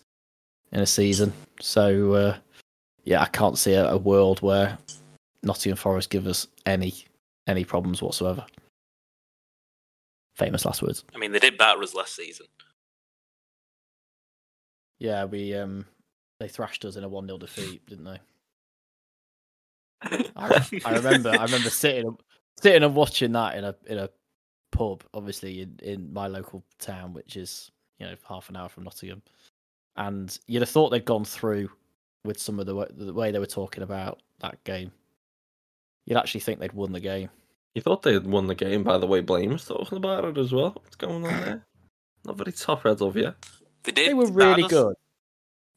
in 0.73 0.81
a 0.81 0.87
season. 0.87 1.33
So 1.61 2.13
uh, 2.13 2.37
yeah, 3.05 3.23
I 3.23 3.27
can't 3.27 3.59
see 3.59 3.75
a, 3.75 3.91
a 3.91 3.99
world 3.99 4.41
where 4.41 4.79
Nottingham 5.43 5.77
Forest 5.77 6.11
give 6.11 6.29
us 6.29 6.47
any 6.65 6.95
any 7.49 7.65
problems 7.65 8.01
whatsoever. 8.01 8.47
Famous 10.41 10.65
last 10.65 10.81
words. 10.81 11.05
I 11.15 11.19
mean, 11.19 11.33
they 11.33 11.39
did 11.39 11.59
batter 11.59 11.83
us 11.83 11.95
last 11.95 12.17
season. 12.17 12.47
Yeah, 14.99 15.27
we 15.27 15.55
um 15.55 15.85
they 16.39 16.49
thrashed 16.49 16.87
us 16.87 16.97
in 16.97 17.05
a 17.05 17.09
one 17.11 17.27
0 17.27 17.37
defeat, 17.37 17.85
didn't 17.87 18.07
they? 18.07 18.21
I, 20.35 20.67
I, 20.87 20.95
remember 20.97 21.29
I 21.29 21.45
remember 21.45 21.69
sitting 21.69 22.17
sitting 22.59 22.83
and 22.83 22.95
watching 22.95 23.33
that 23.33 23.59
in 23.59 23.65
a 23.65 23.75
in 23.87 23.99
a 23.99 24.09
pub, 24.73 25.05
obviously 25.13 25.61
in, 25.61 25.79
in 25.83 26.11
my 26.11 26.27
local 26.27 26.65
town, 26.79 27.13
which 27.13 27.37
is 27.37 27.71
you 27.99 28.07
know 28.07 28.15
half 28.27 28.49
an 28.49 28.57
hour 28.57 28.71
from 28.71 28.85
Nottingham, 28.85 29.21
and 29.97 30.39
you'd 30.47 30.63
have 30.63 30.71
thought 30.71 30.89
they'd 30.89 31.05
gone 31.05 31.27
through 31.27 31.69
with 32.25 32.41
some 32.41 32.59
of 32.59 32.65
the 32.65 32.87
the 32.93 33.13
way 33.13 33.31
they 33.31 33.39
were 33.39 33.45
talking 33.45 33.83
about 33.83 34.23
that 34.39 34.65
game. 34.65 34.91
You'd 36.07 36.17
actually 36.17 36.41
think 36.41 36.61
they'd 36.61 36.73
won 36.73 36.93
the 36.93 37.01
game. 37.01 37.29
You 37.75 37.83
thought 37.83 38.03
they 38.03 38.13
had 38.13 38.27
won 38.27 38.47
the 38.47 38.55
game 38.55 38.83
by 38.83 38.99
the 38.99 39.07
way 39.07 39.21
Blayne 39.21 39.53
was 39.53 39.65
talking 39.65 39.97
about 39.99 40.25
it 40.25 40.39
as 40.39 40.53
well. 40.53 40.71
What's 40.83 40.97
going 40.97 41.25
on 41.25 41.41
there? 41.41 41.67
Not 42.25 42.37
very 42.37 42.53
top 42.53 42.83
heads 42.83 43.01
of 43.01 43.17
you. 43.17 43.35
They 43.85 43.93
did. 43.93 44.11
They 44.11 44.15
were 44.15 44.31
really 44.31 44.67
good. 44.69 44.95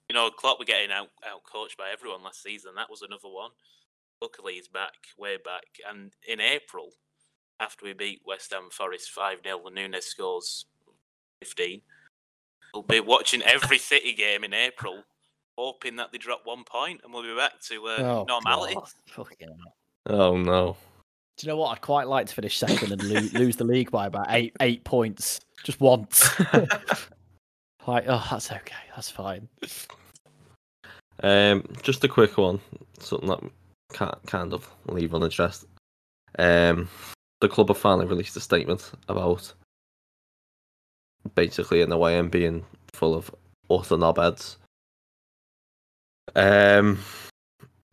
You 0.10 0.16
know, 0.16 0.30
Klopp 0.30 0.60
were 0.60 0.66
getting 0.66 0.92
out 0.92 1.10
out 1.26 1.44
coached 1.44 1.78
by 1.78 1.90
everyone 1.92 2.24
last 2.24 2.44
season. 2.44 2.72
That 2.76 2.90
was 2.90 3.02
another 3.02 3.30
one. 3.30 3.52
Luckily, 4.22 4.54
he's 4.56 4.68
back, 4.68 4.94
way 5.18 5.38
back. 5.38 5.66
And 5.90 6.12
in 6.28 6.40
April, 6.40 6.90
after 7.60 7.86
we 7.86 7.94
beat 7.94 8.22
West 8.26 8.52
Ham 8.52 8.70
Forest 8.72 9.12
5 9.12 9.40
0, 9.44 9.62
the 9.64 9.70
Nunez 9.72 10.06
scores 10.06 10.66
15. 11.42 11.82
We'll 12.74 12.84
be 12.84 13.00
watching 13.00 13.42
every 13.44 13.78
City 13.78 14.14
game 14.14 14.44
in 14.44 14.54
April 14.54 15.04
hoping 15.58 15.96
that 15.98 16.12
they 16.12 16.18
drop 16.18 16.42
one 16.46 16.64
point 16.64 17.02
and 17.04 17.14
we'll 17.14 17.22
be 17.24 17.36
back 17.36 17.60
to 17.62 17.86
uh, 17.88 17.98
Oh, 18.00 18.26
normality. 18.28 18.74
God. 18.74 18.90
Fucking. 19.08 19.50
Oh 20.08 20.36
no. 20.36 20.76
Do 21.38 21.48
you 21.48 21.52
know 21.52 21.58
what? 21.58 21.72
I'd 21.72 21.82
quite 21.82 22.08
like 22.08 22.28
to 22.28 22.34
finish 22.34 22.58
second 22.58 22.92
and 22.92 23.04
lo- 23.04 23.40
lose 23.40 23.56
the 23.56 23.64
league 23.64 23.92
by 23.92 24.06
about 24.06 24.28
eight 24.30 24.56
eight 24.62 24.84
points 24.84 25.40
just 25.64 25.80
once. 25.82 26.40
like, 27.88 28.06
oh, 28.08 28.28
that's 28.30 28.52
okay. 28.52 28.76
That's 28.96 29.10
fine. 29.10 29.48
Um, 31.22 31.68
just 31.82 32.04
a 32.04 32.08
quick 32.08 32.38
one, 32.38 32.60
something 33.00 33.30
that 33.30 33.40
can't 33.94 34.26
kind 34.28 34.54
of 34.54 34.70
leave 34.88 35.16
unaddressed. 35.16 35.66
Um, 36.38 36.90
the 37.42 37.50
club 37.50 37.70
have 37.70 37.78
finally 37.78 38.06
released 38.06 38.36
a 38.38 38.40
statement 38.40 38.92
about 39.08 39.54
basically 41.36 41.82
an 41.82 41.92
away 41.92 42.18
end 42.18 42.32
being 42.32 42.66
full 42.94 43.16
of 43.16 43.34
utter 43.70 43.96
knobheads. 43.96 44.58
Um, 46.36 47.00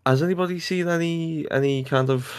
has 0.07 0.23
anybody 0.23 0.61
seen 0.61 0.89
any 0.89 1.51
any 1.51 1.85
kind 1.85 2.11
of 2.11 2.35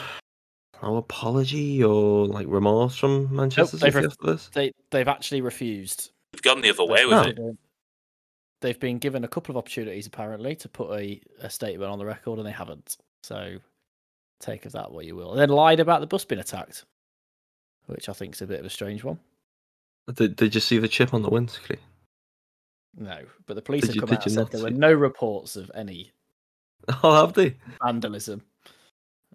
no 0.81 0.97
apology 0.97 1.83
or 1.83 2.25
like 2.27 2.47
remorse 2.49 2.97
from 2.97 3.33
Manchester 3.35 3.77
they've 3.77 3.93
City 3.93 4.05
ref- 4.05 4.13
after 4.13 4.25
this? 4.33 4.49
They 4.53 4.71
they've 4.91 5.07
actually 5.07 5.41
refused. 5.41 6.11
They've 6.33 6.41
gone 6.41 6.61
the 6.61 6.69
other 6.69 6.85
way 6.85 7.05
with 7.05 7.37
No. 7.37 7.49
it. 7.49 7.57
They've 8.61 8.79
been 8.79 8.99
given 8.99 9.23
a 9.23 9.27
couple 9.27 9.53
of 9.53 9.57
opportunities 9.57 10.05
apparently 10.07 10.55
to 10.57 10.69
put 10.69 10.91
a, 10.99 11.19
a 11.41 11.49
statement 11.49 11.91
on 11.91 11.97
the 11.99 12.05
record 12.05 12.37
and 12.37 12.47
they 12.47 12.51
haven't. 12.51 12.97
So 13.23 13.57
take 14.39 14.65
of 14.65 14.71
that 14.73 14.91
what 14.91 15.05
you 15.05 15.15
will. 15.15 15.31
And 15.31 15.39
then 15.39 15.49
lied 15.49 15.79
about 15.79 15.99
the 16.01 16.07
bus 16.07 16.25
being 16.25 16.39
attacked, 16.41 16.85
which 17.87 18.07
I 18.07 18.13
think 18.13 18.35
is 18.35 18.41
a 18.41 18.47
bit 18.47 18.59
of 18.59 18.65
a 18.65 18.69
strange 18.69 19.03
one. 19.03 19.19
Did, 20.13 20.35
did 20.35 20.53
you 20.55 20.61
see 20.61 20.77
the 20.77 20.87
chip 20.87 21.13
on 21.13 21.21
the 21.23 21.29
windscreen? 21.29 21.79
No, 22.97 23.19
but 23.47 23.55
the 23.55 23.61
police 23.61 23.81
Did 23.81 23.87
have 23.89 23.95
you- 23.95 24.01
come 24.01 24.09
did 24.09 24.17
out 24.19 24.25
and 24.25 24.35
said 24.35 24.51
there 24.51 24.63
were 24.63 24.69
no 24.69 24.91
reports 24.93 25.55
of 25.55 25.71
any 25.73 26.11
Oh, 27.03 27.21
have 27.25 27.33
they? 27.33 27.55
vandalism. 27.83 28.41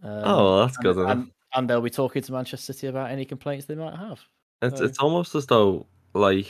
Um, 0.02 0.10
oh, 0.24 0.44
well, 0.44 0.66
that's 0.66 0.76
and, 0.76 0.84
good. 0.84 0.96
enough. 0.98 1.10
and, 1.10 1.30
and 1.56 1.68
they'll 1.68 1.80
be 1.80 1.90
talking 1.90 2.22
to 2.22 2.32
Manchester 2.32 2.72
City 2.72 2.86
about 2.86 3.10
any 3.10 3.24
complaints 3.24 3.66
they 3.66 3.74
might 3.74 3.96
have. 3.96 4.20
It's 4.62 4.78
so- 4.78 4.84
it's 4.84 4.98
almost 4.98 5.34
as 5.34 5.46
though 5.46 5.86
like 6.14 6.48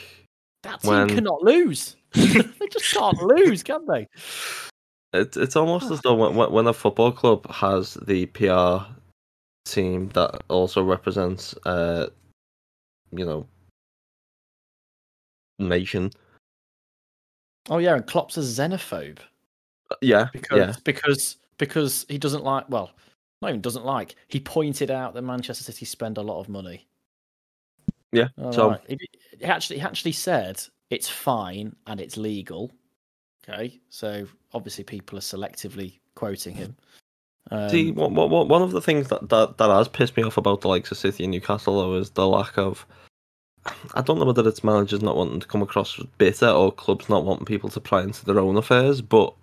That 0.63 0.81
team 0.81 0.91
When- 0.91 1.09
cannot 1.09 1.41
lose. 1.41 1.95
they 2.13 2.67
just 2.71 2.93
can't 2.93 3.21
lose, 3.23 3.63
can 3.63 3.85
they? 3.85 4.07
it's 5.13 5.37
it's 5.37 5.55
almost 5.55 5.89
as 5.89 6.01
though 6.01 6.13
when 6.15 6.35
when- 6.35 6.51
when 6.51 6.67
a 6.67 6.73
football 6.73 7.11
club 7.11 7.49
has 7.51 7.95
the 8.05 8.25
PR 8.27 8.85
team 9.65 10.09
that 10.09 10.41
also 10.49 10.81
represents 10.83 11.53
uh 11.65 12.07
you 13.11 13.25
know 13.25 13.45
nation. 15.59 16.11
Oh 17.69 17.77
yeah, 17.79 17.95
and 17.95 18.05
Klopp's 18.07 18.37
a 18.37 18.41
xenophobe 18.41 19.19
Yeah, 20.01 20.27
because 20.31 20.57
yeah. 20.57 20.73
because 20.83 21.37
because 21.57 22.05
he 22.09 22.17
doesn't 22.17 22.43
like. 22.43 22.69
Well, 22.69 22.91
not 23.41 23.49
even 23.49 23.61
doesn't 23.61 23.85
like. 23.85 24.15
He 24.27 24.39
pointed 24.39 24.89
out 24.91 25.13
that 25.13 25.21
Manchester 25.21 25.63
City 25.63 25.85
spend 25.85 26.17
a 26.17 26.21
lot 26.21 26.39
of 26.39 26.49
money. 26.49 26.87
Yeah, 28.11 28.29
All 28.41 28.53
so- 28.53 28.69
right. 28.71 28.81
He, 28.87 28.97
he 29.39 29.45
actually 29.45 29.77
he 29.79 29.81
actually 29.83 30.13
said 30.13 30.61
it's 30.89 31.09
fine 31.09 31.75
and 31.87 31.99
it's 31.99 32.17
legal. 32.17 32.71
Okay, 33.49 33.79
so 33.89 34.27
obviously 34.53 34.83
people 34.83 35.17
are 35.17 35.21
selectively 35.21 35.99
quoting 36.15 36.55
him. 36.55 36.75
Um, 37.49 37.69
See, 37.69 37.91
one, 37.91 38.13
one, 38.13 38.29
one 38.29 38.47
one 38.47 38.61
of 38.61 38.71
the 38.71 38.81
things 38.81 39.07
that, 39.09 39.29
that 39.29 39.57
that 39.57 39.69
has 39.69 39.87
pissed 39.87 40.17
me 40.17 40.23
off 40.23 40.37
about 40.37 40.61
the 40.61 40.67
likes 40.67 40.91
of 40.91 40.97
City 40.97 41.23
and 41.23 41.31
Newcastle 41.31 41.81
though 41.81 41.95
is 41.95 42.09
the 42.11 42.27
lack 42.27 42.57
of. 42.57 42.85
I 43.95 44.01
don't 44.01 44.17
know 44.17 44.25
whether 44.25 44.47
it's 44.47 44.63
managers 44.63 45.01
not 45.01 45.17
wanting 45.17 45.41
to 45.41 45.47
come 45.47 45.61
across 45.61 45.99
bitter 46.17 46.47
or 46.47 46.71
clubs 46.71 47.09
not 47.09 47.25
wanting 47.25 47.45
people 47.45 47.69
to 47.71 47.81
pry 47.81 48.01
into 48.01 48.23
their 48.25 48.39
own 48.39 48.55
affairs, 48.55 49.01
but 49.01 49.33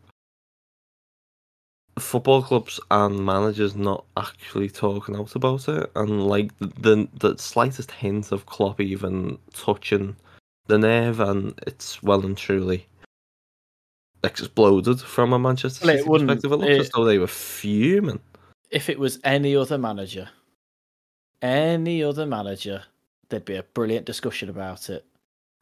football 1.99 2.43
clubs 2.43 2.81
and 2.91 3.25
managers 3.25 3.75
not 3.77 4.05
actually 4.17 4.69
talking 4.69 5.17
out 5.17 5.35
about 5.37 5.69
it, 5.69 5.91
and 5.97 6.27
like 6.27 6.51
the 6.59 7.09
the 7.19 7.37
slightest 7.39 7.91
hint 7.91 8.33
of 8.33 8.47
Klopp 8.47 8.81
even 8.81 9.39
touching 9.53 10.17
the 10.67 10.79
nerve, 10.79 11.21
and 11.21 11.59
it's 11.67 12.03
well 12.03 12.25
and 12.25 12.37
truly 12.37 12.87
exploded 14.23 15.01
from 15.01 15.33
a 15.33 15.39
Manchester 15.39 15.87
Well, 15.87 15.97
City 15.99 16.09
perspective. 16.09 16.53
It 16.53 16.57
looks 16.57 16.71
it- 16.73 16.81
as 16.81 16.91
though 16.91 17.05
they 17.05 17.19
were 17.19 17.27
fuming. 17.27 18.21
if 18.71 18.89
it 18.89 18.99
was 18.99 19.19
any 19.25 19.55
other 19.55 19.79
manager, 19.79 20.29
any 21.43 22.03
other 22.03 22.27
manager, 22.27 22.83
there'd 23.29 23.45
be 23.45 23.57
a 23.57 23.63
brilliant 23.63 24.07
discussion 24.07 24.49
about 24.49 24.89
it, 24.91 25.05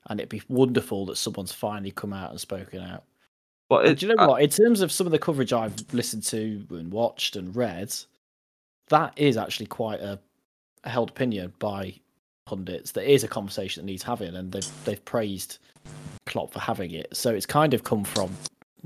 and 0.06 0.20
it'd 0.20 0.28
be 0.30 0.42
wonderful 0.48 1.06
that 1.06 1.16
someone's 1.16 1.52
finally 1.52 1.90
come 1.90 2.12
out 2.12 2.30
and 2.30 2.40
spoken 2.40 2.80
out. 2.80 3.02
But 3.72 3.86
it, 3.86 3.98
do 4.00 4.06
you 4.06 4.14
know 4.14 4.22
I- 4.22 4.26
what? 4.26 4.42
In 4.42 4.50
terms 4.50 4.82
of 4.82 4.92
some 4.92 5.06
of 5.06 5.12
the 5.12 5.18
coverage 5.18 5.50
I've 5.54 5.74
listened 5.94 6.24
to 6.24 6.62
and 6.68 6.92
watched 6.92 7.36
and 7.36 7.56
read, 7.56 7.94
that 8.88 9.14
is 9.16 9.38
actually 9.38 9.64
quite 9.64 9.98
a, 10.00 10.18
a 10.84 10.90
held 10.90 11.08
opinion 11.08 11.54
by 11.58 11.94
pundits. 12.44 12.90
There 12.92 13.02
is 13.02 13.24
a 13.24 13.28
conversation 13.28 13.80
that 13.80 13.90
needs 13.90 14.02
having, 14.02 14.36
and 14.36 14.52
they've 14.52 14.84
they've 14.84 15.02
praised 15.06 15.56
Klopp 16.26 16.52
for 16.52 16.60
having 16.60 16.90
it. 16.90 17.16
So 17.16 17.30
it's 17.30 17.46
kind 17.46 17.72
of 17.72 17.82
come 17.82 18.04
from 18.04 18.30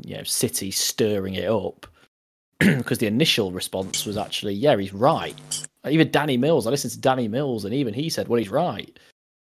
you 0.05 0.19
know 0.19 0.23
City 0.23 0.71
stirring 0.71 1.35
it 1.35 1.51
up 1.51 1.89
because 2.61 2.99
the 2.99 3.09
initial 3.09 3.51
response 3.51 4.07
was 4.07 4.17
actually 4.17 4.55
yeah 4.55 4.77
he's 4.77 4.95
right. 4.95 5.35
Even 5.89 6.13
Danny 6.13 6.37
Mills, 6.37 6.69
I 6.69 6.71
listened 6.71 6.93
to 6.93 7.01
Danny 7.01 7.27
Mills, 7.27 7.65
and 7.65 7.75
even 7.75 7.93
he 7.93 8.09
said 8.09 8.29
well 8.29 8.39
he's 8.39 8.51
right, 8.51 8.97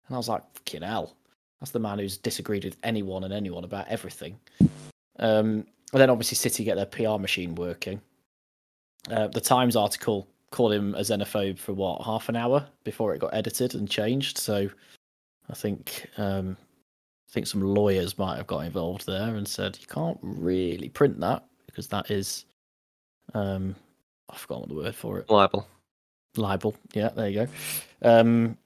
and 0.07 0.15
I 0.15 0.17
was 0.17 0.29
like 0.29 0.43
fucking 0.53 0.83
hell. 0.83 1.15
That's 1.59 1.71
the 1.71 1.79
man 1.79 1.97
who's 1.97 2.17
disagreed 2.17 2.65
with 2.65 2.77
anyone 2.83 3.23
and 3.23 3.33
anyone 3.33 3.63
about 3.63 3.87
everything. 3.87 4.37
Um, 5.19 5.65
and 5.93 6.01
then 6.01 6.09
obviously 6.09 6.35
City 6.35 6.63
get 6.63 6.75
their 6.75 6.85
PR 6.85 7.19
machine 7.19 7.55
working. 7.55 8.01
Uh, 9.09 9.27
the 9.27 9.41
Times 9.41 9.75
article 9.75 10.27
called 10.51 10.73
him 10.73 10.95
a 10.95 10.99
xenophobe 10.99 11.57
for 11.57 11.73
what 11.73 12.03
half 12.03 12.29
an 12.29 12.35
hour 12.35 12.65
before 12.83 13.13
it 13.13 13.19
got 13.19 13.33
edited 13.33 13.75
and 13.75 13.89
changed. 13.89 14.37
So 14.37 14.69
I 15.49 15.53
think 15.53 16.07
um, 16.17 16.55
I 17.29 17.31
think 17.33 17.47
some 17.47 17.61
lawyers 17.61 18.17
might 18.17 18.37
have 18.37 18.47
got 18.47 18.65
involved 18.65 19.05
there 19.05 19.35
and 19.35 19.47
said 19.47 19.77
you 19.81 19.87
can't 19.87 20.19
really 20.21 20.89
print 20.89 21.19
that 21.19 21.43
because 21.65 21.87
that 21.87 22.11
is 22.11 22.45
um, 23.33 23.75
I've 24.29 24.37
forgotten 24.37 24.61
what 24.61 24.69
the 24.69 24.75
word 24.75 24.95
for 24.95 25.19
it 25.19 25.29
libel. 25.29 25.67
libel. 26.37 26.75
Yeah, 26.93 27.09
there 27.09 27.29
you 27.29 27.45
go. 27.45 28.09
Um, 28.09 28.57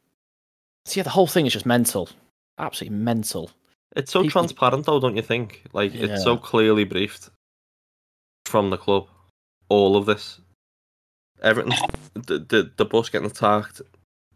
so 0.85 0.99
yeah, 0.99 1.03
the 1.03 1.09
whole 1.09 1.27
thing 1.27 1.45
is 1.45 1.53
just 1.53 1.65
mental, 1.65 2.09
absolutely 2.59 2.97
mental. 2.97 3.51
It's 3.97 4.11
so 4.11 4.21
People- 4.21 4.41
transparent, 4.41 4.85
though, 4.85 4.99
don't 4.99 5.15
you 5.15 5.21
think? 5.23 5.63
Like 5.73 5.93
it's 5.95 6.23
so 6.23 6.37
clearly 6.37 6.83
briefed 6.85 7.29
from 8.45 8.69
the 8.69 8.77
club. 8.77 9.07
All 9.69 9.97
of 9.97 10.05
this, 10.05 10.39
everything, 11.41 11.73
the 12.13 12.39
the, 12.39 12.71
the 12.77 12.85
bus 12.85 13.09
getting 13.09 13.29
attacked. 13.29 13.81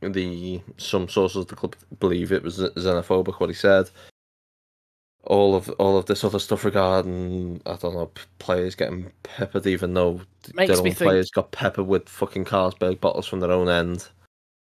The 0.02 0.62
some 0.78 1.08
sources 1.08 1.38
of 1.38 1.48
the 1.48 1.56
club 1.56 1.76
believe 2.00 2.32
it 2.32 2.42
was 2.44 2.58
xenophobic. 2.58 3.40
What 3.40 3.50
he 3.50 3.56
said. 3.56 3.90
All 5.26 5.54
of 5.56 5.70
all 5.78 5.98
of 6.00 6.08
this 6.08 6.24
other 6.24 6.40
stuff 6.40 6.66
regarding 6.66 7.62
I 7.68 7.76
don't 7.76 7.94
know 7.94 8.10
players 8.40 8.74
getting 8.74 9.12
peppered, 9.22 9.68
even 9.68 9.94
though 9.94 10.22
th- 10.42 10.56
Makes 10.56 10.70
their 10.70 10.78
own 10.80 10.84
think- 10.86 10.98
players 10.98 11.30
got 11.30 11.52
peppered 11.52 11.86
with 11.86 12.10
fucking 12.10 12.46
Carlsberg 12.46 13.00
bottles 13.00 13.28
from 13.28 13.40
their 13.42 13.52
own 13.52 13.70
end. 13.70 14.08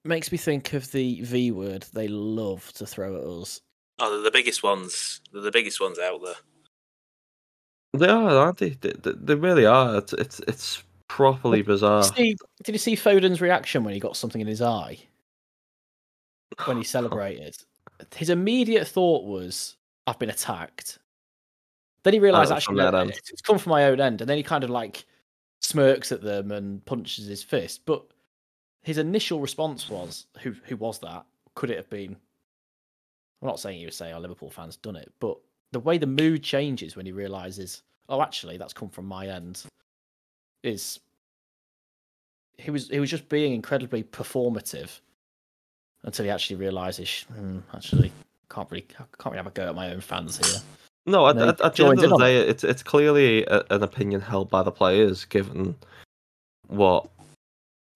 Makes 0.04 0.34
me 0.34 0.38
think 0.38 0.74
of 0.74 0.92
the 0.92 1.22
V 1.22 1.52
word 1.52 1.86
they 1.94 2.10
love 2.10 2.70
to 2.74 2.86
throw 2.86 3.16
at 3.16 3.24
us. 3.24 3.62
Oh, 4.00 4.12
they're 4.12 4.24
the 4.24 4.32
biggest 4.32 4.64
ones. 4.64 5.22
They're 5.32 5.42
the 5.42 5.52
biggest 5.52 5.80
ones 5.80 6.00
out 6.00 6.22
there. 6.24 6.36
They 7.94 8.08
are, 8.08 8.30
aren't 8.30 8.58
they? 8.58 8.70
They, 8.70 8.94
they, 8.94 9.12
they 9.12 9.36
really 9.36 9.66
are. 9.66 9.98
It's 9.98 10.14
it's 10.14 10.40
it's 10.48 10.84
properly 11.08 11.62
bizarre. 11.62 12.02
Did 12.04 12.18
you 12.18 12.26
see, 12.26 12.38
did 12.64 12.72
you 12.74 12.80
see 12.80 12.96
Foden's 12.96 13.40
reaction 13.40 13.84
when 13.84 13.94
he 13.94 14.00
got 14.00 14.18
something 14.18 14.42
in 14.42 14.48
his 14.48 14.62
eye 14.62 14.98
when 16.66 16.78
he 16.78 16.84
celebrated? 16.84 17.56
His 18.16 18.32
immediate 18.32 18.88
thought 18.88 19.26
was, 19.26 19.78
"I've 20.08 20.20
been 20.20 20.32
attacked." 20.32 20.98
Then 22.04 22.14
he 22.14 22.20
realised 22.20 22.52
Oh, 22.52 22.56
actually 22.56 22.78
no, 22.78 22.90
it's 23.04 23.30
it's 23.30 23.42
come 23.42 23.60
from 23.60 23.70
my 23.70 23.86
own 23.86 24.02
end, 24.02 24.22
and 24.22 24.30
then 24.30 24.38
he 24.38 24.44
kind 24.44 24.64
of 24.64 24.72
like 24.72 25.06
smirks 25.62 26.12
at 26.12 26.22
them 26.22 26.52
and 26.52 26.84
punches 26.86 27.28
his 27.28 27.44
fist. 27.44 27.86
But 27.86 28.04
his 28.82 28.98
initial 28.98 29.40
response 29.40 29.88
was, 29.88 30.26
"Who 30.42 30.56
who 30.66 30.78
was 30.78 30.98
that? 31.00 31.26
Could 31.54 31.70
it 31.70 31.78
have 31.78 31.90
been?" 31.92 32.18
I'm 33.44 33.48
not 33.48 33.60
saying 33.60 33.80
he 33.80 33.86
would 33.86 33.94
say, 33.94 34.14
"Oh, 34.14 34.20
Liverpool 34.20 34.50
fans 34.50 34.78
done 34.78 34.96
it," 34.96 35.12
but 35.20 35.38
the 35.74 35.80
way 35.80 35.98
the 35.98 36.08
mood 36.08 36.44
changes 36.44 36.96
when 36.96 37.06
he 37.06 37.12
realizes, 37.12 37.84
"Oh, 38.08 38.22
actually, 38.22 38.56
that's 38.58 38.72
come 38.72 38.88
from 38.88 39.06
my 39.06 39.28
end," 39.28 39.64
is 40.64 41.02
he 42.58 42.72
was 42.72 42.88
he 42.88 43.02
was 43.02 43.10
just 43.10 43.28
being 43.28 43.54
incredibly 43.54 44.02
performative 44.02 45.02
until 46.04 46.24
he 46.24 46.32
actually 46.32 46.56
realizes, 46.56 47.24
hmm, 47.24 47.60
actually, 47.74 48.14
can't 48.50 48.72
really 48.72 48.84
can't 48.84 49.10
really 49.26 49.38
have 49.38 49.48
a 49.48 49.52
go 49.52 49.68
at 49.68 49.76
my 49.76 49.92
own 49.92 50.00
fans 50.00 50.38
here. 50.38 50.62
No, 51.06 51.28
at, 51.28 51.38
at, 51.38 51.60
at 51.60 51.76
the 51.76 51.86
end 51.86 52.02
of 52.02 52.12
the 52.12 52.18
day, 52.18 52.38
it's 52.38 52.64
it's 52.64 52.82
clearly 52.82 53.44
a, 53.48 53.66
an 53.72 53.84
opinion 53.84 54.22
held 54.22 54.50
by 54.50 54.64
the 54.64 54.72
players, 54.72 55.26
given 55.26 55.76
what 56.68 57.10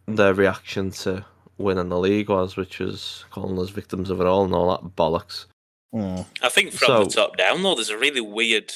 their 0.07 0.33
reaction 0.33 0.91
to 0.91 1.25
winning 1.58 1.89
the 1.89 1.99
league 1.99 2.30
was, 2.30 2.55
which 2.55 2.80
was 2.80 3.26
calling 3.32 3.60
us 3.60 3.70
victims 3.70 4.10
of 4.10 4.22
it 4.22 4.28
all 4.28 4.45
and 4.45 4.53
all 4.53 4.72
that 4.72 4.95
bollocks. 4.95 5.45
Mm. 5.93 6.26
I 6.41 6.49
think 6.49 6.72
from 6.74 7.05
the 7.05 7.10
top 7.10 7.38
down, 7.38 7.64
though, 7.64 7.76
there's 7.76 7.89
a 7.89 7.97
really 7.97 8.22
weird 8.22 8.74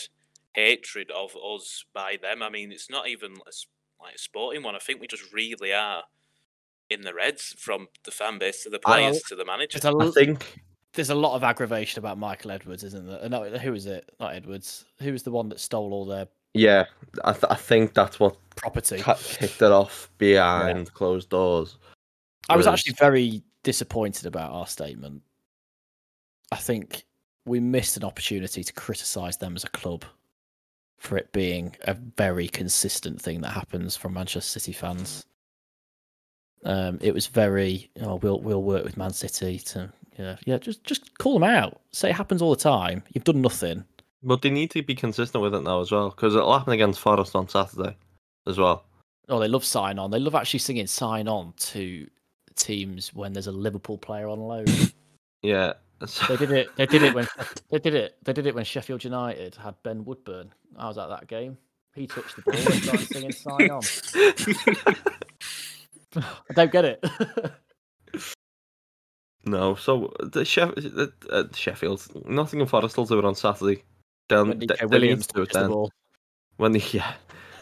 hatred 0.54 1.12
of 1.12 1.36
us 1.36 1.86
by 1.94 2.18
them. 2.22 2.42
I 2.42 2.50
mean, 2.50 2.72
it's 2.72 2.90
not 2.90 3.08
even 3.08 3.34
a 3.46 3.50
s- 3.50 3.66
like 4.02 4.16
a 4.16 4.20
sporting 4.20 4.64
one. 4.64 4.76
I 4.76 4.80
think 4.80 5.00
we 5.02 5.08
just 5.08 5.32
really 5.32 5.74
are 5.74 6.04
in 6.90 7.02
the 7.02 7.14
reds 7.14 7.56
from 7.58 7.88
the 8.04 8.12
fan 8.12 8.38
base 8.40 8.64
to 8.64 8.70
the 8.70 8.80
I- 8.86 8.92
players 8.98 9.22
to 9.24 9.36
the 9.36 9.46
manager. 9.46 9.80
I, 9.84 9.90
a, 9.90 9.98
I 9.98 10.06
l- 10.06 10.12
think 10.12 10.60
there's 10.94 11.10
a 11.10 11.16
lot 11.16 11.36
of 11.36 11.44
aggravation 11.44 12.00
about 12.00 12.18
Michael 12.18 12.52
Edwards, 12.52 12.84
isn't 12.84 13.08
there? 13.08 13.30
No, 13.30 13.44
who 13.58 13.74
is 13.74 13.86
it? 13.86 14.10
Not 14.20 14.34
Edwards. 14.36 14.86
Who 15.00 15.12
was 15.12 15.24
the 15.24 15.32
one 15.32 15.50
that 15.50 15.60
stole 15.60 15.94
all 15.94 16.06
their 16.06 16.28
yeah, 16.54 16.84
I, 17.24 17.32
th- 17.32 17.46
I 17.50 17.56
think 17.56 17.94
that's 17.94 18.20
what 18.20 18.36
property? 18.58 19.02
kicked 19.02 19.62
it 19.62 19.72
off 19.72 20.10
behind 20.18 20.94
closed 20.94 21.30
doors. 21.30 21.78
I 22.52 22.58
was 22.58 22.68
actually 22.68 22.94
very 22.94 23.44
disappointed 23.64 24.26
about 24.26 24.52
our 24.52 24.68
statement. 24.68 25.22
I 26.52 26.58
think 26.58 27.06
we 27.46 27.60
missed 27.60 27.98
an 27.98 28.04
opportunity 28.04 28.64
to 28.64 28.74
criticise 28.74 29.38
them 29.38 29.56
as 29.56 29.64
a 29.64 29.70
club 29.70 30.06
for 31.00 31.18
it 31.18 31.32
being 31.32 31.76
a 31.84 31.94
very 31.94 32.48
consistent 32.48 33.22
thing 33.22 33.42
that 33.42 33.50
happens 33.50 33.96
from 33.96 34.14
Manchester 34.14 34.60
City 34.60 34.74
fans. 34.74 35.26
Um, 36.64 37.00
it 37.02 37.14
was 37.14 37.26
very, 37.26 37.90
oh, 38.02 38.18
we'll 38.18 38.40
we'll 38.40 38.62
work 38.62 38.84
with 38.84 38.98
Man 38.98 39.14
City 39.14 39.58
to, 39.58 39.92
yeah, 40.20 40.36
yeah, 40.46 40.58
just 40.60 40.84
just 40.84 41.18
call 41.18 41.34
them 41.34 41.44
out. 41.44 41.82
Say 41.92 42.12
it 42.12 42.16
happens 42.16 42.42
all 42.42 42.52
the 42.52 42.62
time. 42.62 43.02
You've 43.14 43.24
done 43.24 43.42
nothing. 43.42 43.84
But 44.22 44.44
they 44.44 44.52
need 44.52 44.70
to 44.72 44.84
be 44.84 44.94
consistent 44.94 45.42
with 45.42 45.56
it 45.56 45.64
now 45.64 45.82
as 45.82 45.92
well, 45.92 46.12
because 46.12 46.36
it'll 46.36 46.56
happen 46.56 46.74
against 46.74 47.00
Forest 47.00 47.36
on 47.36 47.50
Saturday 47.50 47.96
as 48.46 48.60
well. 48.60 48.86
Oh, 49.30 49.40
they 49.40 49.48
love 49.48 49.66
sign 49.66 49.98
on. 49.98 50.12
They 50.12 50.20
love 50.20 50.36
actually 50.36 50.60
singing 50.60 50.86
sign 50.86 51.28
on 51.28 51.54
to 51.58 52.08
teams 52.56 53.14
when 53.14 53.34
there's 53.34 53.48
a 53.48 53.52
Liverpool 53.52 53.98
player 53.98 54.28
on 54.28 54.40
loan. 54.40 54.66
Yeah. 55.44 55.74
They 56.28 56.38
did 56.38 56.52
it. 56.52 56.76
They 56.76 56.86
did 56.86 57.02
it 57.02 57.16
when 57.16 57.28
they 57.72 57.80
did 57.80 57.96
it. 57.96 58.16
They 58.24 58.32
did 58.34 58.46
it 58.46 58.54
when 58.54 58.64
Sheffield 58.64 59.04
United 59.04 59.56
had 59.56 59.74
Ben 59.82 60.06
Woodburn. 60.06 60.54
I 60.78 60.88
was 60.88 61.00
at 61.00 61.10
that 61.10 61.26
game. 61.28 61.58
He 61.96 62.06
touched 62.06 62.36
the 62.36 62.44
ball 62.44 62.54
and 62.56 62.84
started 62.84 63.08
singing 63.08 63.32
"Sign 63.32 63.72
On." 63.72 63.82
I 66.16 66.54
don't 66.56 66.72
get 66.72 66.86
it. 66.86 67.04
no, 69.46 69.76
so 69.76 70.14
the 70.20 70.42
Sheff- 70.42 70.98
uh, 70.98 71.08
uh, 71.32 71.44
Sheffield, 71.56 72.06
Nottingham 72.28 72.68
Forest 72.68 72.98
will 72.98 73.06
do 73.06 73.18
it 73.20 73.26
on 73.26 73.36
Saturday. 73.36 73.84
They'll, 74.30 74.46
when 74.46 74.60
they, 74.60 74.66
Neco 74.68 74.88
they 74.88 74.98
need 75.00 75.02
Williams 75.02 75.28
do 75.28 75.42
it 75.42 75.46
touched 75.46 75.54
the 75.54 75.60
then. 75.62 75.70
ball. 75.70 75.92
When 76.58 76.72
they, 76.74 76.84
yeah, 76.92 77.14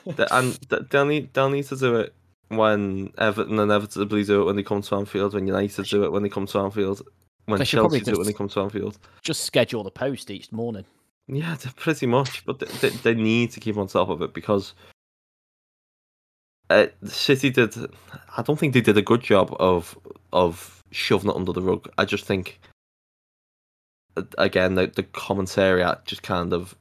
They- 0.06 0.28
and 0.32 0.60
th- 0.70 0.84
they'll 0.90 1.06
need 1.06 1.34
they'll 1.34 1.50
need 1.50 1.66
to 1.68 1.76
do 1.78 1.96
it 1.96 2.14
when 2.50 3.14
Everton 3.18 3.60
inevitably 3.60 4.24
do 4.24 4.42
it 4.42 4.46
when 4.46 4.56
they 4.56 4.64
come 4.64 4.82
to 4.82 4.96
Anfield. 4.96 5.34
When 5.34 5.48
United 5.48 5.86
do 5.86 6.04
it 6.04 6.12
when 6.12 6.24
they 6.24 6.30
come 6.30 6.48
to 6.48 6.60
Anfield. 6.60 7.02
When 7.46 7.64
Chelsea 7.64 8.02
do 8.02 8.12
it 8.12 8.18
when 8.18 8.28
they 8.28 8.34
come 8.34 8.50
to 8.50 8.62
Anfield. 8.62 9.00
Just 9.24 9.46
schedule 9.46 9.84
the 9.84 9.92
post 9.92 10.30
each 10.30 10.52
morning. 10.52 10.86
Yeah, 11.28 11.56
pretty 11.76 12.08
much. 12.08 12.46
But 12.46 12.60
they, 12.60 12.66
they, 12.66 12.90
they 12.90 13.14
need 13.14 13.52
to 13.52 13.60
keep 13.60 13.78
on 13.78 13.88
top 13.88 14.10
of 14.10 14.22
it 14.22 14.34
because 14.34 14.74
uh, 16.70 16.88
City 17.06 17.50
did. 17.50 17.76
I 18.38 18.42
don't 18.42 18.58
think 18.60 18.74
they 18.74 18.82
did 18.82 18.98
a 18.98 19.02
good 19.02 19.22
job 19.22 19.56
of 19.60 19.98
of 20.34 20.84
shoving 20.92 21.30
it 21.30 21.36
under 21.36 21.54
the 21.54 21.62
rug. 21.62 21.90
I 21.98 22.06
just 22.06 22.26
think 22.26 22.60
uh, 24.18 24.24
again 24.38 24.76
the 24.76 24.88
the 24.88 25.04
commissariat 25.04 26.06
just 26.06 26.24
kind 26.24 26.54
of 26.54 26.76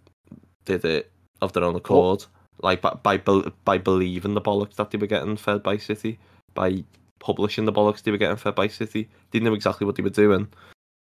did 0.64 0.84
it 0.84 1.10
of 1.40 1.52
their 1.52 1.64
own 1.64 1.76
accord, 1.76 2.24
like 2.62 2.80
by 2.80 3.18
by, 3.18 3.78
believing 3.78 4.34
the 4.34 4.40
bollocks 4.40 4.76
that 4.76 4.90
they 4.90 4.98
were 4.98 5.06
getting 5.06 5.36
fed 5.36 5.62
by 5.62 5.76
City, 5.76 6.18
by 6.54 6.84
publishing 7.18 7.64
the 7.64 7.72
bollocks 7.72 8.02
they 8.02 8.11
were 8.11 8.18
getting 8.18 8.36
fed 8.36 8.54
by 8.54 8.68
City. 8.68 9.09
They 9.30 9.40
knew 9.40 9.54
exactly 9.54 9.86
what 9.86 9.96
they 9.96 10.02
were 10.02 10.11
doing. 10.11 10.48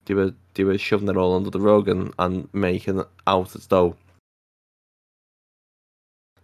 They 0.06 0.14
were 0.14 0.34
they 0.54 0.64
were 0.64 0.78
shoving 0.78 1.08
it 1.08 1.16
all 1.16 1.36
under 1.36 1.50
the 1.50 1.60
rug 1.60 1.88
and, 1.88 2.12
and 2.18 2.48
making 2.52 3.04
out 3.26 3.54
as 3.54 3.66
though 3.68 3.96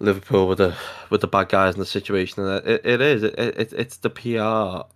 Liverpool 0.00 0.48
were 0.48 0.54
the 0.54 0.76
with 1.10 1.20
the 1.20 1.26
bad 1.26 1.48
guys 1.48 1.74
in 1.74 1.80
the 1.80 1.86
situation, 1.86 2.44
and 2.44 2.66
it, 2.66 2.80
it 2.84 3.00
is 3.00 3.22
it, 3.22 3.38
it 3.38 3.72
it's 3.72 3.96
the 3.96 4.10
PR 4.10 4.86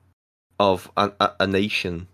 of 0.60 0.90
a, 0.96 1.12
a, 1.18 1.32
a 1.40 1.46
nation 1.46 2.06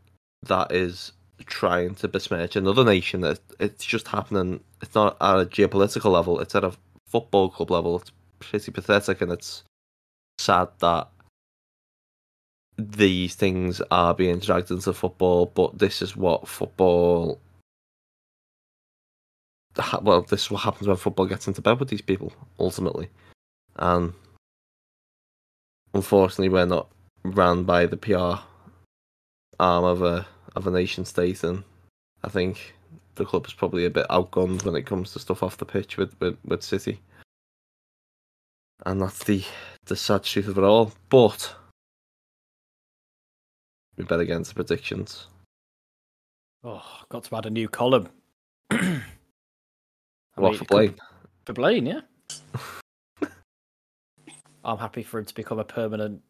that 0.42 0.72
is 0.72 1.12
trying 1.44 1.94
to 1.96 2.08
besmirch 2.08 2.56
another 2.56 2.84
nation. 2.84 3.24
It, 3.24 3.40
it's 3.60 3.84
just 3.84 4.08
happening. 4.08 4.60
It's 4.80 4.94
not 4.94 5.16
at 5.20 5.40
a 5.40 5.44
geopolitical 5.44 6.10
level. 6.10 6.40
It's 6.40 6.54
at 6.54 6.64
a 6.64 6.72
football 7.08 7.48
club 7.50 7.70
level. 7.70 7.96
It's 7.96 8.12
pretty 8.38 8.70
pathetic, 8.72 9.20
and 9.20 9.32
it's 9.32 9.64
sad 10.38 10.68
that 10.78 11.08
these 12.76 13.34
things 13.34 13.82
are 13.90 14.14
being 14.14 14.38
dragged 14.38 14.70
into 14.70 14.92
football. 14.92 15.46
But 15.46 15.78
this 15.78 16.00
is 16.02 16.16
what 16.16 16.46
football. 16.48 17.40
Well, 20.02 20.22
this 20.22 20.44
is 20.44 20.50
what 20.50 20.62
happens 20.62 20.88
when 20.88 20.96
football 20.96 21.26
gets 21.26 21.46
into 21.46 21.62
bed 21.62 21.78
with 21.78 21.88
these 21.88 22.00
people 22.02 22.32
ultimately, 22.58 23.10
and 23.76 24.12
unfortunately, 25.94 26.48
we're 26.48 26.66
not 26.66 26.88
ran 27.22 27.62
by 27.62 27.86
the 27.86 27.96
PR 27.96 28.42
arm 29.60 29.84
of 29.84 30.02
a 30.02 30.26
of 30.56 30.66
a 30.66 30.70
nation 30.70 31.04
state, 31.04 31.44
and 31.44 31.62
I 32.24 32.28
think 32.28 32.74
the 33.18 33.24
club 33.26 33.46
is 33.46 33.52
probably 33.52 33.84
a 33.84 33.90
bit 33.90 34.06
outgunned 34.08 34.64
when 34.64 34.74
it 34.76 34.86
comes 34.86 35.12
to 35.12 35.18
stuff 35.18 35.42
off 35.42 35.56
the 35.58 35.66
pitch 35.66 35.96
with 35.96 36.18
with, 36.20 36.36
with 36.44 36.62
City, 36.62 37.00
and 38.86 39.00
that's 39.02 39.22
the 39.24 39.44
the 39.84 39.96
sad 39.96 40.22
truth 40.24 40.48
of 40.48 40.56
it 40.58 40.64
all. 40.64 40.92
But 41.10 41.54
we 43.96 44.04
better 44.04 44.24
get 44.24 44.36
into 44.36 44.54
predictions. 44.54 45.26
Oh, 46.64 46.82
got 47.08 47.24
to 47.24 47.36
add 47.36 47.46
a 47.46 47.50
new 47.50 47.68
column. 47.68 48.08
I 48.70 49.02
What 50.34 50.50
mean, 50.52 50.54
for 50.54 50.54
it 50.54 50.58
could- 50.58 50.68
Blayne? 50.68 50.94
For 51.46 51.52
Blayne, 51.54 51.86
yeah. 51.86 52.00
I'm 54.64 54.78
happy 54.78 55.02
for 55.02 55.18
him 55.18 55.24
to 55.24 55.34
become 55.34 55.58
a 55.58 55.64
permanent 55.64 56.20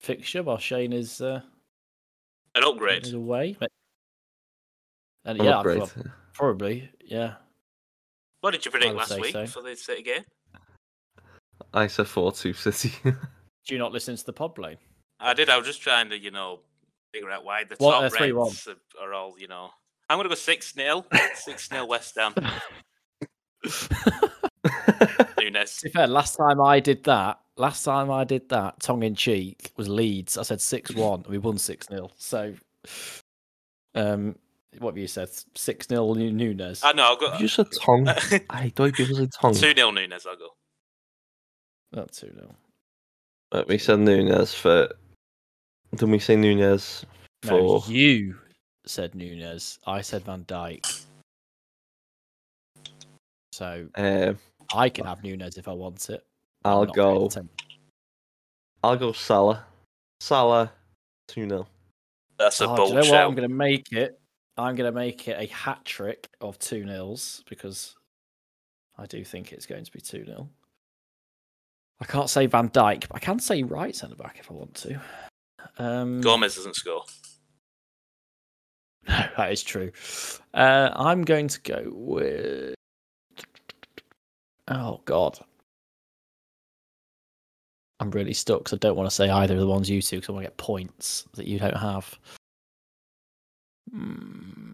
fixture 0.00 0.42
while 0.42 0.56
Shane 0.58 0.92
is 0.92 1.20
uh, 1.20 1.40
An 2.54 2.64
upgrade. 2.64 3.04
is 3.04 3.12
away. 3.12 3.56
But- 5.26 5.36
And 5.36 5.44
yeah, 5.44 5.58
upgrade. 5.58 5.78
well, 5.78 5.90
probably, 6.32 6.88
yeah. 7.04 7.34
What 8.40 8.52
did 8.52 8.64
you 8.64 8.70
predict 8.70 8.94
last 8.94 9.08
say 9.08 9.20
week 9.20 9.32
so. 9.32 9.46
for 9.46 9.62
the 9.62 9.74
City 9.74 10.02
game? 10.02 10.22
I 11.74 11.88
said 11.88 12.06
four 12.06 12.30
two 12.32 12.52
City. 12.52 12.92
Do 13.04 13.14
you 13.74 13.78
not 13.78 13.92
listen 13.92 14.14
to 14.16 14.24
the 14.24 14.32
pod, 14.32 14.54
Blayne? 14.54 14.76
I 15.18 15.34
did. 15.34 15.50
I 15.50 15.56
was 15.58 15.66
just 15.66 15.82
trying 15.82 16.10
to, 16.10 16.18
you 16.18 16.30
know, 16.30 16.60
figure 17.12 17.30
out 17.30 17.44
why 17.44 17.64
the 17.64 17.74
What, 17.78 18.10
top 18.10 18.12
uh, 18.12 18.16
3-1? 18.16 18.44
Reds 18.44 18.68
are, 18.68 18.76
are 19.04 19.14
all, 19.14 19.34
you 19.38 19.48
know. 19.48 19.70
I'm 20.08 20.18
gonna 20.18 20.28
go 20.28 20.36
six 20.36 20.72
0 20.72 21.04
Six 21.34 21.68
0 21.68 21.86
West 21.88 22.16
Ham. 22.16 22.34
Nunez. 25.40 25.76
To 25.78 25.84
be 25.84 25.90
fair, 25.90 26.06
last 26.06 26.36
time 26.36 26.60
I 26.60 26.78
did 26.78 27.02
that, 27.04 27.40
last 27.56 27.82
time 27.82 28.10
I 28.10 28.22
did 28.24 28.48
that, 28.50 28.80
tongue 28.80 29.02
in 29.02 29.14
cheek, 29.16 29.72
was 29.76 29.88
Leeds. 29.88 30.38
I 30.38 30.42
said 30.42 30.60
6 30.60 30.94
1, 30.94 31.14
and 31.20 31.26
we 31.26 31.38
won 31.38 31.58
6 31.58 31.88
0. 31.88 32.10
So, 32.16 32.54
um, 33.96 34.36
what 34.80 34.92
have 34.92 34.98
you 34.98 35.06
said? 35.06 35.28
6 35.54 35.88
0 35.88 36.14
Nunez. 36.14 36.82
I 36.84 36.92
know. 36.92 37.04
I'll 37.04 37.16
go. 37.16 37.36
you 37.38 37.48
said 37.48 37.66
tongue. 37.80 38.08
I 38.50 38.70
thought 38.70 38.94
people 38.94 39.16
said 39.16 39.30
tongue. 39.40 39.54
Two 39.54 39.74
0 39.74 39.90
Nunez. 39.90 40.26
I'll 40.26 40.36
go. 40.36 40.48
Not 41.92 42.12
2 42.12 42.32
0. 42.32 42.54
Uh, 43.52 43.64
We 43.68 43.78
said 43.78 44.00
Nunez 44.00 44.54
for. 44.54 44.88
Didn't 45.92 46.10
we 46.10 46.18
say 46.18 46.36
Nunez 46.36 47.06
No, 47.44 47.82
you 47.86 48.36
said 48.84 49.14
Nunez. 49.14 49.78
I 49.86 50.00
said 50.02 50.22
Van 50.24 50.44
Dijk. 50.44 51.04
So 53.52 53.88
Um, 53.94 54.38
I 54.74 54.88
can 54.88 55.06
have 55.06 55.22
Nunez 55.22 55.56
if 55.56 55.68
I 55.68 55.72
want 55.72 56.10
it. 56.10 56.24
I'm 56.64 56.72
I'll 56.72 56.86
go. 56.86 57.30
I'll 58.82 58.96
go 58.96 59.12
Salah. 59.12 59.64
Salah, 60.20 60.72
two 61.28 61.48
0 61.48 61.66
That's 62.38 62.60
a 62.60 62.68
Oh, 62.68 62.76
do 62.76 62.82
you 62.82 62.94
know 62.94 63.10
what? 63.10 63.20
I'm 63.20 63.34
going 63.34 63.48
to 63.48 63.54
make 63.54 63.92
it. 63.92 64.18
I'm 64.56 64.74
going 64.74 64.90
to 64.90 64.98
make 64.98 65.28
it 65.28 65.36
a 65.38 65.52
hat 65.52 65.84
trick 65.84 66.28
of 66.40 66.58
two 66.58 66.84
nils 66.84 67.44
because 67.48 67.94
I 68.98 69.06
do 69.06 69.24
think 69.24 69.52
it's 69.52 69.66
going 69.66 69.84
to 69.84 69.92
be 69.92 70.00
two 70.00 70.24
0 70.24 70.48
I 72.00 72.04
can't 72.04 72.28
say 72.28 72.46
Van 72.46 72.68
Dijk, 72.68 73.08
but 73.08 73.16
I 73.16 73.18
can 73.18 73.38
say 73.38 73.62
right 73.62 73.94
centre 73.94 74.16
back 74.16 74.36
if 74.38 74.50
I 74.50 74.54
want 74.54 74.74
to. 74.76 75.00
Um, 75.78 76.20
Gomez 76.20 76.56
doesn't 76.56 76.76
score. 76.76 77.04
No, 79.08 79.24
that 79.36 79.52
is 79.52 79.62
true. 79.62 79.92
Uh, 80.52 80.90
I'm 80.96 81.22
going 81.22 81.46
to 81.46 81.60
go 81.60 81.84
with. 81.92 82.74
Oh 84.66 85.00
God, 85.04 85.38
I'm 88.00 88.10
really 88.10 88.32
stuck 88.32 88.58
because 88.58 88.72
I 88.72 88.78
don't 88.78 88.96
want 88.96 89.08
to 89.08 89.14
say 89.14 89.30
either 89.30 89.54
of 89.54 89.60
the 89.60 89.66
ones 89.68 89.88
you 89.88 90.02
two 90.02 90.16
because 90.16 90.28
I 90.28 90.32
want 90.32 90.44
to 90.44 90.50
get 90.50 90.56
points 90.56 91.24
that 91.34 91.46
you 91.46 91.60
don't 91.60 91.76
have. 91.76 92.18
Hmm. 93.96 94.72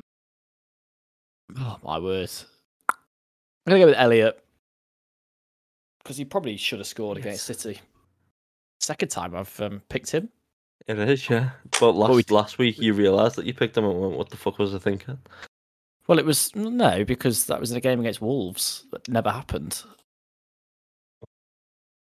Oh 1.59 1.79
my 1.85 1.99
word! 1.99 2.31
I'm 2.89 2.97
gonna 3.69 3.81
go 3.81 3.87
with 3.87 3.95
Elliott 3.97 4.43
because 6.03 6.17
he 6.17 6.25
probably 6.25 6.57
should 6.57 6.81
have 6.81 6.87
scored 6.87 7.19
against 7.19 7.45
City. 7.45 7.79
Second 8.81 9.09
time 9.09 9.37
I've 9.37 9.61
um, 9.61 9.83
picked 9.89 10.11
him. 10.11 10.29
It 10.89 10.99
is, 10.99 11.31
yeah. 11.31 11.51
But 11.79 11.93
last 11.93 12.13
we- 12.15 12.35
last 12.35 12.59
week 12.59 12.79
you 12.79 12.95
realised 12.95 13.37
that 13.37 13.47
you 13.47 13.55
picked 13.55 13.77
him 13.77 13.85
and 13.85 14.01
went, 14.01 14.17
"What 14.17 14.31
the 14.31 14.37
fuck 14.37 14.59
was 14.59 14.75
I 14.75 14.79
thinking?" 14.79 15.19
Well, 16.09 16.19
it 16.19 16.25
was 16.25 16.55
no 16.57 17.05
because 17.05 17.47
that 17.47 17.61
was 17.61 17.71
in 17.71 17.77
a 17.77 17.81
game 17.81 18.01
against 18.01 18.21
Wolves 18.21 18.85
that 18.91 19.09
never 19.09 19.31
happened. 19.31 19.83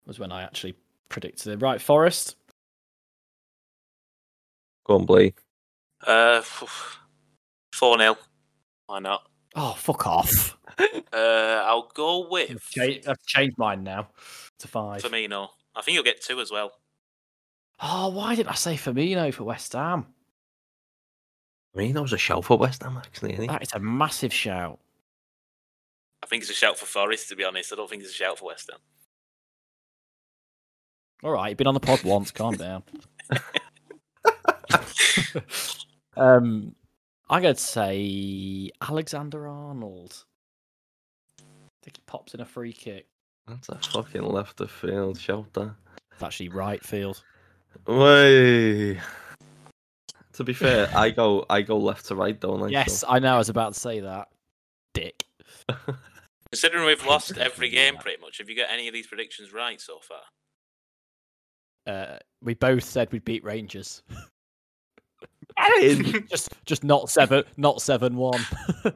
Was 0.07 0.21
when 0.21 0.31
I 0.31 0.43
actually 0.43 0.77
predicted 1.09 1.53
it. 1.53 1.63
Right, 1.63 1.81
Forest. 1.81 2.37
Go 4.85 4.97
on, 4.97 5.07
Blake. 5.07 5.39
Uh, 6.07 6.41
four 6.43 7.99
0 7.99 8.17
Why 8.87 8.99
not? 8.99 9.23
Oh, 9.55 9.75
fuck 9.77 10.07
off! 10.07 10.57
Uh, 11.13 11.63
I'll 11.67 11.91
go 11.95 12.25
I've 12.25 12.31
with 12.31 12.71
cha- 12.71 13.01
I've 13.07 13.23
changed 13.27 13.59
mine 13.59 13.85
now 13.85 14.09
to 14.61 14.67
five. 14.67 15.03
Firmino. 15.03 15.49
I 15.77 15.83
think 15.83 15.95
you'll 15.95 16.03
get 16.05 16.23
two 16.23 16.41
as 16.41 16.51
well. 16.51 16.73
Oh, 17.83 18.09
why 18.09 18.35
didn't 18.35 18.49
I 18.49 18.55
say 18.55 18.77
Firmino 18.77 19.33
for 19.35 19.45
West 19.45 19.75
Ham? 19.75 20.07
I 21.75 21.79
mean, 21.79 21.93
that 21.93 22.01
was 22.01 22.15
a 22.15 22.19
shout 22.19 22.47
for 22.47 22.57
West 22.57 22.83
Ham, 22.83 22.97
actually. 22.97 23.33
Isn't 23.35 23.43
he? 23.43 23.49
That 23.49 23.63
is 23.63 23.73
a 23.75 23.79
massive 23.79 24.33
shout. 24.33 24.79
I 26.23 26.27
think 26.27 26.41
it's 26.43 26.51
a 26.51 26.55
shout 26.55 26.79
for 26.79 26.87
Forest, 26.87 27.29
to 27.29 27.37
be 27.37 27.45
honest. 27.45 27.71
I 27.73 27.77
don't 27.77 27.91
think 27.91 28.03
it's 28.03 28.13
a 28.13 28.15
shout 28.15 28.39
for 28.39 28.47
West 28.47 28.71
Ham. 28.71 28.81
All 31.23 31.33
right, 31.33 31.51
you've 31.51 31.59
been 31.59 31.67
on 31.67 31.75
the 31.75 31.81
pod 31.81 32.03
once. 32.05 32.31
Calm 32.31 32.57
down. 32.57 32.83
um, 36.17 36.75
I 37.29 37.41
gotta 37.41 37.57
say 37.57 38.71
Alexander 38.81 39.49
Arnold. 39.49 40.25
I 41.41 41.45
think 41.83 41.97
he 41.97 42.03
pops 42.07 42.35
in 42.35 42.41
a 42.41 42.45
free 42.45 42.73
kick. 42.73 43.07
That's 43.47 43.69
a 43.69 43.79
fucking 43.79 44.23
left 44.23 44.61
of 44.61 44.71
field 44.71 45.19
shelter. 45.19 45.75
It's 46.13 46.23
actually 46.23 46.51
right 46.51 46.83
field. 46.85 47.23
Way. 47.87 49.01
To 50.35 50.45
be 50.45 50.53
fair, 50.53 50.89
I 50.95 51.11
go 51.11 51.45
I 51.51 51.63
go 51.63 51.77
left 51.77 52.07
to 52.07 52.15
right, 52.15 52.39
don't 52.39 52.63
I? 52.63 52.69
Yes, 52.69 53.05
I 53.09 53.19
know. 53.19 53.35
I 53.35 53.39
was 53.39 53.49
about 53.49 53.75
to 53.75 53.81
say 53.81 54.01
that. 54.01 54.29
Dick. 54.95 55.25
Considering 56.51 56.87
we've 56.87 57.05
lost 57.07 57.37
every 57.39 57.71
game 57.71 57.97
pretty 57.97 58.21
much, 58.21 58.39
have 58.39 58.49
you 58.49 58.57
got 58.57 58.69
any 58.71 58.87
of 58.87 58.95
these 58.95 59.07
predictions 59.07 59.53
right 59.53 59.81
so 59.81 59.99
far? 60.01 60.21
Uh, 61.87 62.19
we 62.43 62.55
both 62.55 62.85
said 62.85 63.11
we'd 63.11 63.25
beat 63.25 63.43
Rangers. 63.43 64.03
So. 65.59 66.03
just, 66.31 66.49
just 66.65 66.85
not 66.85 67.11
seven, 67.11 67.45
not 67.57 67.83
seven 67.83 68.17
one. 68.17 68.41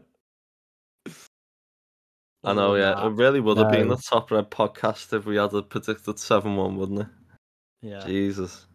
I 2.44 2.52
know, 2.52 2.76
yeah. 2.76 3.06
It 3.06 3.10
really 3.10 3.40
would 3.40 3.58
have 3.58 3.72
been 3.72 3.88
the 3.88 3.96
top 3.96 4.30
red 4.30 4.50
podcast 4.50 5.12
if 5.12 5.26
we 5.26 5.36
had 5.36 5.52
a 5.52 5.62
predicted 5.62 6.18
seven 6.18 6.54
one, 6.56 6.76
wouldn't 6.76 7.00
it? 7.00 7.06
Yeah. 7.82 8.04
Jesus. 8.06 8.66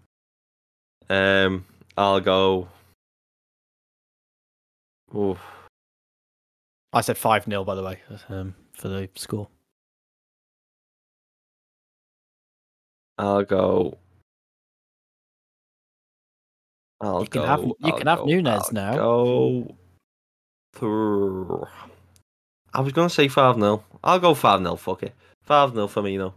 Um, 1.09 1.65
I'll 1.97 2.19
go. 2.19 2.67
Oof. 5.15 5.39
I 6.93 7.01
said 7.01 7.17
five 7.17 7.45
0 7.45 7.63
by 7.63 7.75
the 7.75 7.83
way, 7.83 7.99
um, 8.29 8.55
for 8.73 8.89
the 8.89 9.09
score. 9.15 9.47
I'll 13.17 13.43
go. 13.43 13.97
I'll 17.01 17.21
You 17.21 17.27
can 17.27 17.41
go. 17.41 17.47
have- 17.47 17.63
you 17.63 17.75
I'll 17.83 17.97
can 17.97 18.07
have 18.07 18.19
go, 18.19 18.25
Nunez 18.25 18.63
I'll 18.67 18.73
now. 18.73 18.95
Go. 18.95 19.75
Through. 20.73 21.67
I 22.73 22.79
was 22.81 22.93
gonna 22.93 23.09
say 23.09 23.27
five 23.27 23.55
0 23.55 23.83
I'll 24.03 24.19
go 24.19 24.33
five 24.33 24.59
0 24.61 24.75
Fuck 24.77 25.03
it. 25.03 25.13
Five 25.41 25.73
0 25.73 25.87
for 25.87 26.01
me 26.01 26.17
though. 26.17 26.33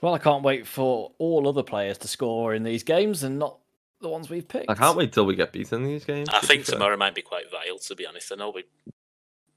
Well, 0.00 0.14
I 0.14 0.18
can't 0.18 0.42
wait 0.42 0.66
for 0.66 1.12
all 1.18 1.46
other 1.48 1.62
players 1.62 1.98
to 1.98 2.08
score 2.08 2.54
in 2.54 2.64
these 2.64 2.82
games 2.82 3.22
and 3.22 3.38
not 3.38 3.58
the 4.00 4.08
ones 4.08 4.28
we've 4.28 4.46
picked. 4.48 4.68
I 4.68 4.74
can't 4.74 4.96
wait 4.96 5.12
till 5.12 5.24
we 5.26 5.36
get 5.36 5.52
beaten 5.52 5.82
in 5.82 5.88
these 5.88 6.04
games. 6.04 6.28
I 6.30 6.40
think 6.40 6.64
tomorrow 6.64 6.96
might 6.96 7.14
be 7.14 7.22
quite 7.22 7.50
vile, 7.50 7.78
to 7.78 7.94
be 7.94 8.04
honest. 8.06 8.32
I 8.32 8.34
know 8.36 8.50
we're 8.50 8.64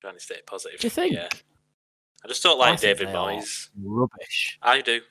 trying 0.02 0.14
to 0.14 0.20
stay 0.20 0.36
positive. 0.46 0.80
Do 0.80 0.86
you 0.86 0.92
think? 0.92 1.14
Yeah. 1.16 1.30
I 2.24 2.28
just 2.28 2.44
don't 2.44 2.60
like 2.60 2.80
think 2.80 2.98
David 2.98 3.12
they. 3.14 3.18
Moyes. 3.18 3.70
Rubbish. 3.82 4.60
I 4.62 4.82
do. 4.82 5.02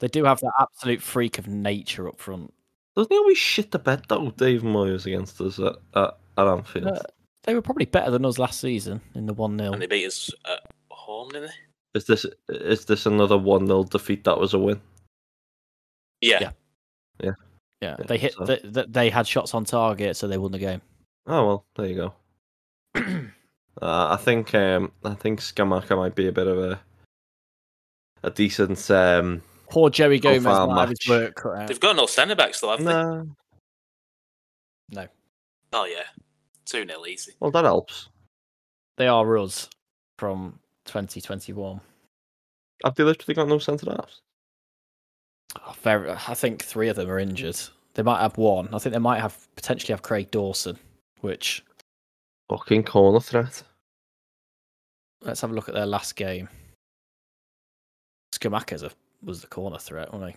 They 0.00 0.08
do 0.08 0.24
have 0.24 0.40
that 0.40 0.52
absolute 0.58 1.00
freak 1.02 1.38
of 1.38 1.46
nature 1.46 2.08
up 2.08 2.18
front. 2.20 2.52
Doesn't 2.96 3.12
he 3.12 3.18
always 3.18 3.38
shit 3.38 3.70
the 3.70 3.78
bed 3.78 4.02
though, 4.08 4.30
Dave 4.32 4.62
Moyes 4.62 5.06
against 5.06 5.40
us 5.40 5.58
at, 5.58 5.76
at, 5.94 6.16
at 6.38 6.46
Anfield? 6.46 6.88
Uh, 6.88 7.02
They 7.44 7.54
were 7.54 7.62
probably 7.62 7.84
better 7.86 8.10
than 8.10 8.24
us 8.24 8.38
last 8.38 8.60
season 8.60 9.00
in 9.14 9.26
the 9.26 9.32
1 9.34 9.58
0. 9.58 9.72
And 9.72 9.80
they 9.82 9.86
beat 9.86 10.06
us 10.06 10.30
at 10.50 10.60
home, 10.90 11.28
didn't 11.28 11.48
they? 11.48 11.98
Is 11.98 12.06
this 12.06 12.24
is 12.48 12.84
this 12.84 13.06
another 13.06 13.36
one 13.38 13.66
0 13.66 13.84
defeat 13.84 14.24
that 14.24 14.38
was 14.38 14.54
a 14.54 14.58
win? 14.58 14.80
Yeah. 16.20 16.50
Yeah, 17.22 17.32
Yeah, 17.82 17.96
they 18.06 18.18
hit. 18.18 18.32
so- 18.34 18.44
They, 18.44 18.60
they, 18.64 18.84
they 18.88 19.10
had 19.10 19.26
shots 19.26 19.54
on 19.54 19.64
target, 19.64 20.16
so 20.16 20.26
they 20.28 20.38
won 20.38 20.52
the 20.52 20.58
game. 20.58 20.80
Oh 21.26 21.46
well, 21.46 21.64
there 21.76 21.86
you 21.86 21.94
go. 21.96 22.14
Uh, 23.80 24.08
I 24.10 24.16
think 24.16 24.54
um, 24.54 24.92
I 25.04 25.14
think 25.14 25.40
Scamacca 25.40 25.96
might 25.96 26.14
be 26.14 26.26
a 26.28 26.32
bit 26.32 26.46
of 26.48 26.58
a 26.58 26.80
a 28.22 28.30
decent. 28.30 28.90
Um, 28.90 29.40
Poor 29.70 29.90
Joey 29.90 30.18
Gomez 30.18 30.44
might 30.44 30.80
have 30.80 30.88
his 30.90 31.08
work 31.08 31.34
cut 31.36 31.58
out. 31.58 31.68
They've 31.68 31.80
got 31.80 31.96
no 31.96 32.06
centre 32.06 32.34
backs, 32.34 32.60
though, 32.60 32.70
have 32.70 32.84
they? 32.84 32.92
No, 32.92 33.26
Oh, 35.72 35.84
yeah. 35.84 36.02
2 36.66 36.84
0 36.86 37.06
easy. 37.06 37.32
well 37.40 37.50
that 37.52 37.64
helps. 37.64 38.08
they 38.96 39.06
are 39.06 39.38
us 39.38 39.68
from 40.18 40.58
2021. 40.86 41.80
Have 42.84 42.94
they 42.96 43.04
literally 43.04 43.34
got 43.34 43.48
no 43.48 43.58
centre 43.58 43.90
halves? 43.90 44.20
Oh, 45.66 45.74
very, 45.82 46.10
I 46.10 46.34
think 46.34 46.62
three 46.62 46.88
of 46.88 46.96
them 46.96 47.10
are 47.10 47.18
injured. 47.18 47.58
They 47.94 48.02
might 48.02 48.20
have 48.20 48.38
one. 48.38 48.68
I 48.72 48.78
think 48.78 48.92
they 48.92 48.98
might 49.00 49.20
have 49.20 49.36
potentially 49.56 49.92
have 49.92 50.02
Craig 50.02 50.30
Dawson, 50.30 50.78
which 51.20 51.64
Fucking 52.48 52.84
corner 52.84 53.20
threat. 53.20 53.62
let's 55.22 55.40
have 55.40 55.50
a 55.50 55.54
look 55.54 55.68
at 55.68 55.74
their 55.74 55.86
last 55.86 56.16
game. 56.16 56.48
Scamacca's 58.34 58.82
a, 58.82 58.90
was 59.22 59.40
the 59.40 59.46
corner 59.46 59.78
threat, 59.78 60.12
wasn't 60.12 60.32
he? 60.32 60.36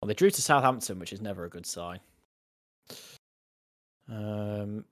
Well, 0.00 0.08
they 0.08 0.14
drew 0.14 0.30
to 0.30 0.42
Southampton, 0.42 0.98
which 0.98 1.12
is 1.12 1.20
never 1.20 1.44
a 1.44 1.50
good 1.50 1.66
sign. 1.66 2.00
Um, 4.08 4.84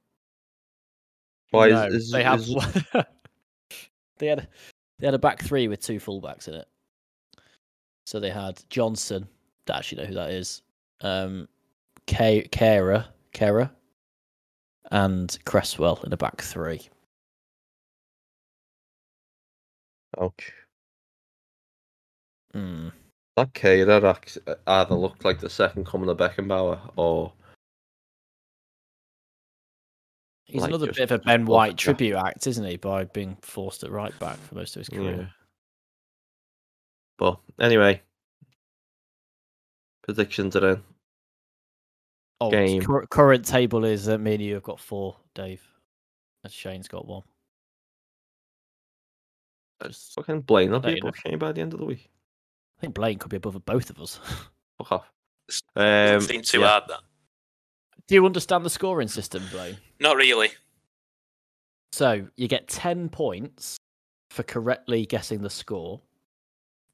Why 1.50 1.66
is- 1.68 1.72
no, 1.72 1.86
is- 1.86 2.10
they 2.10 2.22
have 2.24 2.40
is- 2.40 2.54
they 4.18 4.26
had 4.28 4.48
they 4.98 5.06
had 5.06 5.14
a 5.14 5.18
back 5.18 5.42
three 5.42 5.68
with 5.68 5.80
two 5.80 5.98
fullbacks 5.98 6.48
in 6.48 6.54
it. 6.54 6.68
So 8.06 8.20
they 8.20 8.30
had 8.30 8.62
Johnson. 8.70 9.28
Don't 9.66 9.76
actually 9.76 10.02
know 10.02 10.08
who 10.08 10.14
that 10.14 10.30
is. 10.30 10.62
Um, 11.00 11.48
K- 12.06 12.48
Kehrer, 12.50 13.06
Kehrer, 13.32 13.70
and 14.90 15.36
Cresswell 15.44 16.00
in 16.04 16.12
a 16.12 16.16
back 16.16 16.40
three. 16.40 16.88
Ouch. 20.20 20.52
Hmm. 22.52 22.88
That 23.36 24.04
act- 24.04 24.38
either 24.66 24.94
looked 24.94 25.24
like 25.24 25.40
the 25.40 25.48
second 25.48 25.86
coming 25.86 26.08
of 26.10 26.18
Beckenbauer 26.18 26.92
or 26.96 27.32
He's 30.44 30.60
Like, 30.60 30.68
another 30.68 30.88
bit 30.88 30.98
of 30.98 31.12
a 31.12 31.18
Ben 31.20 31.46
White 31.46 31.78
tribute 31.78 32.14
act, 32.14 32.46
isn't 32.46 32.64
he? 32.64 32.76
By 32.76 33.04
being 33.04 33.38
forced 33.40 33.84
at 33.84 33.90
right 33.90 34.16
back 34.18 34.36
for 34.36 34.54
most 34.54 34.76
of 34.76 34.80
his 34.80 34.88
career. 34.90 35.16
Yeah. 35.16 35.26
But 37.16 37.38
anyway, 37.58 38.02
predictions 40.02 40.54
are 40.56 40.72
in. 40.72 40.82
Oh, 42.42 42.50
Game. 42.50 42.82
cur- 42.82 43.06
current 43.06 43.46
table 43.46 43.86
is 43.86 44.10
uh, 44.10 44.18
me 44.18 44.34
and 44.34 44.42
you 44.42 44.54
have 44.54 44.62
got 44.62 44.78
four, 44.78 45.16
Dave. 45.34 45.66
And 46.44 46.52
Shane's 46.52 46.88
got 46.88 47.06
one. 47.06 47.22
I 49.80 49.88
just 49.88 50.12
Fucking 50.14 50.42
Blayne 50.42 50.70
will 50.70 50.80
Let 50.80 50.94
be 50.94 51.00
you 51.02 51.12
Shane 51.14 51.38
by 51.38 51.52
the 51.52 51.62
end 51.62 51.72
of 51.72 51.78
the 51.78 51.86
week. 51.86 52.10
I 52.82 52.86
think 52.86 52.94
Blayne 52.94 53.18
could 53.18 53.30
be 53.30 53.36
above 53.36 53.64
both 53.64 53.90
of 53.90 54.00
us. 54.00 54.18
Fuck 54.78 54.90
off. 54.92 55.12
Doesn't 55.76 56.14
Um, 56.16 56.20
seem 56.20 56.42
too 56.42 56.58
yeah. 56.60 56.66
hard, 56.66 56.84
that. 56.88 57.00
Do 58.08 58.16
you 58.16 58.26
understand 58.26 58.64
the 58.64 58.70
scoring 58.70 59.06
system, 59.06 59.44
Blayne? 59.52 59.76
Not 60.00 60.16
really. 60.16 60.50
So 61.92 62.26
you 62.34 62.48
get 62.48 62.66
10 62.66 63.08
points 63.08 63.76
for 64.30 64.42
correctly 64.42 65.06
guessing 65.06 65.42
the 65.42 65.50
score. 65.50 66.00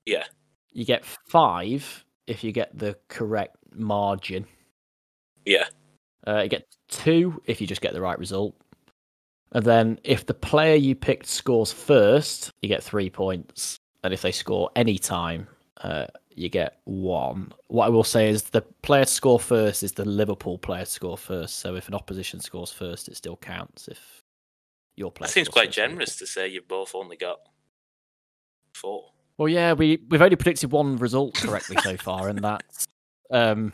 Yeah. 0.04 0.24
You 0.72 0.84
get 0.84 1.06
five 1.06 2.04
if 2.26 2.44
you 2.44 2.52
get 2.52 2.76
the 2.78 2.98
correct 3.08 3.56
margin. 3.72 4.44
Yeah. 5.46 5.68
Uh, 6.26 6.42
you 6.42 6.50
get 6.50 6.66
two 6.88 7.40
if 7.46 7.62
you 7.62 7.66
just 7.66 7.80
get 7.80 7.94
the 7.94 8.02
right 8.02 8.18
result. 8.18 8.54
And 9.52 9.64
then 9.64 9.98
if 10.04 10.26
the 10.26 10.34
player 10.34 10.74
you 10.74 10.94
picked 10.94 11.24
scores 11.26 11.72
first, 11.72 12.52
you 12.60 12.68
get 12.68 12.82
three 12.82 13.08
points. 13.08 13.78
And 14.04 14.12
if 14.12 14.20
they 14.20 14.32
score 14.32 14.70
any 14.76 14.98
time, 14.98 15.48
uh, 15.82 16.06
you 16.30 16.48
get 16.48 16.80
one. 16.84 17.52
What 17.68 17.86
I 17.86 17.88
will 17.88 18.04
say 18.04 18.28
is 18.28 18.44
the 18.44 18.62
player 18.82 19.04
to 19.04 19.10
score 19.10 19.40
first 19.40 19.82
is 19.82 19.92
the 19.92 20.04
Liverpool 20.04 20.58
player 20.58 20.84
to 20.84 20.90
score 20.90 21.18
first. 21.18 21.58
So 21.58 21.74
if 21.76 21.88
an 21.88 21.94
opposition 21.94 22.40
scores 22.40 22.70
first, 22.72 23.08
it 23.08 23.16
still 23.16 23.36
counts. 23.36 23.88
If 23.88 24.22
your 24.96 25.10
player 25.12 25.28
That 25.28 25.32
seems 25.32 25.48
quite 25.48 25.70
generous 25.72 26.16
to 26.16 26.26
say 26.26 26.48
you've 26.48 26.68
both 26.68 26.94
only 26.94 27.16
got 27.16 27.40
four. 28.74 29.10
Well, 29.36 29.48
yeah, 29.48 29.72
we 29.72 30.00
we've 30.08 30.22
only 30.22 30.36
predicted 30.36 30.72
one 30.72 30.96
result 30.96 31.34
correctly 31.34 31.76
so 31.82 31.96
far, 32.08 32.28
and 32.28 32.38
that's 32.40 32.86
um, 33.30 33.72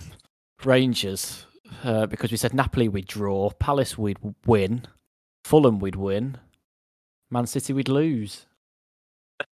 Rangers. 0.63 1.47
uh, 1.83 2.07
because 2.07 2.31
we 2.31 2.37
said 2.37 2.53
Napoli 2.55 2.89
we'd 2.89 3.07
draw, 3.07 3.51
Palace 3.51 3.97
we'd 3.97 4.19
win, 4.47 4.87
Fulham 5.45 5.79
we'd 5.79 5.97
win, 5.97 6.37
Man 7.31 7.47
City 7.47 7.73
we'd 7.73 7.89
lose. 7.89 8.47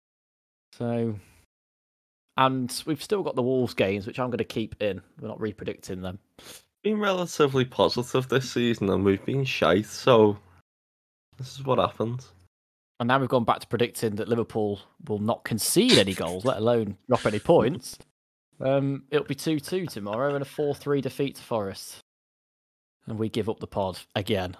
So, 0.79 1.17
and 2.37 2.83
we've 2.87 3.03
still 3.03 3.23
got 3.23 3.37
the 3.37 3.43
Wolves 3.43 3.75
games, 3.75 4.07
which 4.07 4.19
I'm 4.19 4.29
going 4.29 4.39
to 4.39 4.45
keep 4.45 4.81
in. 4.83 5.01
We're 5.21 5.29
not 5.29 5.41
repredicting 5.41 6.03
them. 6.03 6.19
Been 6.83 6.99
relatively 6.99 7.65
positive 7.65 8.29
this 8.29 8.51
season, 8.51 8.89
and 8.91 9.05
we've 9.05 9.25
been 9.25 9.45
shite. 9.45 9.87
So 9.87 10.39
this 11.39 11.55
is 11.55 11.65
what 11.65 11.79
happens. 11.79 12.33
And 13.01 13.09
now 13.09 13.19
we've 13.19 13.29
gone 13.29 13.45
back 13.45 13.61
to 13.61 13.67
predicting 13.67 14.17
that 14.17 14.29
Liverpool 14.29 14.81
will 15.09 15.19
not 15.19 15.45
concede 15.45 15.99
any 15.99 16.15
goals, 16.15 16.45
let 16.45 16.59
alone 16.59 16.97
drop 17.09 17.27
any 17.27 17.39
points. 17.41 17.99
Um, 18.61 19.05
it'll 19.11 19.27
be 19.27 19.35
2 19.35 19.59
2 19.59 19.87
tomorrow 19.87 20.35
and 20.35 20.43
a 20.43 20.45
4 20.45 20.75
3 20.75 21.01
defeat 21.01 21.37
to 21.37 21.43
Forest. 21.43 21.99
And 23.07 23.19
we 23.19 23.29
give 23.29 23.49
up 23.49 23.59
the 23.59 23.67
pod 23.67 23.99
again. 24.15 24.57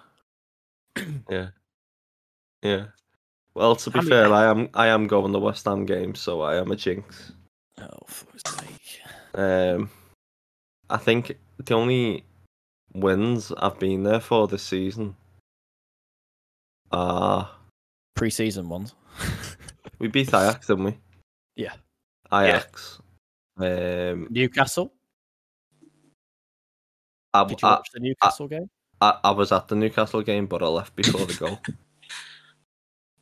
Yeah, 1.29 1.47
yeah. 2.61 2.85
Well, 3.55 3.75
to 3.77 3.89
be 3.89 3.99
How 3.99 4.03
many- 4.03 4.09
fair, 4.09 4.33
I 4.33 4.45
am 4.49 4.69
I 4.73 4.87
am 4.87 5.07
going 5.07 5.31
the 5.31 5.39
West 5.39 5.65
Ham 5.65 5.85
game, 5.85 6.13
so 6.15 6.41
I 6.41 6.55
am 6.57 6.71
a 6.71 6.75
jinx. 6.75 7.31
Oh, 7.83 8.05
fuck's 8.07 8.43
sake. 8.55 9.01
Um, 9.33 9.89
I 10.89 10.97
think 10.97 11.37
the 11.57 11.73
only 11.75 12.23
wins 12.93 13.51
I've 13.57 13.79
been 13.79 14.03
there 14.03 14.19
for 14.19 14.47
this 14.47 14.63
season 14.63 15.15
are 16.91 17.49
Pre 18.15 18.29
season 18.29 18.69
ones. 18.69 18.93
we 19.99 20.07
beat 20.07 20.29
Ajax, 20.29 20.67
didn't 20.67 20.83
we? 20.85 20.97
Yeah. 21.55 21.73
Ajax. 22.31 22.99
Um, 23.57 24.27
Newcastle. 24.29 24.93
I, 27.33 27.43
Did 27.45 27.61
you 27.61 27.67
I, 27.67 27.71
watch 27.71 27.89
the 27.91 27.99
Newcastle 27.99 28.47
game? 28.47 28.69
I, 29.01 29.17
I 29.23 29.31
was 29.31 29.51
at 29.51 29.67
the 29.67 29.75
Newcastle 29.75 30.21
game, 30.21 30.45
but 30.45 30.61
I 30.61 30.67
left 30.67 30.95
before 30.95 31.25
the 31.25 31.33
goal. 31.33 31.59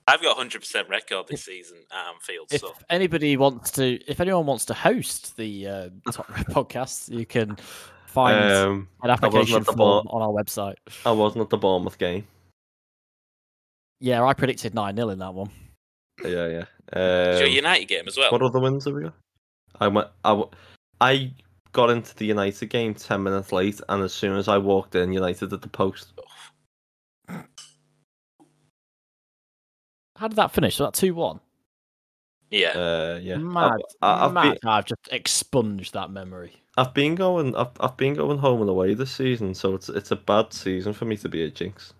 I've 0.07 0.21
got 0.21 0.37
100% 0.37 0.89
record 0.89 1.27
this 1.27 1.45
season 1.45 1.77
at 1.91 2.13
Anfield, 2.13 2.47
If 2.51 2.61
so 2.61 2.73
anybody 2.89 3.37
wants 3.37 3.71
to, 3.71 3.99
if 4.09 4.19
anyone 4.19 4.45
wants 4.45 4.65
to 4.65 4.73
host 4.73 5.37
the 5.37 5.67
uh, 5.67 5.89
Top 6.11 6.29
Red 6.29 6.45
podcast, 6.47 7.09
you 7.15 7.25
can 7.25 7.55
find 8.07 8.43
Um, 8.51 8.87
an 9.03 9.09
application 9.11 9.59
the 9.63 9.65
form 9.73 10.05
bar. 10.05 10.15
on 10.15 10.21
our 10.21 10.29
website. 10.43 10.75
I 11.05 11.11
wasn't 11.11 11.43
at 11.43 11.49
the 11.49 11.57
Bournemouth 11.57 11.97
game. 11.97 12.27
Yeah, 13.99 14.23
I 14.25 14.33
predicted 14.33 14.73
9 14.73 14.95
0 14.95 15.09
in 15.09 15.19
that 15.19 15.33
one. 15.33 15.49
Yeah, 16.23 16.47
yeah. 16.47 16.65
it's 16.93 17.39
your 17.39 17.47
Um, 17.49 17.53
United 17.53 17.85
game 17.85 18.07
as 18.07 18.17
well. 18.17 18.31
What 18.31 18.41
other 18.41 18.59
wins 18.59 18.85
have 18.85 18.93
we 18.95 19.03
got? 19.03 19.13
I 19.79 19.87
went. 19.87 20.07
I, 20.25 20.43
I 20.99 21.31
got 21.71 21.89
into 21.89 22.13
the 22.15 22.25
United 22.25 22.67
game 22.67 22.93
ten 22.93 23.23
minutes 23.23 23.51
late, 23.51 23.79
and 23.89 24.03
as 24.03 24.13
soon 24.13 24.35
as 24.35 24.47
I 24.47 24.57
walked 24.57 24.95
in, 24.95 25.13
United 25.13 25.53
at 25.53 25.61
the 25.61 25.69
post. 25.69 26.13
How 30.21 30.27
did 30.27 30.35
that 30.35 30.51
finish? 30.51 30.77
Was 30.79 30.85
that 30.85 30.93
2 30.93 31.15
1? 31.15 31.39
Yeah. 32.51 32.69
Uh, 32.69 33.19
yeah. 33.23 33.37
Mad. 33.37 33.81
I, 34.03 34.25
I've, 34.27 34.33
mad. 34.33 34.59
been, 34.61 34.69
I've 34.69 34.85
just 34.85 35.09
expunged 35.09 35.93
that 35.93 36.11
memory. 36.11 36.53
I've 36.77 36.93
been 36.93 37.15
going. 37.15 37.55
I've, 37.55 37.71
I've 37.79 37.97
been 37.97 38.13
going 38.13 38.37
home 38.37 38.61
and 38.61 38.69
away 38.69 38.93
this 38.93 39.09
season, 39.11 39.55
so 39.55 39.73
it's 39.73 39.89
it's 39.89 40.11
a 40.11 40.15
bad 40.15 40.53
season 40.53 40.93
for 40.93 41.05
me 41.05 41.17
to 41.17 41.27
be 41.27 41.41
a 41.41 41.49
jinx. 41.49 41.93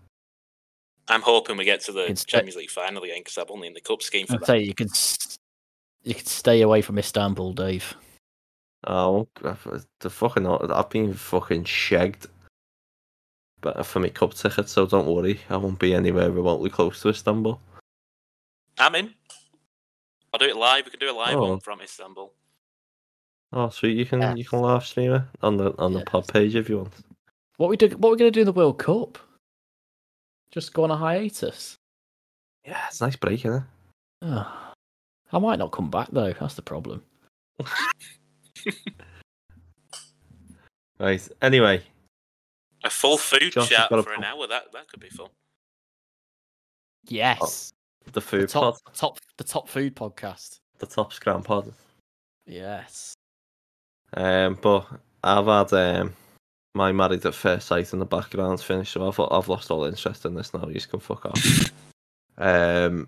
I'm 1.07 1.23
hoping 1.23 1.57
we 1.57 1.65
get 1.65 1.81
to 1.85 1.91
the 1.91 2.03
It's- 2.03 2.23
Champions 2.23 2.57
League 2.57 2.69
final 2.69 3.01
again 3.01 3.21
because 3.21 3.37
I'm 3.39 3.45
only 3.49 3.69
in 3.69 3.73
the 3.73 3.81
cup 3.81 4.03
scheme 4.03 4.27
for 4.27 4.33
I'd 4.35 4.41
that. 4.41 4.45
say 4.45 4.59
you 4.59 4.75
can 4.75 4.89
you 6.03 6.13
can 6.13 6.25
stay 6.27 6.61
away 6.61 6.83
from 6.83 6.99
Istanbul, 6.99 7.53
Dave. 7.53 7.95
Oh, 8.85 9.27
the 9.99 10.09
fucking 10.11 10.45
I've 10.45 10.89
been 10.91 11.15
fucking 11.15 11.63
shagged. 11.63 12.27
But 13.61 13.83
for 13.83 13.99
me 13.99 14.09
cup 14.11 14.35
ticket, 14.35 14.69
so 14.69 14.85
don't 14.85 15.07
worry, 15.07 15.39
I 15.49 15.57
won't 15.57 15.79
be 15.79 15.95
anywhere 15.95 16.29
remotely 16.29 16.69
close 16.69 17.01
to 17.01 17.09
Istanbul. 17.09 17.59
I'm 18.79 18.95
in. 18.95 19.13
I'll 20.33 20.39
do 20.39 20.45
it 20.47 20.55
live. 20.55 20.85
We 20.85 20.91
can 20.91 20.99
do 20.99 21.11
a 21.11 21.13
live 21.13 21.35
Oh. 21.35 21.49
one 21.49 21.59
from 21.59 21.81
Istanbul. 21.81 22.33
Oh, 23.53 23.69
sweet! 23.69 23.97
You 23.97 24.05
can 24.05 24.21
Yeah. 24.21 24.33
you 24.35 24.45
can 24.45 24.59
live 24.59 24.85
stream 24.85 25.13
it 25.13 25.23
on 25.41 25.57
the 25.57 25.77
on 25.77 25.91
the 25.93 25.99
Yes. 25.99 26.07
pod 26.09 26.27
page 26.29 26.55
if 26.55 26.69
you 26.69 26.77
want. 26.77 26.93
What 27.57 27.69
we 27.69 27.77
do? 27.77 27.89
What 27.89 28.11
we're 28.11 28.15
going 28.17 28.31
to 28.31 28.37
do 28.37 28.39
in 28.41 28.45
the 28.45 28.53
World 28.53 28.79
Cup? 28.79 29.17
Just 30.51 30.73
go 30.73 30.83
on 30.85 30.91
a 30.91 30.97
hiatus. 30.97 31.75
Yeah, 32.65 32.87
it's 32.87 33.01
a 33.01 33.05
nice 33.05 33.15
break, 33.17 33.39
isn't 33.45 33.53
it? 33.53 33.63
Oh, 34.23 34.73
I 35.33 35.39
might 35.39 35.59
not 35.59 35.71
come 35.71 35.89
back 35.89 36.09
though. 36.11 36.31
That's 36.33 36.55
the 36.55 36.61
problem. 36.61 37.03
Right. 40.99 41.27
Anyway, 41.41 41.83
A 42.83 42.89
full 42.91 43.17
food 43.17 43.51
Josh, 43.53 43.69
chat 43.69 43.89
got 43.89 43.99
a 43.99 44.03
for 44.03 44.13
an 44.13 44.23
hour. 44.23 44.45
That 44.47 44.71
that 44.73 44.87
could 44.87 44.99
be 44.99 45.09
fun. 45.09 45.29
Yes, 47.07 47.73
the 48.13 48.19
the 48.19 48.21
food 48.21 48.49
top, 48.49 48.75
pod, 48.83 48.93
top, 48.93 49.19
the 49.37 49.43
top 49.43 49.67
food 49.69 49.95
podcast. 49.95 50.59
the 50.79 50.85
top 50.85 51.13
scram 51.13 51.43
pod. 51.43 51.73
Yes. 52.45 53.13
Um, 54.13 54.57
but 54.61 54.85
I've 55.23 55.45
had 55.45 55.73
um 55.73 56.13
my 56.73 56.91
married 56.91 57.25
at 57.25 57.33
first 57.35 57.67
sight 57.67 57.93
in 57.93 57.99
the 57.99 58.05
background 58.05 58.61
finished, 58.61 58.93
so 58.93 59.07
I've 59.07 59.19
I've 59.19 59.49
lost 59.49 59.71
all 59.71 59.85
interest 59.85 60.25
in 60.25 60.35
this 60.35 60.53
now. 60.53 60.67
You 60.67 60.73
just 60.75 60.89
can 60.89 60.99
fuck 60.99 61.25
off. 61.25 61.71
um, 62.37 63.07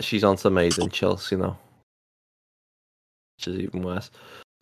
she's 0.00 0.24
on 0.24 0.36
to 0.38 0.50
Made 0.50 0.78
in 0.78 0.90
Chelsea 0.90 1.36
now, 1.36 1.58
which 3.36 3.48
is 3.48 3.58
even 3.58 3.82
worse. 3.82 4.10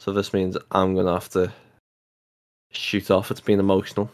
So 0.01 0.13
this 0.13 0.33
means 0.33 0.57
I'm 0.73 0.95
gonna 0.95 1.13
have 1.13 1.29
to 1.31 1.53
shoot 2.71 3.11
off. 3.11 3.31
It's 3.31 3.41
been 3.41 3.61
emotional 3.61 4.11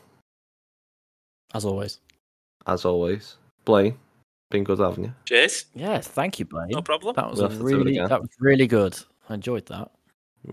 As 1.55 1.65
always. 1.65 2.01
as 2.67 2.85
always. 2.85 3.37
Blayne, 3.65 3.97
been 4.55 4.63
good 4.65 4.79
having 4.79 5.05
you. 5.05 5.15
Cheers. 5.25 5.67
Yes. 5.75 6.07
Thank 6.07 6.39
you, 6.39 6.45
Blayne. 6.45 6.71
No 6.71 6.81
problem. 6.81 7.17
That 7.17 7.29
was 7.29 7.41
We'll 7.41 7.49
a 7.49 7.51
have 7.51 7.59
to 7.59 7.65
do 7.65 7.75
it 7.75 7.77
really 7.77 7.99
that 7.99 8.21
was 8.21 8.31
really 8.39 8.69
good. 8.69 8.97
I 9.29 9.35
enjoyed 9.35 9.67
that. 9.67 9.91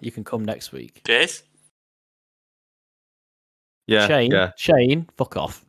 You 0.02 0.12
can 0.12 0.24
come 0.24 0.44
next 0.44 0.72
week. 0.72 1.02
Cheers. 1.06 1.44
Yeah, 3.88 4.08
Shane. 4.08 4.32
yeah. 4.32 4.52
Shane. 4.58 5.08
Fuck 5.18 5.38
off. 5.38 5.64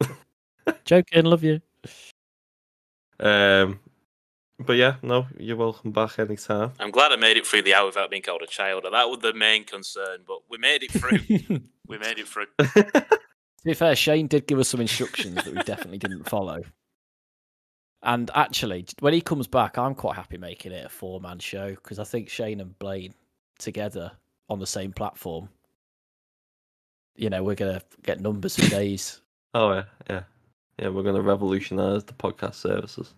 Joking. 0.86 1.26
Love 1.26 1.44
you. 1.44 1.60
Um, 3.20 3.80
but 4.58 4.76
yeah, 4.76 4.94
no, 5.02 5.26
you're 5.38 5.56
welcome 5.56 5.90
back 5.92 6.18
anytime. 6.18 6.72
I'm 6.80 6.90
glad 6.90 7.12
I 7.12 7.16
made 7.16 7.36
it 7.36 7.46
through 7.46 7.62
the 7.62 7.74
hour 7.74 7.86
without 7.86 8.10
being 8.10 8.22
called 8.22 8.42
a 8.42 8.46
child. 8.46 8.84
That 8.90 9.10
was 9.10 9.18
the 9.18 9.34
main 9.34 9.64
concern, 9.64 10.20
but 10.26 10.38
we 10.48 10.56
made 10.56 10.84
it 10.84 10.92
through. 10.92 11.18
we 11.86 11.98
made 11.98 12.18
it 12.18 12.26
through. 12.28 12.46
To 13.62 13.66
be 13.66 13.74
fair, 13.74 13.94
Shane 13.94 14.26
did 14.26 14.48
give 14.48 14.58
us 14.58 14.68
some 14.68 14.80
instructions 14.80 15.36
that 15.36 15.46
we 15.46 15.62
definitely 15.62 15.98
didn't 15.98 16.28
follow. 16.28 16.62
And 18.02 18.30
actually, 18.34 18.86
when 18.98 19.14
he 19.14 19.20
comes 19.20 19.46
back, 19.46 19.78
I'm 19.78 19.94
quite 19.94 20.16
happy 20.16 20.36
making 20.36 20.72
it 20.72 20.84
a 20.84 20.88
four 20.88 21.20
man 21.20 21.38
show 21.38 21.70
because 21.70 21.98
I 21.98 22.04
think 22.04 22.28
Shane 22.28 22.60
and 22.60 22.76
Blayne 22.78 23.14
together 23.58 24.10
on 24.48 24.58
the 24.58 24.66
same 24.66 24.92
platform, 24.92 25.48
you 27.16 27.30
know, 27.30 27.42
we're 27.44 27.54
going 27.54 27.78
to 27.78 27.84
get 28.02 28.20
numbers 28.20 28.56
for 28.56 28.68
days. 28.68 29.20
Oh 29.54 29.74
yeah, 29.74 29.84
yeah, 30.08 30.22
yeah. 30.78 30.88
We're 30.88 31.02
gonna 31.02 31.20
revolutionise 31.20 32.04
the 32.04 32.14
podcast 32.14 32.54
services. 32.54 33.12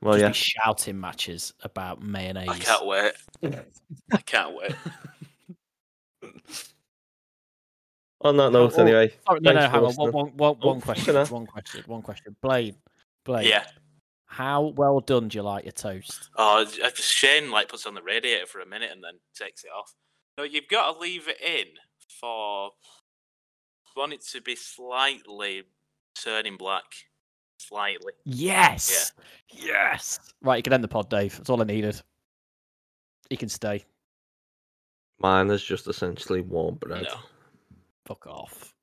Well, 0.00 0.14
Just 0.14 0.22
yeah. 0.22 0.28
be 0.28 0.34
shouting 0.34 0.98
matches 0.98 1.52
about 1.62 2.00
mayonnaise. 2.00 2.48
I 2.48 2.58
can't 2.58 2.86
wait. 2.86 3.12
I 4.12 4.16
can't 4.24 4.56
wait. 4.56 4.74
On 8.22 8.36
that 8.36 8.50
note, 8.52 8.74
Oh, 8.76 8.82
anyway. 8.82 9.14
Sorry, 9.26 9.40
no, 9.40 9.52
no, 9.52 9.60
hang 9.60 9.70
on. 9.70 9.80
One, 9.80 9.86
listening. 9.86 10.12
one, 10.12 10.36
one, 10.36 10.56
Oh, 10.62 10.68
one 10.68 10.80
question. 10.80 11.14
fucking. 11.14 11.34
One 11.34 11.46
question. 11.46 11.82
One 11.86 12.02
question. 12.02 12.36
Blayne, 12.42 12.76
Blayne. 13.24 13.46
Yeah. 13.48 13.66
How 14.26 14.62
well 14.76 15.00
done 15.00 15.28
do 15.28 15.38
you 15.38 15.42
like 15.42 15.64
your 15.64 15.72
toast? 15.72 16.28
Oh, 16.36 16.64
I- 16.84 16.92
Shane 16.94 17.50
like 17.50 17.68
puts 17.68 17.86
on 17.86 17.94
the 17.94 18.02
radiator 18.02 18.46
for 18.46 18.60
a 18.60 18.66
minute 18.66 18.90
and 18.92 19.02
then 19.02 19.14
takes 19.34 19.64
it 19.64 19.70
off. 19.76 19.94
No, 20.38 20.44
you've 20.44 20.68
got 20.68 20.92
to 20.92 20.98
leave 21.00 21.28
it 21.28 21.40
in 21.40 21.66
for 22.20 22.70
you 23.86 24.00
want 24.00 24.12
it 24.12 24.20
to 24.32 24.40
be 24.40 24.54
slightly 24.54 25.64
turning 26.14 26.56
black, 26.56 26.84
slightly. 27.58 28.12
Yes. 28.24 29.12
Yes. 29.52 30.20
Right, 30.42 30.56
you 30.58 30.62
can 30.62 30.72
end 30.74 30.84
the 30.84 30.88
pod, 30.88 31.08
Dave. 31.10 31.36
That's 31.36 31.50
all 31.50 31.60
I 31.60 31.64
needed. 31.64 32.00
You 33.30 33.36
can 33.36 33.48
stay. 33.48 33.84
Mine 35.18 35.50
is 35.50 35.62
just 35.62 35.88
essentially 35.88 36.40
warm 36.42 36.76
bread. 36.76 37.02
No. 37.04 37.14
Fuck 38.10 38.26
off. 38.26 38.74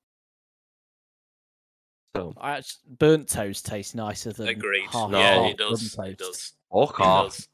So 2.16 2.34
I 2.38 2.52
actually, 2.54 2.96
burnt 2.98 3.28
toast 3.28 3.66
tastes 3.66 3.94
nicer 3.94 4.32
than 4.32 4.48
Agreed. 4.48 4.88
half 4.90 5.12
No. 5.12 5.20
Yeah, 5.20 5.48
it 5.48 5.58
does. 5.58 5.98
wooden 5.98 6.12
It 6.14 6.18
toast. 6.18 6.32
does. 6.32 6.54
fuck 6.88 7.00
It 7.02 7.04
off. 7.06 7.26
does. 7.36 7.48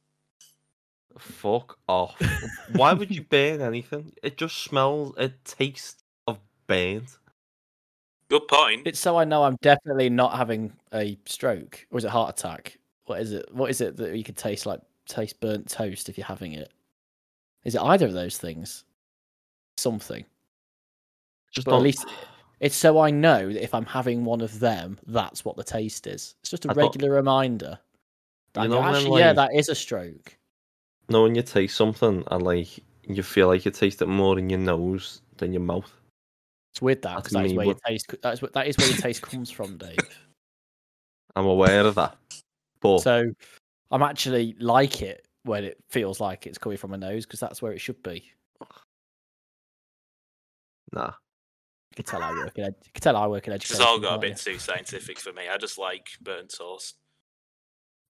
Fuck 1.17 1.79
off. 1.87 2.21
Why 2.73 2.93
would 2.93 3.09
you 3.09 3.23
burn 3.23 3.59
anything? 3.61 4.13
It 4.21 4.37
just 4.37 4.57
smells. 4.59 5.15
It 5.17 5.43
tastes 5.45 6.03
of 6.27 6.37
burnt. 6.67 7.17
Good 8.29 8.47
point. 8.47 8.85
It's 8.85 8.99
so 8.99 9.17
I 9.17 9.23
know 9.23 9.43
I'm 9.43 9.57
definitely 9.63 10.11
not 10.11 10.37
having 10.37 10.73
a 10.93 11.17
stroke 11.25 11.87
or 11.89 11.97
is 11.97 12.05
it 12.05 12.11
heart 12.11 12.37
attack? 12.37 12.77
What 13.05 13.19
is 13.19 13.31
it? 13.31 13.51
What 13.51 13.71
is 13.71 13.81
it 13.81 13.97
that 13.97 14.15
you 14.15 14.23
could 14.23 14.37
taste 14.37 14.67
like 14.67 14.79
taste 15.07 15.39
burnt 15.39 15.67
toast 15.69 16.07
if 16.07 16.19
you're 16.19 16.27
having 16.27 16.53
it? 16.53 16.71
Is 17.63 17.73
it 17.73 17.81
either 17.81 18.05
of 18.05 18.13
those 18.13 18.37
things? 18.37 18.83
something. 19.75 20.23
Just 21.53 21.65
But 21.65 21.77
at 21.77 21.83
least 21.83 22.05
it's 22.59 22.75
so 22.75 22.99
I 22.99 23.11
know 23.11 23.53
that 23.53 23.63
if 23.63 23.73
I'm 23.73 23.85
having 23.85 24.25
one 24.25 24.41
of 24.41 24.59
them, 24.59 24.99
that's 25.05 25.45
what 25.45 25.55
the 25.55 25.63
taste 25.63 26.07
is. 26.07 26.35
It's 26.41 26.49
just 26.49 26.65
a 26.65 26.71
I 26.71 26.73
regular 26.73 27.11
reminder. 27.11 27.79
That 28.53 28.63
You 28.63 28.69
know 28.69 28.81
actually, 28.81 29.19
yeah, 29.19 29.33
that 29.33 29.53
is 29.53 29.69
a 29.69 29.75
stroke. 29.75 30.35
know 31.09 31.23
when 31.23 31.35
you 31.35 31.41
taste 31.41 31.75
something 31.75 32.23
and 32.29 32.43
like 32.43 32.79
you 33.03 33.21
feel 33.21 33.47
like 33.47 33.65
you 33.65 33.71
taste 33.71 34.01
it 34.01 34.07
more 34.07 34.39
in 34.39 34.49
your 34.49 34.59
nose 34.59 35.21
than 35.37 35.53
your 35.53 35.61
mouth. 35.61 35.91
It's 36.71 36.81
weird 36.81 37.03
that 37.03 37.15
That's 37.15 37.21
because 37.23 37.33
that 37.33 37.45
is 37.45 37.51
me, 37.51 37.57
where 37.57 37.65
your 37.67 37.77
taste. 37.85 38.15
That's 38.23 38.41
what 38.41 38.53
that 38.53 38.67
is 38.67 38.77
where 38.77 38.87
your 38.87 38.97
taste 38.97 39.21
comes 39.21 39.51
from, 39.51 39.77
Dave. 39.77 39.97
I'm 41.35 41.45
aware 41.45 41.85
of 41.85 41.95
that. 41.95 42.17
But 42.79 42.99
So 42.99 43.25
I'm 43.91 44.01
actually 44.01 44.55
like 44.59 45.01
it 45.01 45.27
when 45.43 45.63
it 45.65 45.77
feels 45.89 46.19
like 46.19 46.47
it's 46.47 46.57
coming 46.57 46.77
from 46.77 46.91
my 46.91 46.97
nose 46.97 47.25
because 47.25 47.39
that's 47.39 47.61
where 47.61 47.73
it 47.73 47.79
should 47.79 48.01
be. 48.01 48.31
nah. 50.91 51.13
You 51.95 52.03
can 52.03 52.05
tell 52.05 52.23
I 52.23 52.31
work 52.31 52.57
in. 52.57 52.63
Ed- 52.65 52.75
you 52.85 52.91
can 52.91 53.01
tell 53.03 53.15
I 53.15 53.27
work 53.27 53.45
in 53.47 53.53
This 53.53 53.61
education. 53.65 53.81
has 53.81 53.87
all 53.87 53.99
got 53.99 54.15
a 54.15 54.17
bit 54.17 54.29
you? 54.45 54.53
too 54.53 54.57
scientific 54.59 55.19
for 55.19 55.31
me. 55.31 55.43
I 55.47 55.57
just 55.57 55.77
like 55.77 56.07
burnt 56.21 56.51
toast. 56.57 56.95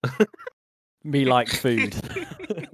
Me 1.03 1.25
like 1.25 1.49
food. 1.49 1.93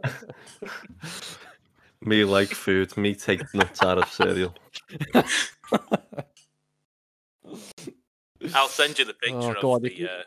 Me 2.01 2.23
like 2.23 2.49
food, 2.49 2.95
me 2.95 3.13
take 3.15 3.41
nuts 3.55 3.81
out 3.83 3.97
of 3.97 4.07
cereal. 4.09 4.53
I'll 8.53 8.69
send 8.69 8.97
you 8.99 9.05
the 9.05 9.13
picture 9.21 9.55
go 9.61 9.73
of 9.73 9.77
on, 9.77 9.81
the 9.81 9.93
you- 9.97 10.05
uh, 10.07 10.21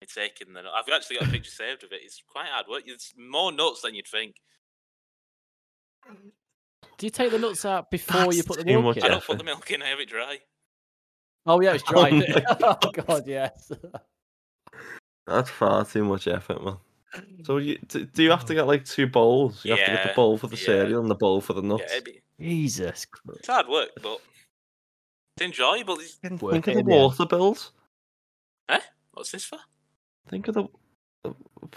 me 0.00 0.06
taking 0.12 0.52
the. 0.52 0.60
I've 0.62 0.84
actually 0.92 1.16
got 1.18 1.28
a 1.28 1.30
picture 1.30 1.50
saved 1.50 1.84
of 1.84 1.92
it. 1.92 2.00
It's 2.02 2.20
quite 2.30 2.46
hard 2.48 2.66
work. 2.68 2.82
It's 2.86 3.14
more 3.16 3.52
nuts 3.52 3.82
than 3.82 3.94
you'd 3.94 4.06
think. 4.08 4.36
Do 6.98 7.06
you 7.06 7.10
take 7.10 7.30
the 7.30 7.38
nuts 7.38 7.64
out 7.64 7.90
before 7.90 8.32
you 8.32 8.42
put 8.44 8.58
the 8.58 8.64
too 8.64 8.70
milk 8.80 8.96
much 8.96 9.04
I 9.04 9.08
don't 9.08 9.24
put 9.24 9.38
the 9.38 9.44
milk 9.44 9.70
in. 9.70 9.82
I 9.82 9.88
have 9.88 10.00
it 10.00 10.08
dry. 10.08 10.38
Oh 11.46 11.60
yeah, 11.60 11.74
it's 11.74 11.82
dry. 11.84 12.08
Oh 12.12 12.16
isn't 12.16 12.36
it? 12.36 12.44
my 12.60 12.76
oh 12.82 12.90
god, 12.92 13.26
yes. 13.26 13.70
That's 15.26 15.50
far 15.50 15.84
too 15.84 16.04
much 16.04 16.26
effort, 16.28 16.62
man. 16.62 16.76
So 17.44 17.58
you 17.58 17.78
do, 17.88 18.04
do 18.06 18.22
you 18.22 18.30
have 18.30 18.44
to 18.46 18.54
get 18.54 18.66
like 18.66 18.84
two 18.84 19.06
bowls? 19.06 19.64
You 19.64 19.72
have 19.76 19.84
to 19.86 19.92
get 19.92 20.08
the 20.08 20.12
bowl 20.14 20.36
for 20.36 20.48
the 20.48 20.56
yeah. 20.56 20.64
cereal 20.66 21.00
and 21.00 21.10
the 21.10 21.14
bowl 21.14 21.40
for 21.40 21.52
the 21.52 21.62
nuts. 21.62 21.92
it'd 21.92 22.04
be, 22.04 22.20
Jesus. 22.40 23.06
it's 23.36 23.46
hard 23.46 23.68
work, 23.68 23.90
but 24.02 24.18
it's 25.36 25.44
enjoyable. 25.46 25.94
It's- 25.94 26.14
Think 26.22 26.42
Work 26.42 26.56
of 26.56 26.64
the 26.64 26.70
in 26.72 26.86
the 26.86 26.92
end. 26.92 27.02
water 27.02 27.26
bills. 27.26 27.72
Eh? 28.68 28.80
What's 29.12 29.30
this 29.30 29.44
for? 29.44 29.58
Think 30.28 30.48
of 30.48 30.54
the 30.54 30.64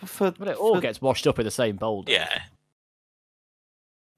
for, 0.06 0.34
Well, 0.40 0.50
it 0.50 0.58
all 0.58 0.76
for- 0.76 0.82
gets 0.82 1.02
washed 1.02 1.28
up 1.28 1.38
in 1.40 1.46
the 1.46 1.52
same 1.52 1.76
bowl. 1.76 2.04
doesn't 2.04 2.22
it? 2.22 2.42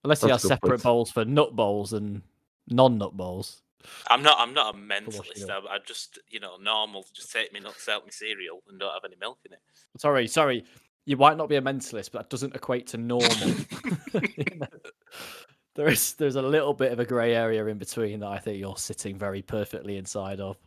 Yeah, 0.03 0.05
Unless 0.05 0.23
you 0.23 0.29
have 0.29 0.41
That's 0.41 0.45
a 0.45 0.47
good 0.47 0.53
separate 0.55 0.69
point. 0.69 0.83
bowls 0.83 1.11
for 1.11 1.25
nut 1.25 1.55
bowls 1.55 1.93
and 1.93 2.21
non-nut 2.67 3.15
bowls. 3.15 3.61
I'm 4.09 4.21
not. 4.21 4.37
I'm 4.39 4.53
not 4.53 4.75
a 4.75 4.77
mentalist. 4.77 5.49
up. 5.49 5.63
I, 5.69 5.75
I 5.75 5.79
just, 5.85 6.19
you 6.29 6.39
know, 6.39 6.57
normal. 6.57 7.05
Just 7.13 7.31
take 7.31 7.53
me 7.53 7.59
nuts 7.59 7.87
out 7.87 8.03
my 8.05 8.09
cereal 8.11 8.61
and 8.69 8.79
don't 8.79 8.93
have 8.93 9.05
any 9.05 9.15
milk 9.19 9.39
in 9.45 9.53
it. 9.53 9.59
Sorry, 9.97 10.27
sorry. 10.27 10.65
You 11.05 11.17
might 11.17 11.37
not 11.37 11.49
be 11.49 11.55
a 11.55 11.61
mentalist, 11.61 12.11
but 12.11 12.19
that 12.19 12.29
doesn't 12.29 12.55
equate 12.55 12.87
to 12.87 12.97
normal. 12.97 13.29
You 14.13 14.45
know? 14.59 14.67
There 15.75 15.87
is 15.87 16.13
there's 16.13 16.35
a 16.35 16.41
little 16.41 16.73
bit 16.73 16.91
of 16.91 16.99
a 16.99 17.05
grey 17.05 17.33
area 17.33 17.65
in 17.65 17.77
between 17.77 18.19
that 18.19 18.27
I 18.27 18.37
think 18.37 18.59
you're 18.59 18.77
sitting 18.77 19.17
very 19.17 19.41
perfectly 19.41 19.95
inside 19.95 20.41
of. 20.41 20.57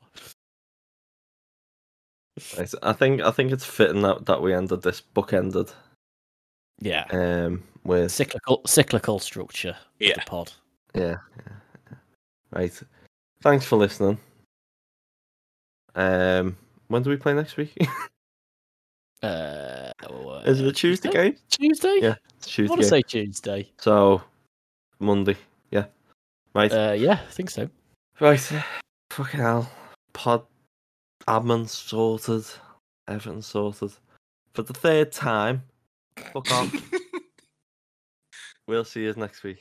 I 2.83 2.95
think 2.95 3.21
I 3.21 3.31
think 3.31 3.53
it's 3.53 3.65
fitting 3.67 4.03
that, 4.03 4.25
that 4.25 4.41
we 4.41 4.55
ended 4.55 4.83
this 4.83 5.03
book 5.03 5.35
ended 5.35 5.71
Yeah. 6.81 7.05
um 7.11 7.63
with 7.85 8.11
Cyclical 8.13 8.63
cyclical 8.67 9.19
structure 9.19 9.77
Yeah. 9.99 10.15
the 10.15 10.21
pod. 10.23 10.53
yeah, 10.95 11.03
yeah, 11.03 11.17
yeah. 11.91 11.97
right. 12.53 12.83
Thanks 13.43 13.65
for 13.67 13.77
listening. 13.77 14.19
Um, 15.95 16.57
when 16.89 17.03
do 17.03 17.11
we 17.11 17.17
play 17.17 17.35
next 17.35 17.57
week? 17.57 17.77
Uh, 19.23 19.93
Is 20.45 20.61
it 20.61 20.67
a 20.67 20.73
Tuesday 20.73 21.09
game? 21.11 21.37
Tuesday? 21.49 21.99
Yeah, 22.03 22.15
It's 22.39 22.49
I 22.49 22.51
Tuesday. 22.51 22.69
want 22.71 22.83
to 22.83 22.89
say 22.89 23.03
Tuesday. 23.03 23.71
So 23.79 24.21
Monday, 24.99 25.37
yeah. 25.71 25.85
Right, 26.57 26.73
Uh, 26.73 26.95
yeah, 26.99 27.21
I 27.25 27.31
think 27.31 27.51
so. 27.51 27.71
right. 28.21 28.41
Fucking 29.11 29.39
hell. 29.39 29.71
Pod 30.13 30.43
admin 31.29 31.69
sorted. 31.69 32.45
Everything 33.07 33.43
sorted. 33.43 33.93
For 34.55 34.63
the 34.63 34.73
third 34.75 35.13
time. 35.13 35.63
Fuck 36.17 36.51
off. 36.53 36.93
we'll 38.69 38.85
see 38.85 39.05
you 39.05 39.15
next 39.17 39.43
week. 39.43 39.61